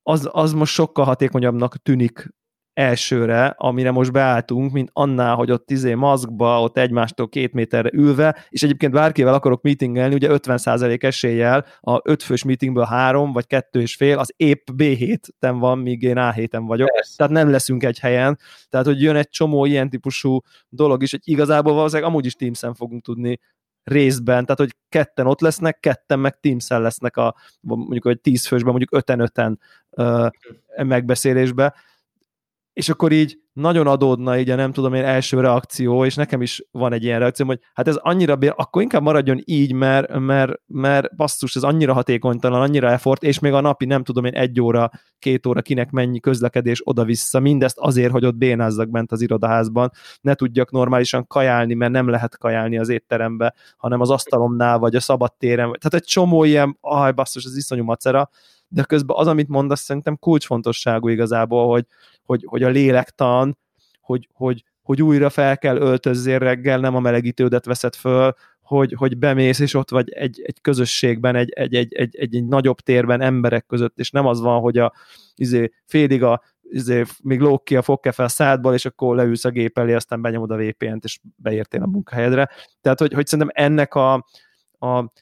az, 0.02 0.28
az 0.32 0.52
most 0.52 0.72
sokkal 0.72 1.04
hatékonyabbnak 1.04 1.76
tűnik 1.76 2.28
elsőre, 2.78 3.54
amire 3.56 3.90
most 3.90 4.12
beálltunk, 4.12 4.72
mint 4.72 4.90
annál, 4.92 5.34
hogy 5.34 5.50
ott 5.50 5.70
izé 5.70 5.94
maszkba, 5.94 6.62
ott 6.62 6.78
egymástól 6.78 7.28
két 7.28 7.52
méterre 7.52 7.90
ülve, 7.92 8.36
és 8.48 8.62
egyébként 8.62 8.92
bárkivel 8.92 9.34
akarok 9.34 9.62
meetingelni, 9.62 10.14
ugye 10.14 10.28
50% 10.30 11.02
eséllyel 11.02 11.64
a 11.80 12.00
ötfős 12.10 12.44
meetingből 12.44 12.84
három 12.84 13.32
vagy 13.32 13.46
kettő 13.46 13.80
és 13.80 13.94
fél, 13.94 14.18
az 14.18 14.32
épp 14.36 14.68
B7-ten 14.76 15.56
van, 15.58 15.78
míg 15.78 16.02
én 16.02 16.16
A7-en 16.18 16.62
vagyok, 16.66 16.88
Persze. 16.92 17.16
tehát 17.16 17.32
nem 17.32 17.50
leszünk 17.50 17.84
egy 17.84 17.98
helyen, 17.98 18.38
tehát 18.68 18.86
hogy 18.86 19.02
jön 19.02 19.16
egy 19.16 19.28
csomó 19.28 19.64
ilyen 19.64 19.90
típusú 19.90 20.40
dolog 20.68 21.02
is, 21.02 21.10
hogy 21.10 21.20
igazából 21.24 21.74
valószínűleg 21.74 22.10
amúgy 22.10 22.26
is 22.26 22.34
Teams-en 22.34 22.74
fogunk 22.74 23.02
tudni 23.02 23.38
részben, 23.82 24.42
tehát 24.42 24.58
hogy 24.58 24.74
ketten 24.88 25.26
ott 25.26 25.40
lesznek, 25.40 25.80
ketten 25.80 26.18
meg 26.18 26.40
teams 26.40 26.68
lesznek 26.68 27.16
a 27.16 27.34
mondjuk 27.60 28.04
hogy 28.04 28.20
tíz 28.20 28.46
fősben, 28.46 28.70
mondjuk 28.70 28.94
öten-öten 28.94 29.60
uh, 29.90 30.28
megbeszélésbe, 30.76 31.74
és 32.78 32.88
akkor 32.88 33.12
így 33.12 33.38
nagyon 33.58 33.86
adódna 33.86 34.38
így 34.38 34.50
a 34.50 34.54
nem 34.54 34.72
tudom 34.72 34.94
én 34.94 35.04
első 35.04 35.40
reakció, 35.40 36.04
és 36.04 36.14
nekem 36.14 36.42
is 36.42 36.62
van 36.70 36.92
egy 36.92 37.04
ilyen 37.04 37.18
reakció, 37.18 37.46
hogy 37.46 37.60
hát 37.72 37.88
ez 37.88 37.96
annyira, 37.96 38.36
bér, 38.36 38.52
akkor 38.56 38.82
inkább 38.82 39.02
maradjon 39.02 39.40
így, 39.44 39.72
mert, 39.72 40.18
mert, 40.18 40.52
mert 40.66 41.16
basszus, 41.16 41.56
ez 41.56 41.62
annyira 41.62 41.92
hatékonytalan, 41.92 42.60
annyira 42.60 42.90
effort, 42.90 43.22
és 43.22 43.38
még 43.38 43.52
a 43.52 43.60
napi 43.60 43.84
nem 43.84 44.04
tudom 44.04 44.24
én 44.24 44.34
egy 44.34 44.60
óra, 44.60 44.90
két 45.18 45.46
óra 45.46 45.62
kinek 45.62 45.90
mennyi 45.90 46.20
közlekedés 46.20 46.80
oda-vissza, 46.84 47.40
mindezt 47.40 47.78
azért, 47.78 48.12
hogy 48.12 48.24
ott 48.24 48.36
bénázzak 48.36 48.90
bent 48.90 49.12
az 49.12 49.20
irodaházban, 49.20 49.90
ne 50.20 50.34
tudjak 50.34 50.70
normálisan 50.70 51.26
kajálni, 51.26 51.74
mert 51.74 51.92
nem 51.92 52.08
lehet 52.08 52.38
kajálni 52.38 52.78
az 52.78 52.88
étterembe, 52.88 53.54
hanem 53.76 54.00
az 54.00 54.10
asztalomnál, 54.10 54.78
vagy 54.78 54.94
a 54.94 55.00
szabadtéren, 55.00 55.64
tehát 55.64 55.94
egy 55.94 56.04
csomó 56.04 56.44
ilyen, 56.44 56.76
aj 56.80 57.12
basszus, 57.12 57.44
ez 57.44 57.56
iszonyú 57.56 57.84
macera, 57.84 58.30
de 58.68 58.82
közben 58.82 59.16
az, 59.18 59.26
amit 59.26 59.48
mondasz, 59.48 59.80
szerintem 59.80 60.18
kulcsfontosságú 60.18 61.08
igazából, 61.08 61.68
hogy, 61.68 61.86
hogy, 62.24 62.44
hogy 62.46 62.62
a 62.62 62.68
lélektan, 62.68 63.47
hogy, 64.08 64.28
hogy, 64.32 64.64
hogy 64.82 65.02
újra 65.02 65.30
fel 65.30 65.58
kell 65.58 65.76
öltözzél 65.76 66.38
reggel, 66.38 66.78
nem 66.78 66.94
a 66.94 67.00
melegítődet 67.00 67.64
veszed 67.64 67.94
föl, 67.94 68.34
hogy, 68.60 68.94
hogy 68.96 69.18
bemész, 69.18 69.58
és 69.58 69.74
ott 69.74 69.90
vagy 69.90 70.10
egy, 70.10 70.42
egy 70.44 70.60
közösségben, 70.60 71.36
egy, 71.36 71.50
egy, 71.50 71.74
egy, 71.74 71.94
egy, 71.94 72.16
egy, 72.16 72.34
egy 72.34 72.46
nagyobb 72.46 72.80
térben 72.80 73.20
emberek 73.20 73.66
között, 73.66 73.98
és 73.98 74.10
nem 74.10 74.26
az 74.26 74.40
van, 74.40 74.60
hogy 74.60 74.78
a 74.78 74.92
izé, 75.34 75.72
félig 75.84 76.22
a 76.22 76.42
izé, 76.62 77.04
még 77.22 77.40
lók 77.40 77.64
ki 77.64 77.76
a 77.76 77.82
fogkefe 77.82 78.22
a 78.22 78.28
szádból, 78.28 78.74
és 78.74 78.84
akkor 78.84 79.16
leülsz 79.16 79.44
a 79.44 79.50
gép 79.50 79.78
elé, 79.78 79.94
aztán 79.94 80.22
benyomod 80.22 80.50
a 80.50 80.56
VPN-t, 80.56 81.04
és 81.04 81.18
beértél 81.36 81.82
a 81.82 81.86
munkahelyedre. 81.86 82.50
Tehát, 82.80 82.98
hogy, 82.98 83.12
hogy 83.12 83.26
szerintem 83.26 83.64
ennek 83.64 83.94
a, 83.94 84.12
a 84.78 85.12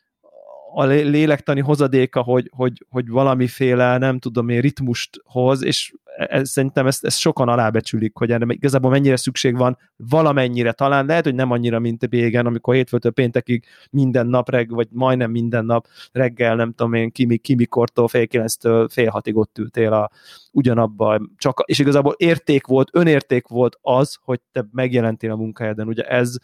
a 0.78 0.84
lélektani 0.84 1.60
hozadéka, 1.60 2.22
hogy, 2.22 2.50
hogy, 2.54 2.84
hogy 2.88 3.08
valamiféle, 3.08 3.98
nem 3.98 4.18
tudom 4.18 4.48
én, 4.48 4.60
ritmust 4.60 5.20
hoz, 5.24 5.64
és 5.64 5.92
ez, 6.16 6.50
szerintem 6.50 6.86
ezt, 6.86 7.04
ezt 7.04 7.18
sokan 7.18 7.48
alábecsülik, 7.48 8.16
hogy 8.16 8.30
erre 8.30 8.46
igazából 8.48 8.90
mennyire 8.90 9.16
szükség 9.16 9.56
van, 9.56 9.78
valamennyire. 9.96 10.72
Talán, 10.72 11.06
lehet, 11.06 11.24
hogy 11.24 11.34
nem 11.34 11.50
annyira, 11.50 11.78
mint 11.78 12.06
régen, 12.10 12.46
amikor 12.46 12.74
hétfőtől 12.74 13.12
péntekig 13.12 13.64
minden 13.90 14.26
nap 14.26 14.50
reg, 14.50 14.70
vagy 14.70 14.88
majdnem 14.90 15.30
minden 15.30 15.64
nap 15.64 15.86
reggel, 16.12 16.56
nem 16.56 16.72
tudom 16.72 16.94
én, 16.94 17.10
ki, 17.10 17.38
ki 17.38 17.54
mikortól 17.54 18.08
fél 18.08 18.26
kilenctől 18.26 18.88
fél 18.88 19.08
hatig 19.08 19.36
ott 19.36 19.58
ültél 19.58 19.92
a, 19.92 20.10
ugyanabban, 20.52 21.34
csak, 21.36 21.62
és 21.64 21.78
igazából 21.78 22.14
érték 22.16 22.66
volt, 22.66 22.90
önérték 22.92 23.48
volt 23.48 23.78
az, 23.82 24.18
hogy 24.22 24.40
te 24.52 24.66
megjelentél 24.72 25.30
a 25.30 25.36
munkahelyeden, 25.36 25.88
ugye 25.88 26.02
ez, 26.02 26.36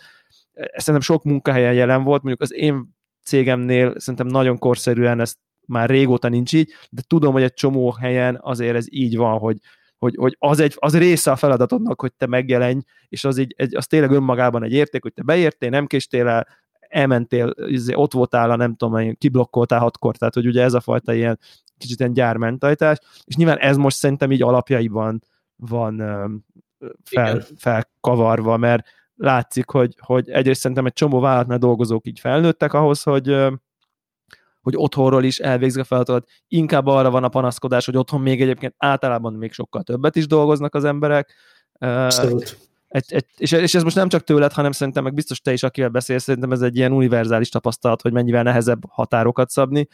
ez 0.52 0.82
szerintem 0.82 1.00
sok 1.00 1.24
munkahelyen 1.24 1.74
jelen 1.74 2.02
volt, 2.02 2.22
mondjuk 2.22 2.42
az 2.42 2.54
én 2.54 3.00
cégemnél 3.24 3.98
szerintem 3.98 4.26
nagyon 4.26 4.58
korszerűen 4.58 5.20
ezt 5.20 5.38
már 5.66 5.88
régóta 5.88 6.28
nincs 6.28 6.52
így, 6.52 6.72
de 6.90 7.02
tudom, 7.06 7.32
hogy 7.32 7.42
egy 7.42 7.54
csomó 7.54 7.90
helyen 7.90 8.38
azért 8.42 8.76
ez 8.76 8.86
így 8.88 9.16
van, 9.16 9.38
hogy, 9.38 9.58
hogy, 9.98 10.14
hogy 10.16 10.36
az, 10.38 10.60
egy, 10.60 10.74
az 10.78 10.98
része 10.98 11.30
a 11.30 11.36
feladatodnak, 11.36 12.00
hogy 12.00 12.12
te 12.12 12.26
megjelenj, 12.26 12.80
és 13.08 13.24
az, 13.24 13.38
így, 13.38 13.54
egy, 13.56 13.76
az 13.76 13.86
tényleg 13.86 14.10
önmagában 14.10 14.64
egy 14.64 14.72
érték, 14.72 15.02
hogy 15.02 15.12
te 15.12 15.22
beértél, 15.22 15.70
nem 15.70 15.86
késtél 15.86 16.28
el, 16.28 16.46
elmentél, 16.80 17.54
izé, 17.66 17.94
ott 17.94 18.12
voltál 18.12 18.50
a 18.50 18.56
nem 18.56 18.74
tudom, 18.74 19.14
kiblokkoltál 19.14 19.78
hatkor, 19.78 20.16
tehát 20.16 20.34
hogy 20.34 20.46
ugye 20.46 20.62
ez 20.62 20.74
a 20.74 20.80
fajta 20.80 21.12
ilyen 21.12 21.38
kicsit 21.78 21.98
ilyen 22.00 22.12
gyármentalitás, 22.12 22.98
és 23.24 23.36
nyilván 23.36 23.58
ez 23.58 23.76
most 23.76 23.96
szerintem 23.96 24.32
így 24.32 24.42
alapjaiban 24.42 25.22
van 25.56 25.96
fel, 27.04 27.42
felkavarva, 27.56 28.56
mert 28.56 28.86
látszik, 29.22 29.70
hogy, 29.70 29.94
hogy 29.98 30.30
egyrészt 30.30 30.60
szerintem 30.60 30.86
egy 30.86 30.92
csomó 30.92 31.20
vállalatnál 31.20 31.58
dolgozók 31.58 32.06
így 32.06 32.20
felnőttek 32.20 32.72
ahhoz, 32.72 33.02
hogy, 33.02 33.36
hogy 34.60 34.74
otthonról 34.76 35.24
is 35.24 35.38
elvégzik 35.38 35.80
a 35.80 35.84
feladatot, 35.84 36.28
inkább 36.48 36.86
arra 36.86 37.10
van 37.10 37.24
a 37.24 37.28
panaszkodás, 37.28 37.84
hogy 37.84 37.96
otthon 37.96 38.20
még 38.20 38.42
egyébként 38.42 38.74
általában 38.76 39.32
még 39.32 39.52
sokkal 39.52 39.82
többet 39.82 40.16
is 40.16 40.26
dolgoznak 40.26 40.74
az 40.74 40.84
emberek. 40.84 41.34
Abszolút. 41.78 42.58
Egy, 42.88 43.04
egy, 43.08 43.26
és, 43.36 43.52
és 43.52 43.74
ez 43.74 43.82
most 43.82 43.96
nem 43.96 44.08
csak 44.08 44.24
tőled, 44.24 44.52
hanem 44.52 44.72
szerintem 44.72 45.02
meg 45.02 45.14
biztos 45.14 45.40
te 45.40 45.52
is, 45.52 45.62
akivel 45.62 45.90
beszélsz, 45.90 46.22
szerintem 46.22 46.52
ez 46.52 46.60
egy 46.60 46.76
ilyen 46.76 46.92
univerzális 46.92 47.48
tapasztalat, 47.48 48.02
hogy 48.02 48.12
mennyivel 48.12 48.42
nehezebb 48.42 48.80
határokat 48.88 49.50
szabni. 49.50 49.88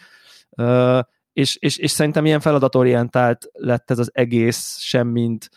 És, 1.33 1.57
és, 1.57 1.77
és 1.77 1.91
szerintem 1.91 2.27
ilyen 2.27 2.41
feladatorientált 2.41 3.49
lett 3.53 3.91
ez 3.91 3.99
az 3.99 4.11
egész, 4.13 4.79
semmint 4.79 5.51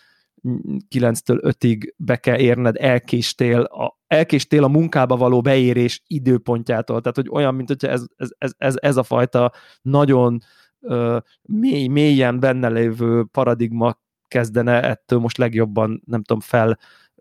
9-től 0.44 1.54
5-ig 1.60 1.94
be 1.98 2.16
kell 2.16 2.38
érned, 2.38 2.76
elkéstél 2.80 3.62
a, 3.62 3.98
elkéstél 4.08 4.64
a 4.64 4.68
munkába 4.68 5.18
való 5.18 5.42
beérés 5.42 6.02
időpontjától, 6.08 7.02
tehát 7.02 7.16
hogy 7.16 7.30
olyan, 7.32 7.56
mint 7.56 7.68
hogyha 7.68 7.88
ez, 7.88 8.06
ez, 8.16 8.30
ez, 8.38 8.54
ez, 8.58 8.76
ez 8.80 8.98
a 8.98 9.04
fajta 9.04 9.52
nagyon 9.82 10.40
uh, 10.80 11.18
mély, 11.42 11.88
mélyen 11.88 12.40
benne 12.40 12.70
lévő 12.70 13.26
paradigma 13.32 14.00
kezdene 14.28 14.82
ettől 14.84 15.20
most 15.20 15.38
legjobban, 15.38 16.02
nem 16.06 16.24
tudom, 16.24 16.42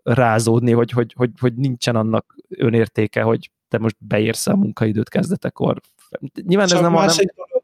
felrázódni, 0.03 0.71
hogy, 0.71 0.91
hogy, 0.91 1.13
hogy, 1.13 1.31
hogy 1.39 1.55
nincsen 1.55 1.95
annak 1.95 2.35
önértéke, 2.49 3.21
hogy 3.21 3.51
te 3.67 3.77
most 3.77 3.95
beérsz 3.99 4.47
a 4.47 4.55
munkaidőt 4.55 5.09
kezdetekor. 5.09 5.81
Nyilván 6.41 6.67
Csak 6.67 6.77
ez 6.77 6.83
nem, 6.83 6.93
másik, 6.93 7.33
nem 7.35 7.60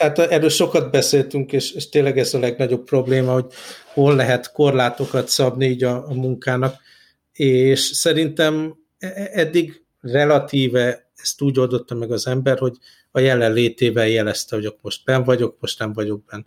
tehát 0.00 0.18
erről 0.18 0.48
sokat 0.48 0.90
beszéltünk, 0.90 1.52
és, 1.52 1.72
és 1.72 1.88
tényleg 1.88 2.18
ez 2.18 2.34
a 2.34 2.38
legnagyobb 2.38 2.84
probléma, 2.84 3.32
hogy 3.32 3.46
hol 3.92 4.14
lehet 4.14 4.52
korlátokat 4.52 5.28
szabni 5.28 5.66
így 5.66 5.84
a, 5.84 6.08
a 6.08 6.14
munkának, 6.14 6.74
és 7.32 7.80
szerintem 7.80 8.76
e, 8.98 9.06
e, 9.06 9.30
eddig 9.32 9.82
relatíve 10.00 11.10
ezt 11.16 11.42
úgy 11.42 11.58
oldotta 11.58 11.94
meg 11.94 12.12
az 12.12 12.26
ember, 12.26 12.58
hogy 12.58 12.76
a 13.10 13.20
jelenlétével 13.20 14.08
jelezte, 14.08 14.56
hogy 14.56 14.74
most 14.80 15.04
ben 15.04 15.24
vagyok, 15.24 15.56
most 15.60 15.78
nem 15.78 15.92
vagyok 15.92 16.24
ben. 16.24 16.46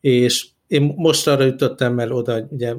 És 0.00 0.46
én 0.66 0.94
most 0.96 1.26
arra 1.26 1.44
jutottam 1.44 1.98
el 1.98 2.12
oda, 2.12 2.46
ugye 2.50 2.74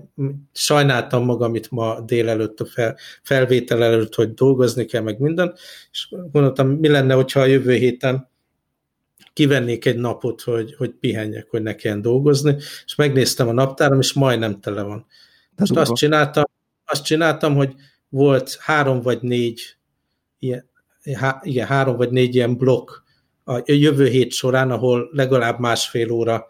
sajnáltam 0.53 1.25
magam 1.25 1.55
itt 1.55 1.69
ma 1.69 2.01
délelőtt 2.01 2.59
a 2.59 2.65
fel, 2.65 2.97
felvétel 3.23 3.83
előtt, 3.83 4.15
hogy 4.15 4.33
dolgozni 4.33 4.85
kell, 4.85 5.01
meg 5.01 5.19
minden, 5.19 5.53
és 5.91 6.07
gondoltam, 6.31 6.67
mi 6.67 6.87
lenne, 6.87 7.13
hogyha 7.13 7.39
a 7.39 7.45
jövő 7.45 7.73
héten 7.73 8.28
kivennék 9.33 9.85
egy 9.85 9.97
napot, 9.97 10.41
hogy, 10.41 10.75
hogy 10.75 10.89
pihenjek, 10.89 11.47
hogy 11.49 11.61
ne 11.61 11.75
kelljen 11.75 12.01
dolgozni, 12.01 12.55
és 12.85 12.95
megnéztem 12.95 13.47
a 13.47 13.51
naptáram, 13.51 13.99
és 13.99 14.13
majdnem 14.13 14.59
tele 14.59 14.81
van. 14.81 15.05
Most 15.55 15.75
azt 15.75 15.93
csináltam, 15.93 16.43
azt 16.85 17.03
csináltam, 17.03 17.55
hogy 17.55 17.73
volt 18.09 18.57
három 18.59 19.01
vagy 19.01 19.21
négy 19.21 19.61
ilyen, 20.39 20.69
há, 21.13 21.39
igen, 21.43 21.67
három 21.67 21.95
vagy 21.95 22.09
négy 22.09 22.35
ilyen 22.35 22.57
blokk 22.57 22.91
a 23.43 23.61
jövő 23.65 24.07
hét 24.07 24.31
során, 24.31 24.71
ahol 24.71 25.09
legalább 25.11 25.59
másfél 25.59 26.11
óra 26.11 26.47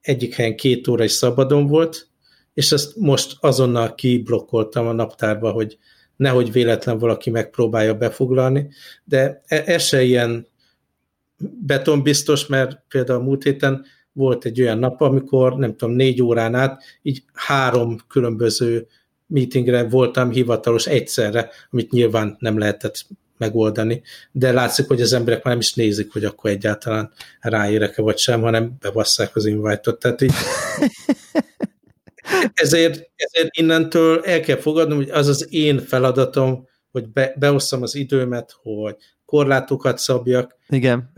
egyik 0.00 0.34
helyen 0.34 0.56
két 0.56 0.88
óra 0.88 1.04
is 1.04 1.12
szabadon 1.12 1.66
volt, 1.66 2.08
és 2.54 2.72
ezt 2.72 2.96
most 2.96 3.36
azonnal 3.40 3.94
kiblokkoltam 3.94 4.86
a 4.86 4.92
naptárba, 4.92 5.50
hogy 5.50 5.78
nehogy 6.16 6.52
véletlen 6.52 6.98
valaki 6.98 7.30
megpróbálja 7.30 7.94
befoglalni, 7.94 8.70
de 9.04 9.42
e, 9.46 9.62
ez 9.66 9.82
se 9.82 10.02
ilyen 10.02 10.46
betonbiztos, 11.66 12.46
mert 12.46 12.82
például 12.88 13.20
a 13.20 13.22
múlt 13.22 13.42
héten 13.42 13.84
volt 14.12 14.44
egy 14.44 14.60
olyan 14.60 14.78
nap, 14.78 15.00
amikor 15.00 15.56
nem 15.56 15.76
tudom, 15.76 15.94
négy 15.94 16.22
órán 16.22 16.54
át 16.54 16.82
így 17.02 17.22
három 17.32 17.98
különböző 18.08 18.86
meetingre 19.26 19.82
voltam 19.82 20.30
hivatalos 20.30 20.86
egyszerre, 20.86 21.50
amit 21.70 21.90
nyilván 21.90 22.36
nem 22.38 22.58
lehetett 22.58 23.06
megoldani, 23.36 24.02
de 24.32 24.52
látszik, 24.52 24.86
hogy 24.86 25.00
az 25.00 25.12
emberek 25.12 25.42
már 25.42 25.54
nem 25.54 25.62
is 25.62 25.74
nézik, 25.74 26.12
hogy 26.12 26.24
akkor 26.24 26.50
egyáltalán 26.50 27.12
ráérek-e 27.40 28.02
vagy 28.02 28.18
sem, 28.18 28.40
hanem 28.40 28.76
bebasszák 28.80 29.36
az 29.36 29.46
invite-ot. 29.46 29.98
Tehát 29.98 30.20
így 30.20 30.32
ezért, 32.54 33.10
ezért 33.16 33.56
innentől 33.56 34.22
el 34.24 34.40
kell 34.40 34.56
fogadnom, 34.56 34.96
hogy 34.96 35.10
az 35.10 35.26
az 35.26 35.46
én 35.50 35.78
feladatom, 35.78 36.68
hogy 36.90 37.08
be, 37.08 37.34
beosszam 37.38 37.82
az 37.82 37.94
időmet, 37.94 38.56
hogy 38.62 38.96
korlátokat 39.28 39.98
szabjak. 39.98 40.56
Igen. 40.68 41.12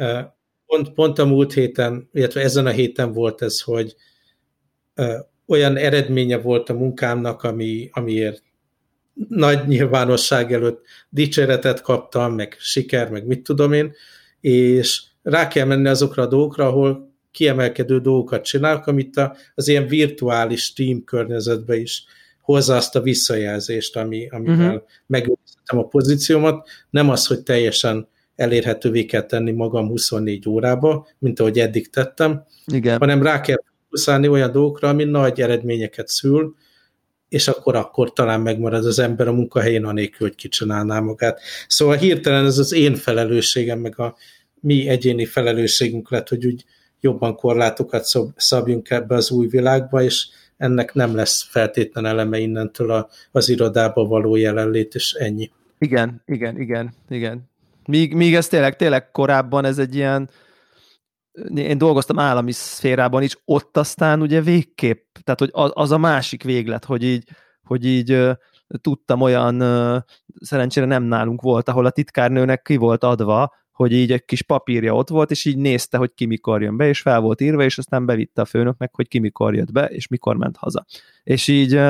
Pont, 0.67 0.93
pont 0.93 1.19
a 1.19 1.25
múlt 1.25 1.53
héten, 1.53 2.09
illetve 2.13 2.41
ezen 2.41 2.67
a 2.67 2.71
héten 2.71 3.13
volt 3.13 3.43
ez, 3.43 3.61
hogy 3.61 3.95
olyan 5.47 5.77
eredménye 5.77 6.39
volt 6.39 6.69
a 6.69 6.75
munkámnak, 6.75 7.43
ami, 7.43 7.89
amiért 7.93 8.43
nagy 9.29 9.67
nyilvánosság 9.67 10.53
előtt 10.53 10.85
dicséretet 11.09 11.81
kaptam, 11.81 12.35
meg 12.35 12.57
siker, 12.59 13.11
meg 13.11 13.27
mit 13.27 13.43
tudom 13.43 13.73
én, 13.73 13.93
és 14.41 15.03
rá 15.23 15.49
kell 15.49 15.67
menni 15.67 15.89
azokra 15.89 16.23
a 16.23 16.27
dolgokra, 16.27 16.67
ahol 16.67 17.15
kiemelkedő 17.31 18.01
dolgokat 18.01 18.45
csinálok, 18.45 18.87
amit 18.87 19.21
az 19.55 19.69
ilyen 19.69 19.87
virtuális 19.87 20.73
team 20.73 21.05
környezetbe 21.05 21.77
is 21.77 22.05
hozza 22.41 22.77
azt 22.77 22.97
a 22.97 23.01
visszajelzést, 23.01 23.97
ami, 23.97 24.29
amivel 24.29 24.67
uh-huh. 24.67 24.83
megőrizhetem 25.07 25.79
a 25.79 25.87
pozíciómat. 25.87 26.69
Nem 26.91 27.09
az, 27.09 27.27
hogy 27.27 27.43
teljesen 27.43 28.09
elérhetővé 28.37 29.05
kell 29.05 29.23
tenni 29.23 29.51
magam 29.51 29.89
24 29.89 30.49
órába, 30.49 31.09
mint 31.19 31.41
ahogy 31.41 31.59
eddig 31.59 31.91
tettem, 31.91 32.45
Igen. 32.67 32.99
hanem 32.99 33.23
rá 33.23 33.41
kell 33.41 33.63
fókuszálni 33.83 34.29
olyan 34.29 34.53
dolgokra, 34.53 34.89
ami 34.89 35.05
nagy 35.05 35.41
eredményeket 35.41 36.09
szül, 36.09 36.55
és 37.29 37.49
akkor 37.49 37.77
akkor 37.77 38.13
talán 38.13 38.41
megmarad 38.41 38.87
az 38.87 38.99
ember 38.99 39.29
a 39.29 39.33
munkahelyén, 39.33 39.85
anélkül, 39.85 40.27
hogy 40.27 40.37
kicsinálná 40.37 41.01
magát. 41.01 41.41
Szóval 41.67 41.97
hirtelen 41.97 42.45
ez 42.45 42.59
az 42.59 42.73
én 42.73 42.95
felelősségem, 42.95 43.79
meg 43.79 43.99
a 43.99 44.17
mi 44.61 44.89
egyéni 44.89 45.25
felelősségünk 45.25 46.11
lett, 46.11 46.29
hogy 46.29 46.47
úgy 46.47 46.65
jobban 47.01 47.35
korlátokat 47.35 48.05
szabjunk 48.37 48.91
ebbe 48.91 49.15
az 49.15 49.31
új 49.31 49.47
világba, 49.47 50.03
és 50.03 50.29
ennek 50.61 50.93
nem 50.93 51.15
lesz 51.15 51.43
feltétlen 51.43 52.07
eleme 52.07 52.39
innentől 52.39 52.91
a, 52.91 53.09
az 53.31 53.49
irodába 53.49 54.05
való 54.05 54.37
jelenlét, 54.37 54.95
és 54.95 55.13
ennyi. 55.13 55.51
Igen, 55.79 56.23
igen, 56.27 56.61
igen, 56.61 56.93
igen. 57.09 57.51
Míg, 57.87 58.15
míg 58.15 58.35
ez 58.35 58.49
tényleg, 58.49 58.77
tényleg 58.77 59.11
korábban 59.11 59.65
ez 59.65 59.79
egy 59.79 59.95
ilyen, 59.95 60.31
én 61.55 61.79
dolgoztam 61.79 62.19
állami 62.19 62.53
szférában 62.53 63.23
is, 63.23 63.37
ott 63.45 63.77
aztán 63.77 64.21
ugye 64.21 64.41
végképp, 64.41 65.17
tehát 65.25 65.41
hogy 65.41 65.51
az, 65.53 65.71
az 65.75 65.91
a 65.91 65.99
másik 65.99 66.43
véglet, 66.43 66.85
hogy 66.85 67.03
így, 67.03 67.29
hogy 67.63 67.85
így 67.85 68.29
tudtam 68.81 69.21
olyan, 69.21 69.63
szerencsére 70.41 70.87
nem 70.87 71.03
nálunk 71.03 71.41
volt, 71.41 71.69
ahol 71.69 71.87
a 71.87 71.91
titkárnőnek 71.91 72.63
ki 72.63 72.77
volt 72.77 73.05
adva, 73.05 73.55
hogy 73.81 73.93
így 73.93 74.13
egy 74.13 74.25
kis 74.25 74.43
papírja 74.43 74.95
ott 74.95 75.09
volt, 75.09 75.31
és 75.31 75.45
így 75.45 75.57
nézte, 75.57 75.99
hogy 75.99 76.15
ki 76.15 76.27
mikor 76.27 76.63
jön 76.63 76.77
be, 76.77 76.89
és 76.89 77.01
fel 77.01 77.21
volt 77.21 77.41
írva, 77.41 77.63
és 77.63 77.79
aztán 77.79 78.07
bevitte 78.07 78.41
a 78.41 78.45
főnöknek, 78.45 78.95
hogy 78.95 79.09
ki 79.09 79.19
mikor 79.19 79.55
jött 79.55 79.73
be, 79.73 79.85
és 79.87 80.09
mikor 80.09 80.37
ment 80.37 80.57
haza. 80.57 80.85
És 81.23 81.49
így, 81.49 81.81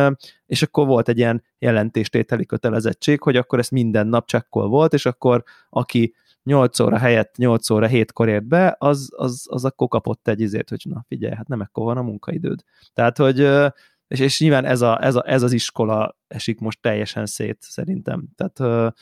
és 0.47 0.63
akkor 0.63 0.87
volt 0.87 1.09
egy 1.09 1.19
ilyen 1.19 1.45
jelentéstételi 1.59 2.47
kötelezettség, 2.47 3.23
hogy 3.23 3.37
akkor 3.37 3.59
ezt 3.59 3.71
minden 3.71 4.07
nap 4.07 4.27
csekkol 4.27 4.69
volt, 4.69 4.93
és 4.93 5.07
akkor 5.07 5.43
aki 5.71 6.15
8 6.43 6.81
óra 6.81 6.99
helyett 6.99 7.37
8 7.37 7.71
óra 7.71 7.89
7-kor 7.91 8.29
ért 8.29 8.47
be, 8.47 8.77
az, 8.79 9.09
az, 9.17 9.47
az 9.49 9.65
akkor 9.65 9.89
kapott 9.89 10.29
egy 10.29 10.41
izért, 10.41 10.69
hogy 10.69 10.83
na 10.89 11.05
figyelj, 11.09 11.35
hát 11.35 11.49
nem 11.49 11.61
ekkor 11.61 11.85
van 11.85 11.97
a 11.97 12.03
munkaidőd. 12.03 12.61
Tehát, 12.93 13.17
hogy 13.17 13.39
és, 14.09 14.21
és 14.21 14.41
nyilván 14.41 14.65
ez, 14.65 14.81
a, 14.81 15.05
ez, 15.05 15.15
a, 15.15 15.23
ez 15.27 15.43
az 15.43 15.53
iskola 15.53 16.17
esik 16.29 16.59
most 16.59 16.81
teljesen 16.81 17.27
szét, 17.27 17.59
szerintem. 17.61 18.29
Tehát 18.37 18.95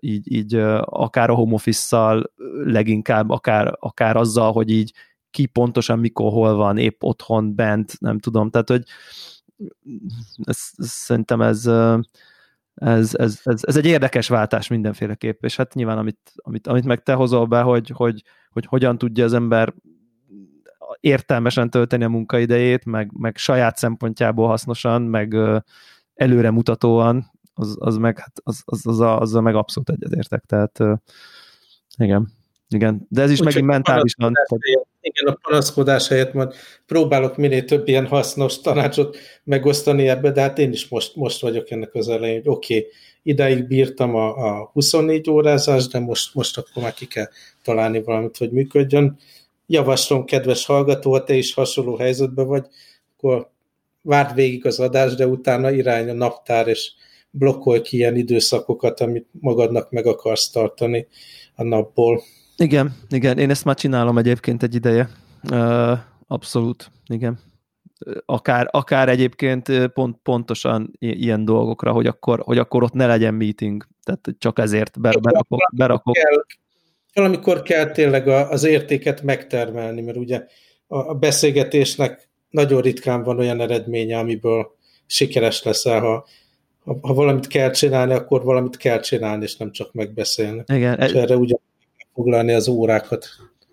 így, 0.00 0.32
így 0.32 0.54
akár 0.84 1.30
a 1.30 1.34
home 1.34 1.54
office 1.54 2.26
leginkább, 2.64 3.30
akár, 3.30 3.76
akár 3.80 4.16
azzal, 4.16 4.52
hogy 4.52 4.70
így 4.70 4.92
ki 5.30 5.46
pontosan 5.46 5.98
mikor 5.98 6.32
hol 6.32 6.54
van, 6.54 6.78
épp 6.78 7.02
otthon, 7.02 7.54
bent, 7.54 8.00
nem 8.00 8.18
tudom, 8.18 8.50
tehát 8.50 8.68
hogy 8.68 8.84
ez, 10.44 10.58
szerintem 10.76 11.40
ez, 11.40 11.66
ez, 12.74 13.14
ez, 13.14 13.40
ez, 13.44 13.60
ez 13.64 13.76
egy 13.76 13.86
érdekes 13.86 14.28
váltás 14.28 14.68
mindenféleképp, 14.68 15.44
és 15.44 15.56
hát 15.56 15.74
nyilván 15.74 15.98
amit, 15.98 16.32
amit, 16.36 16.66
amit 16.66 16.84
meg 16.84 17.02
te 17.02 17.12
hozol 17.12 17.46
be, 17.46 17.60
hogy, 17.60 17.90
hogy, 17.94 18.22
hogy 18.50 18.66
hogyan 18.66 18.98
tudja 18.98 19.24
az 19.24 19.32
ember 19.32 19.74
értelmesen 21.00 21.70
tölteni 21.70 22.04
a 22.04 22.08
munkaidejét, 22.08 22.84
meg, 22.84 23.10
meg 23.12 23.36
saját 23.36 23.76
szempontjából 23.76 24.46
hasznosan, 24.46 25.02
meg 25.02 25.36
előremutatóan, 26.14 27.30
az, 27.54 27.76
az 27.78 27.96
meg, 27.96 28.18
hát 28.18 28.32
az, 28.42 28.62
az, 28.64 28.86
az, 28.86 29.00
a, 29.00 29.20
az 29.20 29.34
a 29.34 29.40
meg 29.40 29.54
abszolút 29.54 29.90
egyetértek, 29.90 30.44
tehát 30.44 30.78
igen, 31.96 32.32
igen, 32.68 33.06
de 33.08 33.22
ez 33.22 33.30
is 33.30 33.38
Úgy 33.38 33.44
megint 33.44 33.66
mentálisan. 33.66 34.32
Igen, 35.00 35.34
a 35.34 35.38
panaszkodás 35.42 36.08
helyett 36.08 36.32
majd 36.32 36.54
próbálok 36.86 37.36
minél 37.36 37.64
több 37.64 37.88
ilyen 37.88 38.06
hasznos 38.06 38.60
tanácsot 38.60 39.16
megosztani 39.44 40.08
ebbe, 40.08 40.30
de 40.30 40.40
hát 40.40 40.58
én 40.58 40.72
is 40.72 40.88
most, 40.88 41.16
most 41.16 41.40
vagyok 41.40 41.70
ennek 41.70 41.94
az 41.94 42.08
elején, 42.08 42.36
hogy 42.36 42.48
oké, 42.48 42.76
okay, 42.76 42.90
idáig 43.22 43.66
bírtam 43.66 44.14
a, 44.14 44.58
a 44.58 44.70
24 44.72 45.30
órázást, 45.30 45.92
de 45.92 45.98
most, 45.98 46.34
most 46.34 46.58
akkor 46.58 46.82
már 46.82 46.94
ki 46.94 47.06
kell 47.06 47.28
találni 47.62 48.02
valamit, 48.02 48.36
hogy 48.36 48.50
működjön. 48.50 49.18
Javaslom, 49.66 50.24
kedves 50.24 50.66
hallgató, 50.66 51.12
ha 51.12 51.24
te 51.24 51.34
is 51.34 51.54
hasonló 51.54 51.96
helyzetben 51.96 52.46
vagy, 52.46 52.66
akkor 53.16 53.50
várd 54.02 54.34
végig 54.34 54.66
az 54.66 54.80
adást, 54.80 55.16
de 55.16 55.26
utána 55.26 55.70
irány 55.70 56.08
a 56.08 56.12
naptár, 56.12 56.68
és 56.68 56.92
blokkolj 57.38 57.80
ki 57.80 57.96
ilyen 57.96 58.16
időszakokat, 58.16 59.00
amit 59.00 59.26
magadnak 59.40 59.90
meg 59.90 60.06
akarsz 60.06 60.50
tartani 60.50 61.06
a 61.54 61.62
napból. 61.62 62.22
Igen, 62.56 62.96
igen, 63.08 63.38
én 63.38 63.50
ezt 63.50 63.64
már 63.64 63.74
csinálom 63.74 64.18
egyébként 64.18 64.62
egy 64.62 64.74
ideje. 64.74 65.08
Abszolút, 66.26 66.90
igen. 67.06 67.38
Akár, 68.26 68.68
akár 68.70 69.08
egyébként 69.08 69.86
pont, 69.86 70.16
pontosan 70.22 70.92
ilyen 70.98 71.44
dolgokra, 71.44 71.92
hogy 71.92 72.06
akkor, 72.06 72.40
hogy 72.40 72.58
akkor 72.58 72.82
ott 72.82 72.92
ne 72.92 73.06
legyen 73.06 73.34
meeting, 73.34 73.86
tehát 74.02 74.28
csak 74.38 74.58
ezért 74.58 75.00
berakok. 75.00 75.70
berakok. 75.76 76.14
Kell, 76.14 76.44
valamikor 77.12 77.62
kell 77.62 77.90
tényleg 77.90 78.28
az 78.28 78.64
értéket 78.64 79.22
megtermelni, 79.22 80.00
mert 80.00 80.16
ugye 80.16 80.46
a 80.86 81.14
beszélgetésnek 81.14 82.28
nagyon 82.50 82.80
ritkán 82.80 83.22
van 83.22 83.38
olyan 83.38 83.60
eredménye, 83.60 84.18
amiből 84.18 84.66
sikeres 85.06 85.62
leszel, 85.62 86.00
ha 86.00 86.26
ha, 86.84 86.98
ha 87.02 87.14
valamit 87.14 87.46
kell 87.46 87.70
csinálni, 87.70 88.12
akkor 88.12 88.42
valamit 88.42 88.76
kell 88.76 89.00
csinálni, 89.00 89.42
és 89.42 89.56
nem 89.56 89.72
csak 89.72 89.92
megbeszélni. 89.92 90.62
Igen. 90.66 91.00
És 91.00 91.12
erre 91.12 91.36
ugyan 91.36 91.60
foglalni 92.14 92.52
az 92.52 92.68
órákat. 92.68 93.26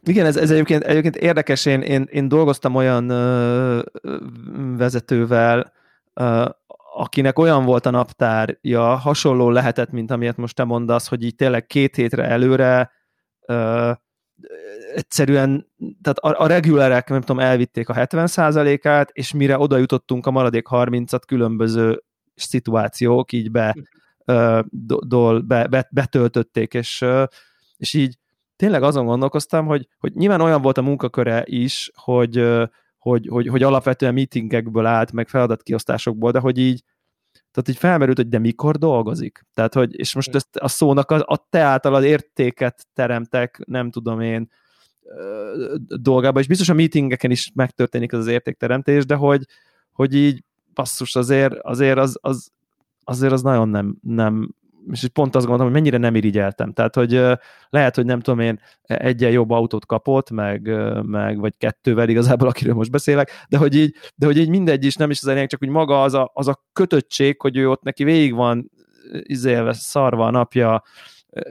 Igen, 0.03 0.25
ez, 0.25 0.37
ez 0.37 0.51
egyébként, 0.51 0.83
egyébként 0.83 1.15
érdekes, 1.15 1.65
én, 1.65 1.81
én, 1.81 2.07
én 2.11 2.27
dolgoztam 2.27 2.75
olyan 2.75 3.09
ö, 3.09 3.81
vezetővel, 4.77 5.71
ö, 6.13 6.45
akinek 6.93 7.39
olyan 7.39 7.65
volt 7.65 7.85
a 7.85 7.89
naptárja, 7.89 8.81
hasonló 8.81 9.49
lehetett, 9.49 9.91
mint 9.91 10.11
amilyet 10.11 10.37
most 10.37 10.55
te 10.55 10.63
mondasz, 10.63 11.07
hogy 11.07 11.23
így 11.23 11.35
tényleg 11.35 11.65
két 11.65 11.95
hétre 11.95 12.23
előre 12.23 12.91
ö, 13.45 13.91
egyszerűen, 14.95 15.71
tehát 16.01 16.17
a, 16.17 16.43
a 16.43 16.47
regulárek, 16.47 17.09
nem 17.09 17.19
tudom, 17.21 17.39
elvitték 17.39 17.89
a 17.89 17.93
70%-át, 17.93 19.09
és 19.13 19.33
mire 19.33 19.57
oda 19.57 19.77
jutottunk 19.77 20.25
a 20.25 20.31
maradék 20.31 20.67
30-at 20.69 21.21
különböző 21.27 22.03
szituációk 22.35 23.31
így 23.31 23.51
be, 23.51 23.75
dol, 24.99 25.41
be, 25.41 25.67
be, 25.67 25.87
betöltötték, 25.91 26.73
és, 26.73 27.05
és 27.77 27.93
így 27.93 28.17
tényleg 28.55 28.83
azon 28.83 29.05
gondolkoztam, 29.05 29.65
hogy, 29.65 29.87
hogy 29.99 30.13
nyilván 30.13 30.41
olyan 30.41 30.61
volt 30.61 30.77
a 30.77 30.81
munkaköre 30.81 31.43
is, 31.45 31.91
hogy, 31.95 32.45
hogy, 32.97 33.27
hogy, 33.27 33.47
hogy 33.47 33.63
alapvetően 33.63 34.13
meetingekből 34.13 34.85
állt, 34.85 35.11
meg 35.11 35.27
feladatkiosztásokból, 35.27 36.31
de 36.31 36.39
hogy 36.39 36.57
így, 36.57 36.83
tehát 37.51 37.69
így 37.69 37.77
felmerült, 37.77 38.17
hogy 38.17 38.29
de 38.29 38.39
mikor 38.39 38.77
dolgozik. 38.77 39.45
Tehát, 39.53 39.73
hogy, 39.73 39.99
és 39.99 40.15
most 40.15 40.35
ezt 40.35 40.55
a 40.55 40.67
szónak 40.67 41.11
a, 41.11 41.23
a 41.25 41.47
te 41.49 41.59
által 41.59 41.95
az 41.95 42.03
értéket 42.03 42.87
teremtek, 42.93 43.61
nem 43.65 43.91
tudom 43.91 44.21
én, 44.21 44.49
dolgába, 45.87 46.39
és 46.39 46.47
biztos 46.47 46.69
a 46.69 46.73
meetingeken 46.73 47.31
is 47.31 47.51
megtörténik 47.53 48.11
ez 48.11 48.19
az 48.19 48.27
értékteremtés, 48.27 49.05
de 49.05 49.15
hogy, 49.15 49.45
hogy 49.91 50.15
így 50.15 50.43
basszus, 50.81 51.15
azért, 51.15 51.53
azért 51.53 51.97
az, 51.97 52.17
az, 52.21 52.51
azért 53.03 53.31
az 53.31 53.41
nagyon 53.41 53.69
nem, 53.69 53.97
nem 54.01 54.55
és 54.91 55.07
pont 55.13 55.35
azt 55.35 55.45
gondolom, 55.45 55.71
hogy 55.71 55.81
mennyire 55.81 55.97
nem 55.97 56.15
irigyeltem. 56.15 56.73
Tehát, 56.73 56.95
hogy 56.95 57.11
lehet, 57.69 57.95
hogy 57.95 58.05
nem 58.05 58.19
tudom 58.19 58.39
én, 58.39 58.59
egyen 58.83 59.31
jobb 59.31 59.49
autót 59.49 59.85
kapott, 59.85 60.29
meg, 60.29 60.69
meg 61.05 61.39
vagy 61.39 61.53
kettővel 61.57 62.09
igazából, 62.09 62.47
akiről 62.47 62.73
most 62.73 62.91
beszélek, 62.91 63.45
de 63.49 63.57
hogy 63.57 63.75
így, 63.75 63.95
de 64.15 64.25
hogy 64.25 64.37
így 64.37 64.49
mindegy 64.49 64.85
is, 64.85 64.95
nem 64.95 65.09
is 65.09 65.21
az 65.21 65.27
elég, 65.27 65.49
csak 65.49 65.59
hogy 65.59 65.69
maga 65.69 66.01
az 66.01 66.13
a, 66.13 66.31
az 66.33 66.47
a 66.47 66.63
kötöttség, 66.73 67.41
hogy 67.41 67.57
ő 67.57 67.69
ott 67.69 67.81
neki 67.81 68.03
végig 68.03 68.33
van 68.33 68.71
izélve, 69.21 69.73
szarva 69.73 70.25
a 70.25 70.31
napja, 70.31 70.83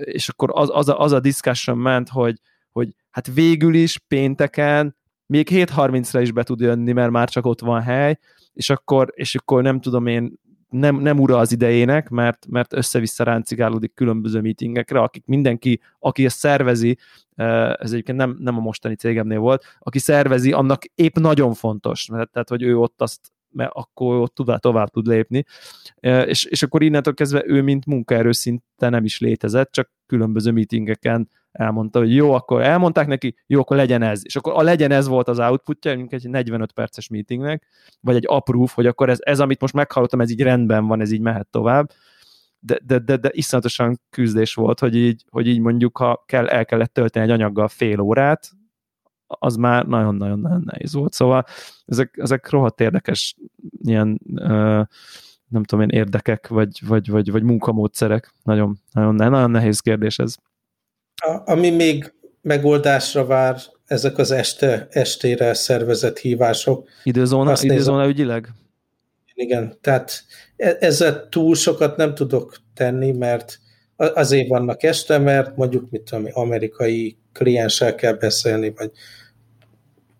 és 0.00 0.28
akkor 0.28 0.50
az, 0.52 0.68
az, 0.72 0.88
a, 0.88 1.00
az 1.00 1.12
a 1.12 1.20
discussion 1.20 1.78
ment, 1.78 2.08
hogy, 2.08 2.40
hogy 2.70 2.94
hát 3.10 3.34
végül 3.34 3.74
is 3.74 3.98
pénteken 3.98 4.96
még 5.30 5.48
7.30-ra 5.50 6.18
is 6.22 6.32
be 6.32 6.42
tud 6.42 6.60
jönni, 6.60 6.92
mert 6.92 7.10
már 7.10 7.28
csak 7.28 7.46
ott 7.46 7.60
van 7.60 7.82
hely, 7.82 8.18
és 8.52 8.70
akkor, 8.70 9.12
és 9.14 9.34
akkor 9.34 9.62
nem 9.62 9.80
tudom 9.80 10.06
én, 10.06 10.32
nem, 10.68 10.96
nem 10.96 11.18
ura 11.18 11.38
az 11.38 11.52
idejének, 11.52 12.08
mert, 12.08 12.46
mert 12.48 12.72
össze-vissza 12.72 13.24
ráncigálódik 13.24 13.94
különböző 13.94 14.40
meetingekre, 14.40 15.00
akik 15.00 15.24
mindenki, 15.26 15.80
aki 15.98 16.24
ezt 16.24 16.38
szervezi, 16.38 16.98
ez 17.34 17.92
egyébként 17.92 18.18
nem, 18.18 18.36
nem 18.38 18.56
a 18.56 18.60
mostani 18.60 18.94
cégemnél 18.94 19.38
volt, 19.38 19.64
aki 19.78 19.98
szervezi, 19.98 20.52
annak 20.52 20.84
épp 20.94 21.16
nagyon 21.16 21.54
fontos, 21.54 22.08
mert, 22.08 22.30
tehát 22.30 22.48
hogy 22.48 22.62
ő 22.62 22.78
ott 22.78 23.02
azt 23.02 23.32
mert 23.52 23.70
akkor 23.74 24.16
ott 24.16 24.34
tovább, 24.34 24.60
tovább 24.60 24.88
tud 24.88 25.06
lépni, 25.06 25.44
és, 26.00 26.44
és 26.44 26.62
akkor 26.62 26.82
innentől 26.82 27.14
kezdve 27.14 27.42
ő, 27.46 27.62
mint 27.62 27.86
munkaerő 27.86 28.32
szinte 28.32 28.88
nem 28.88 29.04
is 29.04 29.20
létezett, 29.20 29.72
csak 29.72 29.90
különböző 30.06 30.50
meetingeken 30.50 31.28
elmondta, 31.52 31.98
hogy 31.98 32.14
jó, 32.14 32.32
akkor 32.32 32.62
elmondták 32.62 33.06
neki, 33.06 33.34
jó, 33.46 33.60
akkor 33.60 33.76
legyen 33.76 34.02
ez. 34.02 34.20
És 34.24 34.36
akkor 34.36 34.52
a 34.56 34.62
legyen 34.62 34.90
ez 34.90 35.06
volt 35.06 35.28
az 35.28 35.38
outputja, 35.38 35.96
mint 35.96 36.12
egy 36.12 36.28
45 36.28 36.72
perces 36.72 37.08
meetingnek, 37.08 37.66
vagy 38.00 38.16
egy 38.16 38.24
approve, 38.26 38.70
hogy 38.74 38.86
akkor 38.86 39.08
ez, 39.08 39.18
ez, 39.20 39.40
amit 39.40 39.60
most 39.60 39.74
meghallottam, 39.74 40.20
ez 40.20 40.30
így 40.30 40.42
rendben 40.42 40.86
van, 40.86 41.00
ez 41.00 41.12
így 41.12 41.20
mehet 41.20 41.46
tovább. 41.50 41.90
De, 42.58 42.78
de, 42.84 42.98
de, 42.98 43.16
de 43.16 43.28
iszonyatosan 43.32 44.00
küzdés 44.10 44.54
volt, 44.54 44.80
hogy 44.80 44.96
így, 44.96 45.24
hogy 45.30 45.46
így 45.46 45.60
mondjuk, 45.60 45.98
ha 45.98 46.24
kell, 46.26 46.46
el 46.48 46.64
kellett 46.64 46.92
tölteni 46.92 47.24
egy 47.24 47.30
anyaggal 47.30 47.68
fél 47.68 48.00
órát, 48.00 48.50
az 49.38 49.56
már 49.56 49.86
nagyon-nagyon-nagyon 49.86 50.62
nehéz 50.64 50.94
volt. 50.94 51.12
Szóval 51.12 51.44
ezek, 51.86 52.14
ezek 52.16 52.50
rohadt 52.50 52.80
érdekes 52.80 53.36
ilyen 53.82 54.20
uh, 54.34 54.86
nem 55.48 55.64
tudom 55.64 55.90
én, 55.90 55.98
érdekek, 55.98 56.48
vagy, 56.48 56.86
vagy, 56.86 57.10
vagy, 57.10 57.30
vagy 57.30 57.42
munkamódszerek. 57.42 58.34
Nagyon, 58.42 58.80
nagyon, 58.92 59.14
nagyon 59.14 59.50
nehéz 59.50 59.80
kérdés 59.80 60.18
ez. 60.18 60.34
A, 61.14 61.40
ami 61.44 61.70
még 61.70 62.12
megoldásra 62.42 63.26
vár, 63.26 63.56
ezek 63.86 64.18
az 64.18 64.30
este, 64.30 64.86
estére 64.90 65.54
szervezett 65.54 66.18
hívások. 66.18 66.88
Időzóna, 67.02 67.50
Azt 67.50 67.64
időzóna 67.64 67.96
nézem, 67.96 68.10
ügyileg? 68.10 68.48
Igen, 69.34 69.78
tehát 69.80 70.24
e, 70.56 70.76
ezzel 70.80 71.28
túl 71.28 71.54
sokat 71.54 71.96
nem 71.96 72.14
tudok 72.14 72.56
tenni, 72.74 73.12
mert 73.12 73.58
azért 73.96 74.48
vannak 74.48 74.82
este, 74.82 75.18
mert 75.18 75.56
mondjuk, 75.56 75.90
mit 75.90 76.02
tudom, 76.02 76.26
amerikai 76.32 77.18
klienssel 77.32 77.94
kell 77.94 78.12
beszélni, 78.12 78.72
vagy 78.76 78.90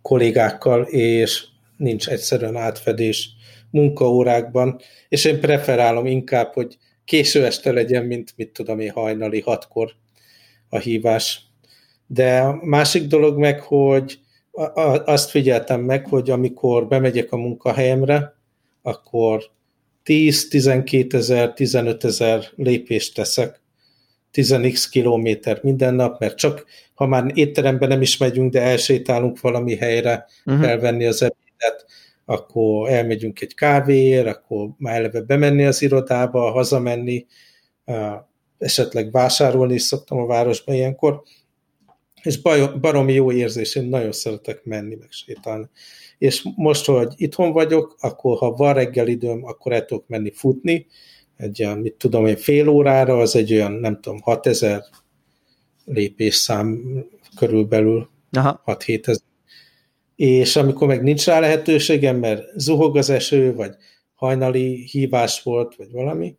kollégákkal, 0.02 0.82
és 0.82 1.44
nincs 1.76 2.08
egyszerűen 2.08 2.56
átfedés 2.56 3.30
munkaórákban, 3.70 4.80
és 5.08 5.24
én 5.24 5.40
preferálom 5.40 6.06
inkább, 6.06 6.52
hogy 6.52 6.76
késő 7.04 7.44
este 7.44 7.72
legyen, 7.72 8.04
mint 8.04 8.32
mit 8.36 8.52
tudom 8.52 8.80
én 8.80 8.90
hajnali 8.90 9.40
hatkor 9.40 9.92
a 10.68 10.78
hívás. 10.78 11.40
De 12.06 12.40
a 12.40 12.58
másik 12.62 13.06
dolog 13.06 13.38
meg, 13.38 13.60
hogy 13.60 14.18
azt 15.04 15.30
figyeltem 15.30 15.80
meg, 15.80 16.06
hogy 16.06 16.30
amikor 16.30 16.88
bemegyek 16.88 17.32
a 17.32 17.36
munkahelyemre, 17.36 18.34
akkor 18.82 19.42
10-12 20.04 21.12
ezer, 21.12 21.52
15 21.52 22.04
ezer 22.04 22.44
lépést 22.56 23.14
teszek, 23.14 23.60
10x 24.32 24.86
kilométer 24.90 25.60
minden 25.62 25.94
nap, 25.94 26.20
mert 26.20 26.36
csak 26.36 26.64
ha 26.94 27.06
már 27.06 27.30
étteremben 27.34 27.88
nem 27.88 28.02
is 28.02 28.16
megyünk, 28.16 28.52
de 28.52 28.60
elsétálunk 28.60 29.40
valami 29.40 29.76
helyre, 29.76 30.26
uh-huh. 30.44 30.68
elvenni 30.68 31.06
az 31.06 31.22
ebédet, 31.22 31.86
akkor 32.24 32.88
elmegyünk 32.88 33.40
egy 33.40 33.54
kávéért, 33.54 34.26
akkor 34.26 34.68
már 34.78 34.96
eleve 34.96 35.20
bemenni 35.20 35.64
az 35.64 35.82
irodába, 35.82 36.50
hazamenni, 36.50 37.26
esetleg 38.58 39.10
vásárolni 39.10 39.74
is 39.74 39.82
szoktam 39.82 40.18
a 40.18 40.26
városban 40.26 40.74
ilyenkor, 40.74 41.22
és 42.22 42.40
baromi 42.80 43.12
jó 43.12 43.32
érzés, 43.32 43.74
én 43.74 43.84
nagyon 43.84 44.12
szeretek 44.12 44.64
menni, 44.64 44.94
meg 44.94 45.10
sétálni. 45.10 45.68
És 46.18 46.46
most, 46.56 46.86
hogy 46.86 47.12
itthon 47.16 47.52
vagyok, 47.52 47.96
akkor 48.00 48.38
ha 48.38 48.50
van 48.50 48.74
reggel 48.74 49.08
időm, 49.08 49.44
akkor 49.44 49.72
el 49.72 49.84
tudok 49.84 50.08
menni 50.08 50.30
futni, 50.34 50.86
egy 51.40 51.62
olyan, 51.62 51.78
mit 51.78 51.94
tudom 51.94 52.26
én, 52.26 52.36
fél 52.36 52.68
órára, 52.68 53.18
az 53.18 53.36
egy 53.36 53.52
olyan, 53.52 53.72
nem 53.72 54.00
tudom, 54.00 54.20
6000 54.20 54.84
lépésszám 55.84 56.80
körülbelül, 57.36 58.08
6-7 58.32 59.08
ezer. 59.08 59.22
És 60.16 60.56
amikor 60.56 60.86
meg 60.86 61.02
nincs 61.02 61.26
rá 61.26 61.40
lehetőségem, 61.40 62.16
mert 62.16 62.60
zuhog 62.60 62.96
az 62.96 63.10
eső, 63.10 63.54
vagy 63.54 63.74
hajnali 64.14 64.84
hívás 64.90 65.42
volt, 65.42 65.74
vagy 65.76 65.90
valami, 65.90 66.36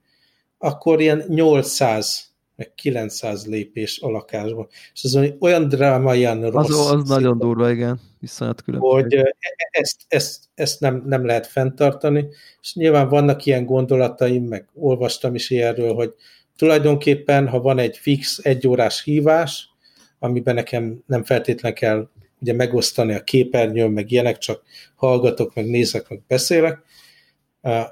akkor 0.58 1.02
ilyen 1.02 1.24
800 1.28 2.31
meg 2.62 2.74
900 2.76 3.48
lépés 3.48 4.00
a 4.02 4.10
lakásban. 4.10 4.68
És 4.94 5.04
az 5.04 5.20
olyan 5.40 5.68
drámaian 5.68 6.50
rossz. 6.50 6.70
Az, 6.70 6.92
az 6.92 7.10
nagyon 7.10 7.38
durva, 7.38 7.72
igen. 7.72 8.00
Viszonyat 8.20 8.62
különböző. 8.62 8.94
Hogy 8.94 9.14
e, 9.14 9.36
e, 9.40 9.70
ezt, 9.72 10.02
ezt, 10.08 10.44
ezt 10.54 10.80
nem, 10.80 11.04
nem 11.06 11.26
lehet 11.26 11.48
fenntartani, 11.48 12.26
és 12.62 12.76
nyilván 12.76 13.10
vannak 13.10 13.46
ilyen 13.46 13.66
gondolataim, 13.66 14.44
meg 14.44 14.70
olvastam 14.74 15.36
is 15.36 15.50
ilyenről, 15.50 15.94
hogy 15.94 16.14
tulajdonképpen, 16.56 17.48
ha 17.48 17.62
van 17.62 17.80
egy 17.80 17.98
fix 17.98 18.40
egyórás 18.44 19.04
hívás, 19.04 19.70
amiben 20.20 20.56
nekem 20.56 21.04
nem 21.06 21.24
feltétlenül 21.24 21.78
kell 21.78 22.10
ugye 22.40 22.54
megosztani 22.54 23.14
a 23.14 23.24
képernyőn, 23.24 23.92
meg 23.92 24.12
ilyenek, 24.12 24.38
csak 24.38 24.64
hallgatok, 24.96 25.56
meg 25.56 25.66
nézek, 25.66 26.10
meg 26.10 26.22
beszélek, 26.28 26.80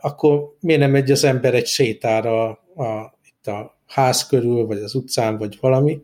akkor 0.01 0.55
miért 0.59 0.81
nem 0.81 0.91
megy 0.91 1.11
az 1.11 1.23
ember 1.23 1.53
egy 1.53 1.67
sétára 1.67 2.49
a, 2.75 3.19
itt 3.23 3.47
a 3.47 3.78
ház 3.89 4.27
körül, 4.27 4.65
vagy 4.65 4.77
az 4.77 4.95
utcán, 4.95 5.37
vagy 5.37 5.57
valami. 5.61 6.01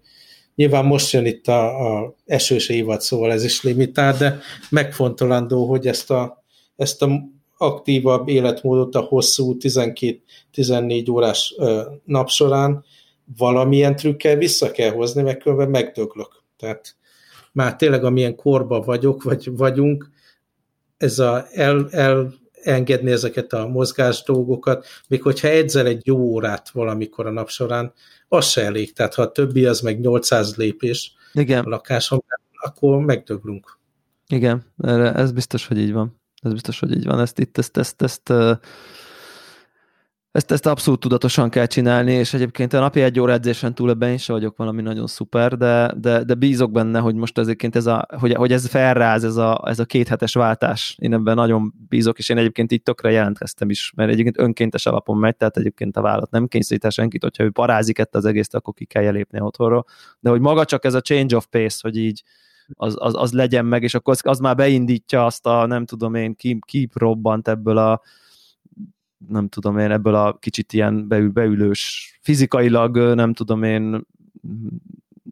Nyilván 0.55 0.85
most 0.85 1.11
jön 1.11 1.25
itt 1.25 1.47
a, 1.47 1.97
a 1.99 2.15
esős 2.25 2.69
évad, 2.69 3.01
szóval 3.01 3.31
ez 3.31 3.43
is 3.43 3.63
limitált, 3.63 4.17
de 4.17 4.39
megfontolandó, 4.69 5.65
hogy 5.65 5.87
ezt 5.87 6.11
a, 6.11 6.43
ezt 6.75 7.01
a 7.01 7.09
aktívabb 7.57 8.27
életmódot 8.27 8.95
a 8.95 8.99
hosszú 8.99 9.57
12-14 9.59 11.11
órás 11.11 11.55
nap 12.03 12.29
során 12.29 12.83
valamilyen 13.37 13.95
trükkel 13.95 14.35
vissza 14.35 14.71
kell 14.71 14.91
hozni, 14.91 15.21
meg 15.21 15.37
különben 15.37 15.69
megdöglök. 15.69 16.43
Tehát 16.57 16.95
már 17.51 17.75
tényleg 17.75 18.03
amilyen 18.03 18.35
korba 18.35 18.81
vagyok, 18.81 19.23
vagy 19.23 19.57
vagyunk, 19.57 20.11
ez 20.97 21.19
a 21.19 21.47
el, 21.51 21.87
el 21.91 22.33
engedni 22.65 23.11
ezeket 23.11 23.53
a 23.53 23.67
mozgás 23.67 24.23
dolgokat, 24.23 24.85
még 25.07 25.21
hogyha 25.21 25.47
edzel 25.47 25.85
egy 25.85 26.05
jó 26.05 26.17
órát 26.17 26.69
valamikor 26.69 27.25
a 27.25 27.31
nap 27.31 27.49
során, 27.49 27.93
az 28.27 28.45
se 28.45 28.63
elég. 28.63 28.93
Tehát 28.93 29.13
ha 29.13 29.21
a 29.21 29.31
többi 29.31 29.65
az 29.65 29.79
meg 29.79 29.99
800 29.99 30.55
lépés 30.55 31.13
Igen. 31.33 31.63
a 31.63 31.69
lakáson, 31.69 32.23
akkor 32.51 32.99
megdöglünk. 32.99 33.77
Igen, 34.27 34.65
ez 35.15 35.31
biztos, 35.31 35.67
hogy 35.67 35.77
így 35.77 35.93
van. 35.93 36.21
Ez 36.41 36.51
biztos, 36.51 36.79
hogy 36.79 36.95
így 36.95 37.05
van. 37.05 37.19
Ezt 37.19 37.39
itt, 37.39 37.57
ezt, 37.57 37.77
ezt, 37.77 38.01
ezt, 38.01 38.29
ezt 38.29 38.59
ezt, 40.35 40.51
ezt 40.51 40.65
abszolút 40.65 40.99
tudatosan 40.99 41.49
kell 41.49 41.65
csinálni, 41.65 42.11
és 42.11 42.33
egyébként 42.33 42.73
a 42.73 42.79
napi 42.79 43.01
egy 43.01 43.19
óra 43.19 43.31
edzésen 43.31 43.75
túl 43.75 43.89
ebben 43.89 44.13
is 44.13 44.27
vagyok 44.27 44.57
valami 44.57 44.81
nagyon 44.81 45.07
szuper, 45.07 45.57
de, 45.57 45.93
de, 45.97 46.23
de 46.23 46.33
bízok 46.33 46.71
benne, 46.71 46.99
hogy 46.99 47.15
most 47.15 47.37
ezért 47.37 47.75
ez 47.75 47.85
a, 47.85 48.07
hogy, 48.19 48.33
hogy 48.33 48.51
ez 48.51 48.67
felráz, 48.67 49.23
ez 49.23 49.35
a, 49.35 49.63
ez 49.65 49.79
a 49.79 49.85
kéthetes 49.85 50.33
váltás. 50.33 50.95
Én 50.99 51.13
ebben 51.13 51.35
nagyon 51.35 51.73
bízok, 51.89 52.17
és 52.17 52.29
én 52.29 52.37
egyébként 52.37 52.71
itt 52.71 52.83
tökre 52.83 53.11
jelentkeztem 53.11 53.69
is, 53.69 53.91
mert 53.95 54.11
egyébként 54.11 54.39
önkéntes 54.39 54.85
alapon 54.85 55.17
megy, 55.17 55.35
tehát 55.35 55.57
egyébként 55.57 55.97
a 55.97 56.01
vállalat 56.01 56.31
nem 56.31 56.47
kényszerít 56.47 56.91
senkit, 56.91 57.23
hogyha 57.23 57.43
ő 57.43 57.51
parázik 57.51 57.99
ezt 57.99 58.15
az 58.15 58.25
egész, 58.25 58.53
akkor 58.53 58.73
ki 58.73 58.85
kell 58.85 59.11
lépni 59.11 59.39
otthonról. 59.39 59.85
De 60.19 60.29
hogy 60.29 60.41
maga 60.41 60.65
csak 60.65 60.85
ez 60.85 60.93
a 60.93 61.01
change 61.01 61.35
of 61.35 61.45
pace, 61.49 61.77
hogy 61.81 61.97
így 61.97 62.23
az, 62.73 62.95
az, 62.97 63.13
az 63.17 63.31
legyen 63.31 63.65
meg, 63.65 63.83
és 63.83 63.93
akkor 63.93 64.13
az, 64.13 64.21
az 64.23 64.39
már 64.39 64.55
beindítja 64.55 65.25
azt 65.25 65.45
a, 65.45 65.65
nem 65.65 65.85
tudom 65.85 66.15
én, 66.15 66.35
ki, 66.35 66.59
ki 66.65 66.89
robbant 66.93 67.47
ebből 67.47 67.77
a 67.77 68.01
nem 69.27 69.47
tudom 69.47 69.77
én, 69.77 69.91
ebből 69.91 70.15
a 70.15 70.37
kicsit 70.39 70.73
ilyen 70.73 71.07
beül, 71.07 71.29
beülős, 71.29 72.13
fizikailag 72.21 72.97
nem 72.97 73.33
tudom 73.33 73.63
én, 73.63 74.05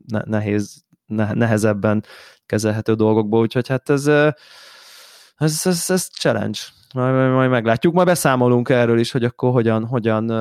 ne, 0.08 0.22
nehéz, 0.26 0.84
ne, 1.06 1.34
nehezebben 1.34 2.04
kezelhető 2.46 2.94
dolgokból, 2.94 3.42
úgyhogy 3.42 3.68
hát 3.68 3.90
ez, 3.90 4.08
ez, 5.36 5.62
ez, 5.64 5.86
ez 5.90 6.08
challenge. 6.08 6.60
Majd, 6.94 7.32
majd 7.32 7.50
meglátjuk, 7.50 7.94
majd 7.94 8.08
beszámolunk 8.08 8.70
erről 8.70 9.00
is, 9.00 9.12
hogy 9.12 9.24
akkor 9.24 9.52
hogyan, 9.52 9.86
hogyan, 9.86 10.32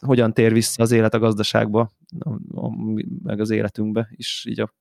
hogyan 0.00 0.32
tér 0.32 0.52
vissza 0.52 0.82
az 0.82 0.90
élet 0.90 1.14
a 1.14 1.18
gazdaságba, 1.18 1.90
meg 3.22 3.40
az 3.40 3.50
életünkbe 3.50 4.08
is. 4.16 4.44
Így, 4.48 4.60
a... 4.60 4.72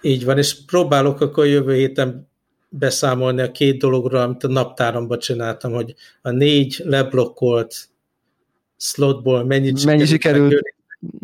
így 0.00 0.24
van, 0.24 0.38
és 0.38 0.64
próbálok 0.64 1.20
akkor 1.20 1.46
jövő 1.46 1.74
héten 1.74 2.32
beszámolni 2.78 3.40
a 3.40 3.50
két 3.50 3.78
dologról, 3.78 4.20
amit 4.20 4.44
a 4.44 4.48
naptáramban 4.48 5.18
csináltam, 5.18 5.72
hogy 5.72 5.94
a 6.22 6.30
négy 6.30 6.82
leblokkolt 6.84 7.88
slotból 8.76 9.44
mennyit 9.44 9.84
mennyi 9.84 10.04
sikerült. 10.04 10.50
sikerült. 10.50 10.74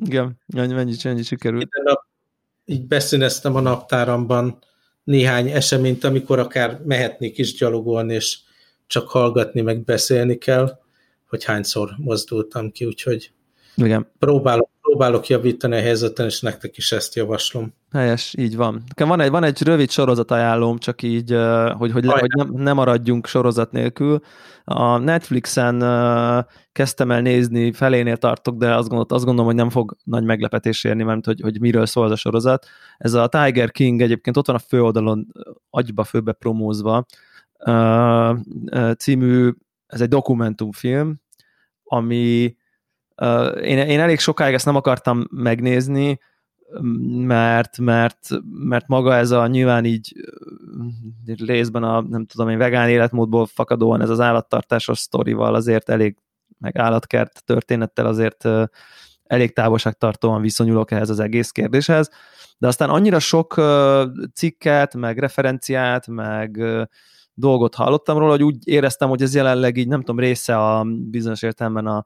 Igen, 0.04 0.38
mennyi, 0.46 0.72
mennyi, 0.72 0.94
mennyi 1.02 1.22
sikerült. 1.22 1.62
Minden 1.62 1.82
nap 1.82 2.08
így 2.64 2.86
beszíneztem 2.86 3.54
a 3.54 3.60
naptáramban 3.60 4.58
néhány 5.04 5.50
eseményt, 5.50 6.04
amikor 6.04 6.38
akár 6.38 6.80
mehetnék 6.84 7.38
is 7.38 7.54
gyalogolni, 7.54 8.14
és 8.14 8.38
csak 8.86 9.08
hallgatni, 9.08 9.60
meg 9.60 9.84
beszélni 9.84 10.38
kell, 10.38 10.78
hogy 11.28 11.44
hányszor 11.44 11.90
mozdultam 11.96 12.70
ki, 12.70 12.84
úgyhogy 12.84 13.32
Igen. 13.74 14.10
Próbálok, 14.18 14.70
próbálok 15.00 15.26
javítani 15.26 15.76
a 15.76 15.80
helyzeten, 15.80 16.26
és 16.26 16.40
nektek 16.40 16.76
is 16.76 16.92
ezt 16.92 17.14
javaslom. 17.14 17.74
Helyes, 17.92 18.34
így 18.38 18.56
van. 18.56 18.82
Van 18.96 19.20
egy, 19.20 19.30
van 19.30 19.44
egy 19.44 19.62
rövid 19.62 19.90
sorozat 19.90 20.30
ajánlóm, 20.30 20.78
csak 20.78 21.02
így, 21.02 21.30
hogy, 21.76 21.92
hogy, 21.92 22.06
hogy 22.06 22.30
nem, 22.36 22.52
nem 22.52 22.74
maradjunk 22.74 23.26
sorozat 23.26 23.72
nélkül. 23.72 24.20
A 24.64 24.98
Netflixen 24.98 25.78
kezdtem 26.72 27.10
el 27.10 27.20
nézni, 27.20 27.72
felénél 27.72 28.16
tartok, 28.16 28.56
de 28.56 28.74
azt, 28.74 28.88
gondolt, 28.88 29.12
azt 29.12 29.24
gondolom, 29.24 29.50
hogy 29.50 29.60
nem 29.60 29.70
fog 29.70 29.96
nagy 30.04 30.24
meglepetés 30.24 30.84
érni, 30.84 31.02
mert 31.02 31.24
hogy, 31.24 31.40
hogy 31.40 31.60
miről 31.60 31.86
szól 31.86 32.04
ez 32.04 32.10
a 32.10 32.16
sorozat. 32.16 32.66
Ez 32.98 33.12
a 33.12 33.28
Tiger 33.28 33.70
King 33.70 34.02
egyébként 34.02 34.36
ott 34.36 34.46
van 34.46 34.56
a 34.56 34.64
főoldalon 34.68 35.26
agyba 35.70 36.04
főbe 36.04 36.32
promózva 36.32 37.06
című, 38.98 39.50
ez 39.86 40.00
egy 40.00 40.08
dokumentumfilm, 40.08 41.20
ami 41.84 42.56
én, 43.62 43.78
én 43.78 44.00
elég 44.00 44.18
sokáig 44.18 44.54
ezt 44.54 44.64
nem 44.64 44.76
akartam 44.76 45.26
megnézni, 45.30 46.18
mert, 47.26 47.78
mert, 47.78 48.28
mert 48.50 48.88
maga 48.88 49.14
ez 49.14 49.30
a 49.30 49.46
nyilván 49.46 49.84
így 49.84 50.12
részben 51.36 51.82
a 51.82 52.00
nem 52.00 52.26
tudom 52.26 52.48
én 52.48 52.58
vegán 52.58 52.88
életmódból 52.88 53.46
fakadóan 53.46 54.00
ez 54.00 54.10
az 54.10 54.20
állattartásos 54.20 54.98
sztorival 54.98 55.54
azért 55.54 55.88
elég 55.88 56.16
meg 56.58 56.78
állatkert 56.78 57.42
történettel 57.44 58.06
azért 58.06 58.48
elég 59.24 59.52
távolságtartóan 59.52 60.40
viszonyulok 60.40 60.90
ehhez 60.90 61.10
az 61.10 61.20
egész 61.20 61.50
kérdéshez, 61.50 62.10
de 62.58 62.66
aztán 62.66 62.90
annyira 62.90 63.18
sok 63.18 63.60
cikket, 64.34 64.94
meg 64.94 65.18
referenciát, 65.18 66.06
meg 66.06 66.62
dolgot 67.34 67.74
hallottam 67.74 68.18
róla, 68.18 68.30
hogy 68.30 68.42
úgy 68.42 68.68
éreztem, 68.68 69.08
hogy 69.08 69.22
ez 69.22 69.34
jelenleg 69.34 69.76
így 69.76 69.88
nem 69.88 70.00
tudom, 70.00 70.18
része 70.18 70.56
a 70.58 70.84
bizonyos 71.10 71.42
értelemben 71.42 71.86
a, 71.86 72.04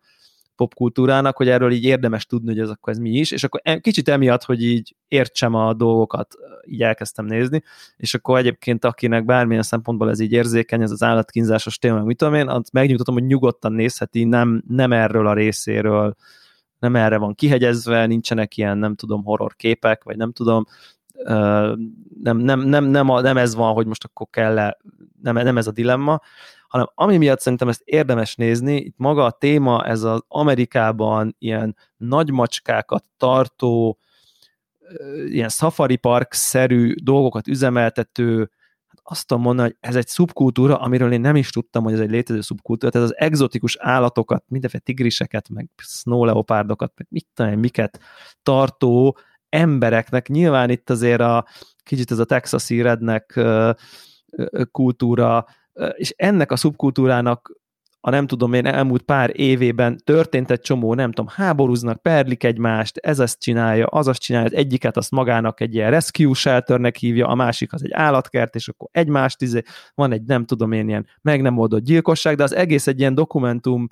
popkultúrának, 0.56 1.36
hogy 1.36 1.48
erről 1.48 1.72
így 1.72 1.84
érdemes 1.84 2.26
tudni, 2.26 2.48
hogy 2.48 2.58
ez 2.58 2.68
akkor 2.68 2.92
ez 2.92 2.98
mi 2.98 3.10
is, 3.10 3.30
és 3.30 3.44
akkor 3.44 3.60
kicsit 3.80 4.08
emiatt, 4.08 4.44
hogy 4.44 4.62
így 4.62 4.96
értsem 5.08 5.54
a 5.54 5.74
dolgokat, 5.74 6.34
így 6.64 6.82
elkezdtem 6.82 7.24
nézni, 7.24 7.62
és 7.96 8.14
akkor 8.14 8.38
egyébként 8.38 8.84
akinek 8.84 9.24
bármilyen 9.24 9.62
szempontból 9.62 10.10
ez 10.10 10.20
így 10.20 10.32
érzékeny, 10.32 10.82
ez 10.82 10.90
az 10.90 11.02
állatkínzásos 11.02 11.78
téma, 11.78 12.02
mit 12.02 12.16
tudom 12.16 12.34
én, 12.34 12.48
azt 12.48 12.72
megnyugtatom, 12.72 13.14
hogy 13.14 13.26
nyugodtan 13.26 13.72
nézheti, 13.72 14.24
nem, 14.24 14.62
nem 14.68 14.92
erről 14.92 15.26
a 15.26 15.34
részéről, 15.34 16.14
nem 16.78 16.96
erre 16.96 17.16
van 17.16 17.34
kihegyezve, 17.34 18.06
nincsenek 18.06 18.56
ilyen, 18.56 18.78
nem 18.78 18.94
tudom, 18.94 19.24
horror 19.24 19.56
képek, 19.56 20.04
vagy 20.04 20.16
nem 20.16 20.32
tudom, 20.32 20.64
nem, 22.22 22.36
nem, 22.36 22.60
nem, 22.60 22.84
nem, 22.84 23.06
nem 23.06 23.36
ez 23.36 23.54
van, 23.54 23.72
hogy 23.72 23.86
most 23.86 24.04
akkor 24.04 24.26
kell 24.30 24.58
-e, 24.58 24.76
nem, 25.22 25.34
nem 25.34 25.56
ez 25.56 25.66
a 25.66 25.72
dilemma, 25.72 26.20
hanem 26.74 26.90
ami 26.94 27.16
miatt 27.16 27.40
szerintem 27.40 27.68
ezt 27.68 27.82
érdemes 27.84 28.34
nézni, 28.34 28.76
itt 28.76 28.94
maga 28.96 29.24
a 29.24 29.30
téma, 29.30 29.84
ez 29.86 30.02
az 30.02 30.22
Amerikában 30.28 31.36
ilyen 31.38 31.76
nagy 31.96 32.30
macskákat 32.30 33.04
tartó, 33.16 33.98
ilyen 35.26 35.48
safari 35.48 35.96
park-szerű 35.96 36.94
dolgokat 37.02 37.46
üzemeltető, 37.46 38.50
hát 38.86 39.00
azt 39.02 39.26
tudom 39.26 39.42
mondani, 39.42 39.68
hogy 39.68 39.76
ez 39.90 39.96
egy 39.96 40.06
szubkultúra, 40.06 40.76
amiről 40.76 41.12
én 41.12 41.20
nem 41.20 41.36
is 41.36 41.50
tudtam, 41.50 41.84
hogy 41.84 41.92
ez 41.92 42.00
egy 42.00 42.10
létező 42.10 42.40
szubkultúra, 42.40 42.92
tehát 42.92 43.08
az 43.08 43.16
egzotikus 43.18 43.76
állatokat, 43.80 44.44
mindenféle 44.48 44.82
tigriseket, 44.82 45.48
meg 45.48 45.68
snow 45.76 46.24
leopárdokat, 46.24 46.92
meg 46.96 47.06
mit 47.10 47.26
tudom, 47.34 47.58
miket 47.58 48.00
tartó 48.42 49.18
embereknek, 49.48 50.28
nyilván 50.28 50.70
itt 50.70 50.90
azért 50.90 51.20
a 51.20 51.46
kicsit 51.82 52.10
ez 52.10 52.18
a 52.18 52.24
texasi 52.24 52.80
rednek 52.80 53.40
kultúra, 54.70 55.46
és 55.96 56.14
ennek 56.16 56.52
a 56.52 56.56
szubkultúrának 56.56 57.52
a 58.06 58.10
nem 58.10 58.26
tudom 58.26 58.52
én 58.52 58.66
elmúlt 58.66 59.02
pár 59.02 59.40
évében 59.40 60.00
történt 60.04 60.50
egy 60.50 60.60
csomó, 60.60 60.94
nem 60.94 61.12
tudom, 61.12 61.30
háborúznak, 61.34 62.02
perlik 62.02 62.44
egymást, 62.44 62.96
ez 62.96 63.18
ezt 63.18 63.40
csinálja, 63.40 63.86
az 63.86 64.06
azt 64.06 64.20
csinálja, 64.20 64.46
az 64.46 64.54
egyiket 64.54 64.96
azt 64.96 65.10
magának 65.10 65.60
egy 65.60 65.74
ilyen 65.74 65.90
rescue 65.90 66.34
shelternek 66.34 66.96
hívja, 66.96 67.26
a 67.26 67.34
másik 67.34 67.72
az 67.72 67.84
egy 67.84 67.92
állatkert, 67.92 68.54
és 68.54 68.68
akkor 68.68 68.88
egymást, 68.92 69.42
izé, 69.42 69.62
van 69.94 70.12
egy 70.12 70.22
nem 70.22 70.44
tudom 70.44 70.72
én 70.72 70.88
ilyen 70.88 71.06
meg 71.22 71.42
nem 71.42 71.58
oldott 71.58 71.84
gyilkosság, 71.84 72.36
de 72.36 72.42
az 72.42 72.54
egész 72.54 72.86
egy 72.86 72.98
ilyen 72.98 73.14
dokumentum 73.14 73.86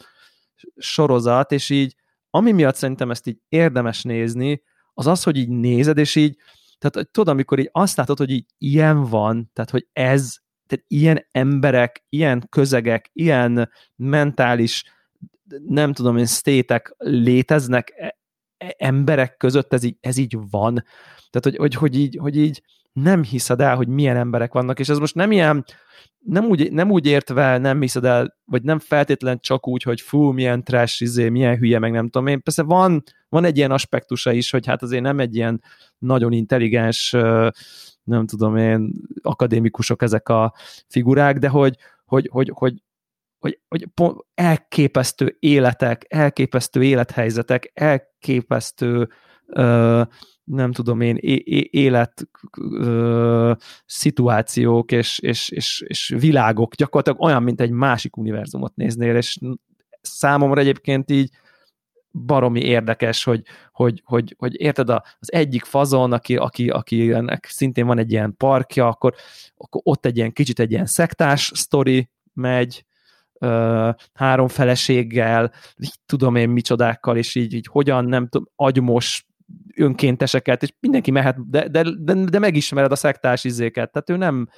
sorozat, 0.76 1.52
és 1.52 1.70
így 1.70 1.94
ami 2.30 2.52
miatt 2.52 2.74
szerintem 2.74 3.10
ezt 3.10 3.26
így 3.26 3.38
érdemes 3.48 4.02
nézni, 4.02 4.62
az 4.94 5.06
az, 5.06 5.22
hogy 5.22 5.36
így 5.36 5.48
nézed, 5.48 5.98
és 5.98 6.14
így, 6.16 6.36
tehát 6.78 7.10
tudod, 7.10 7.34
amikor 7.34 7.58
így 7.58 7.68
azt 7.72 7.96
látod, 7.96 8.18
hogy 8.18 8.30
így 8.30 8.46
ilyen 8.58 9.04
van, 9.04 9.50
tehát 9.52 9.70
hogy 9.70 9.86
ez 9.92 10.36
tehát 10.72 10.84
ilyen 10.88 11.26
emberek, 11.30 12.04
ilyen 12.08 12.46
közegek, 12.48 13.10
ilyen 13.12 13.70
mentális, 13.96 14.84
nem 15.66 15.92
tudom 15.92 16.16
én, 16.16 16.26
sztétek 16.26 16.94
léteznek 16.98 17.92
e, 17.96 18.16
e, 18.56 18.74
emberek 18.78 19.36
között, 19.36 19.72
ez 19.72 19.82
így, 19.82 19.96
ez 20.00 20.16
így 20.16 20.36
van. 20.50 20.84
Tehát, 21.30 21.42
hogy, 21.42 21.56
hogy, 21.56 21.74
hogy, 21.74 21.98
így, 21.98 22.16
hogy 22.20 22.36
így 22.36 22.62
nem 22.92 23.22
hiszed 23.22 23.60
el, 23.60 23.76
hogy 23.76 23.88
milyen 23.88 24.16
emberek 24.16 24.52
vannak, 24.52 24.78
és 24.78 24.88
ez 24.88 24.98
most 24.98 25.14
nem 25.14 25.32
ilyen, 25.32 25.64
nem 26.18 26.44
úgy, 26.44 26.72
nem 26.72 26.90
úgy 26.90 27.06
értve 27.06 27.58
nem 27.58 27.80
hiszed 27.80 28.04
el, 28.04 28.36
vagy 28.44 28.62
nem 28.62 28.78
feltétlen 28.78 29.38
csak 29.40 29.68
úgy, 29.68 29.82
hogy 29.82 30.00
fú, 30.00 30.30
milyen 30.30 30.64
trash, 30.64 31.02
izé, 31.02 31.28
milyen 31.28 31.56
hülye, 31.56 31.78
meg 31.78 31.92
nem 31.92 32.08
tudom 32.08 32.26
én. 32.26 32.42
Persze 32.42 32.62
van, 32.62 33.02
van 33.28 33.44
egy 33.44 33.56
ilyen 33.56 33.70
aspektusa 33.70 34.32
is, 34.32 34.50
hogy 34.50 34.66
hát 34.66 34.82
azért 34.82 35.02
nem 35.02 35.20
egy 35.20 35.36
ilyen 35.36 35.62
nagyon 35.98 36.32
intelligens 36.32 37.10
nem 38.04 38.26
tudom 38.26 38.56
én, 38.56 38.92
akadémikusok 39.22 40.02
ezek 40.02 40.28
a 40.28 40.54
figurák, 40.88 41.38
de 41.38 41.48
hogy, 41.48 41.76
hogy, 42.04 42.28
hogy, 42.32 42.50
hogy, 42.54 42.82
hogy, 43.38 43.58
hogy 43.68 43.88
elképesztő 44.34 45.36
életek, 45.38 46.04
elképesztő 46.08 46.82
élethelyzetek, 46.82 47.70
elképesztő 47.74 49.08
ö, 49.46 50.02
nem 50.44 50.72
tudom 50.72 51.00
én, 51.00 51.16
élet 51.70 52.28
ö, 52.60 53.52
szituációk 53.86 54.92
és, 54.92 55.18
és, 55.18 55.48
és, 55.48 55.84
és 55.86 56.14
világok 56.18 56.74
gyakorlatilag 56.74 57.20
olyan, 57.20 57.42
mint 57.42 57.60
egy 57.60 57.70
másik 57.70 58.16
univerzumot 58.16 58.76
néznél, 58.76 59.16
és 59.16 59.38
számomra 60.00 60.60
egyébként 60.60 61.10
így 61.10 61.30
baromi 62.12 62.60
érdekes, 62.60 63.24
hogy, 63.24 63.42
hogy, 63.72 64.02
hogy, 64.04 64.34
hogy 64.38 64.60
érted, 64.60 64.90
az 64.90 65.32
egyik 65.32 65.64
fazon, 65.64 66.12
aki, 66.12 66.36
aki, 66.36 66.68
aki 66.68 67.12
ennek 67.12 67.44
szintén 67.44 67.86
van 67.86 67.98
egy 67.98 68.12
ilyen 68.12 68.36
parkja, 68.36 68.86
akkor, 68.86 69.14
akkor 69.56 69.80
ott 69.84 70.06
egy 70.06 70.16
ilyen 70.16 70.32
kicsit 70.32 70.60
egy 70.60 70.70
ilyen 70.70 70.86
szektás 70.86 71.50
sztori 71.54 72.10
megy, 72.32 72.84
három 74.12 74.48
feleséggel, 74.48 75.52
így 75.78 75.94
tudom 76.06 76.36
én 76.36 76.48
micsodákkal, 76.48 77.16
és 77.16 77.34
így, 77.34 77.54
így 77.54 77.66
hogyan, 77.66 78.04
nem 78.04 78.28
tudom, 78.28 78.48
agymos 78.56 79.26
önkénteseket, 79.82 80.62
és 80.62 80.72
mindenki 80.80 81.10
mehet, 81.10 81.50
de, 81.50 81.68
de, 81.68 81.82
de, 81.98 82.14
de 82.14 82.38
megismered 82.38 82.92
a 82.92 82.96
szektás 82.96 83.44
izéket, 83.44 83.92
tehát 83.92 84.10
ő 84.10 84.16
nem, 84.16 84.48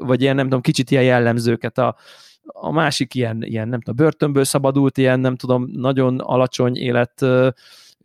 vagy 0.00 0.22
ilyen 0.22 0.34
nem 0.34 0.44
tudom, 0.44 0.60
kicsit 0.60 0.90
ilyen 0.90 1.04
jellemzőket. 1.04 1.78
A, 1.78 1.96
a 2.42 2.72
másik 2.72 3.14
ilyen, 3.14 3.42
ilyen 3.42 3.68
nem 3.68 3.80
tudom, 3.80 3.96
börtönből 3.96 4.44
szabadult, 4.44 4.98
ilyen 4.98 5.20
nem 5.20 5.36
tudom, 5.36 5.68
nagyon 5.72 6.18
alacsony 6.18 6.76
élet 6.76 7.24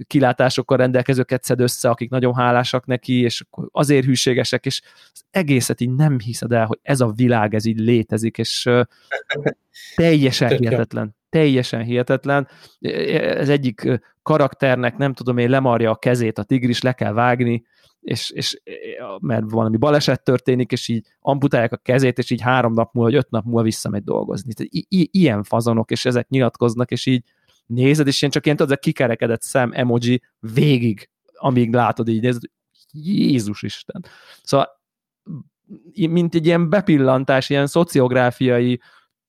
kilátásokkal 0.08 0.78
rendelkezőket 0.78 1.44
szed 1.44 1.60
össze, 1.60 1.90
akik 1.90 2.10
nagyon 2.10 2.36
hálásak 2.36 2.86
neki, 2.86 3.22
és 3.22 3.44
azért 3.72 4.06
hűségesek, 4.06 4.66
és 4.66 4.82
az 5.14 5.24
egészet 5.32 5.82
így 5.82 5.96
nem 5.96 6.20
hiszed 6.20 6.52
el, 6.52 6.66
hogy 6.66 6.80
ez 6.82 7.02
a 7.02 7.12
világ, 7.12 7.54
ez 7.54 7.66
így 7.66 7.80
létezik, 7.80 8.38
és 8.38 8.70
teljesen 9.96 10.58
hihetetlen. 10.58 11.16
Teljesen 11.32 11.84
hihetetlen. 11.84 12.48
Ez 12.80 13.50
egyik 13.50 14.02
karakternek, 14.22 14.98
nem 14.98 15.14
tudom 15.14 15.38
én, 15.38 15.50
lemarja 15.50 15.92
a 15.92 15.96
kezét 15.96 16.38
a 16.38 16.44
tigris, 16.44 16.82
le 16.82 16.94
kell 16.94 17.14
vágni, 17.14 17.64
és, 18.02 18.30
és 18.30 18.62
mert 19.20 19.44
valami 19.50 19.78
baleset 19.78 20.24
történik, 20.24 20.72
és 20.72 20.88
így 20.88 21.08
amputálják 21.20 21.72
a 21.72 21.78
kezét, 21.78 22.18
és 22.18 22.30
így 22.30 22.42
három 22.42 22.74
nap 22.74 22.94
múlva, 22.94 23.10
vagy 23.10 23.20
öt 23.20 23.30
nap 23.30 23.46
múlva 23.46 23.62
visszamegy 23.62 24.04
dolgozni. 24.04 24.54
Tehát 24.54 24.74
i- 24.74 24.86
i- 24.90 25.10
ilyen 25.12 25.44
fazonok, 25.44 25.92
és 25.92 26.06
ezek 26.06 26.28
nyilatkoznak, 26.30 26.92
és 26.92 27.06
így 27.06 27.24
nézed, 27.66 28.08
és 28.08 28.22
ilyen 28.22 28.34
csak 28.34 28.46
ilyen 28.46 28.58
tudod, 28.58 28.80
kikerekedett 28.80 29.42
szem 29.42 29.72
emoji 29.74 30.22
végig, 30.40 31.10
amíg 31.34 31.74
látod 31.74 32.08
így 32.08 32.22
nézed, 32.22 32.42
Jézus 32.94 33.64
Isten. 33.64 34.06
Szóval 34.44 34.68
mint 35.96 36.36
egy 36.36 36.46
ilyen 36.46 36.70
bepillantás, 36.70 37.50
ilyen 37.50 37.68
szociográfiai 37.68 38.82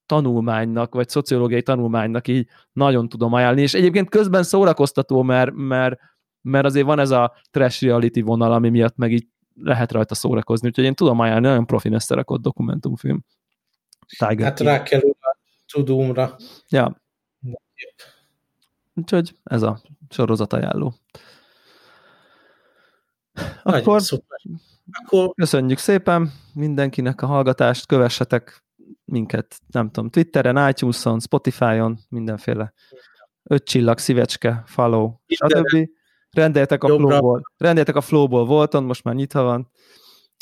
tanulmánynak, 0.07 0.95
vagy 0.95 1.09
szociológiai 1.09 1.63
tanulmánynak 1.63 2.29
így 2.29 2.49
nagyon 2.73 3.09
tudom 3.09 3.33
ajánlani, 3.33 3.63
és 3.63 3.75
egyébként 3.75 4.09
közben 4.09 4.43
szórakoztató, 4.43 5.23
mert, 5.23 5.53
mert 5.55 5.99
mert 6.43 6.65
azért 6.65 6.87
van 6.87 6.99
ez 6.99 7.11
a 7.11 7.35
trash 7.51 7.83
reality 7.83 8.21
vonal, 8.21 8.53
ami 8.53 8.69
miatt 8.69 8.97
meg 8.97 9.13
így 9.13 9.27
lehet 9.55 9.93
rajta 9.93 10.15
szórakozni, 10.15 10.69
úgyhogy 10.69 10.85
én 10.85 10.95
tudom 10.95 11.19
ajánlani, 11.19 11.47
nagyon 11.47 11.67
profin 11.67 11.93
összerakott 11.93 12.43
dokumentumfilm. 12.43 13.25
Tiger 14.07 14.47
hát 14.47 14.57
King. 14.57 14.69
rákerül 14.69 15.11
a 15.21 15.37
tudumra. 15.73 16.37
Ja. 16.69 17.01
Úgyhogy 18.95 19.37
ez 19.45 19.63
a 19.63 19.81
sorozat 20.11 20.53
ajánló. 20.53 20.95
Akkor, 23.63 24.03
Akkor 24.93 25.35
köszönjük 25.35 25.79
szépen 25.79 26.33
mindenkinek 26.55 27.23
a 27.23 27.27
hallgatást, 27.27 27.87
kövessetek 27.87 28.65
minket, 29.13 29.59
nem 29.67 29.91
tudom, 29.91 30.11
Twitteren, 30.11 30.69
iTunes-on, 30.69 31.21
Spotify-on, 31.21 31.99
mindenféle 32.09 32.73
öt 33.43 33.65
csillag, 33.65 33.99
szívecske, 33.99 34.63
follow, 34.67 35.13
stb. 35.27 35.89
Rendeltek 36.31 36.85
a 36.85 36.87
Flowból, 36.87 37.43
rendeltek 37.57 37.97
a 37.97 38.01
Flowból 38.01 38.47
Volton, 38.47 38.85
most 38.85 39.05
már 39.05 39.15
nyitva 39.15 39.43
van, 39.43 39.71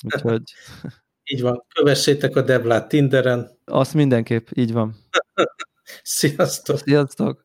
úgyhogy... 0.04 0.42
Így 1.32 1.40
van, 1.40 1.64
kövessétek 1.74 2.36
a 2.36 2.42
Devlát 2.42 2.88
Tinderen. 2.88 3.58
Azt 3.64 3.94
mindenképp, 3.94 4.48
így 4.54 4.72
van. 4.72 4.96
Sziasztok! 6.02 6.78
Sziasztok! 6.78 7.44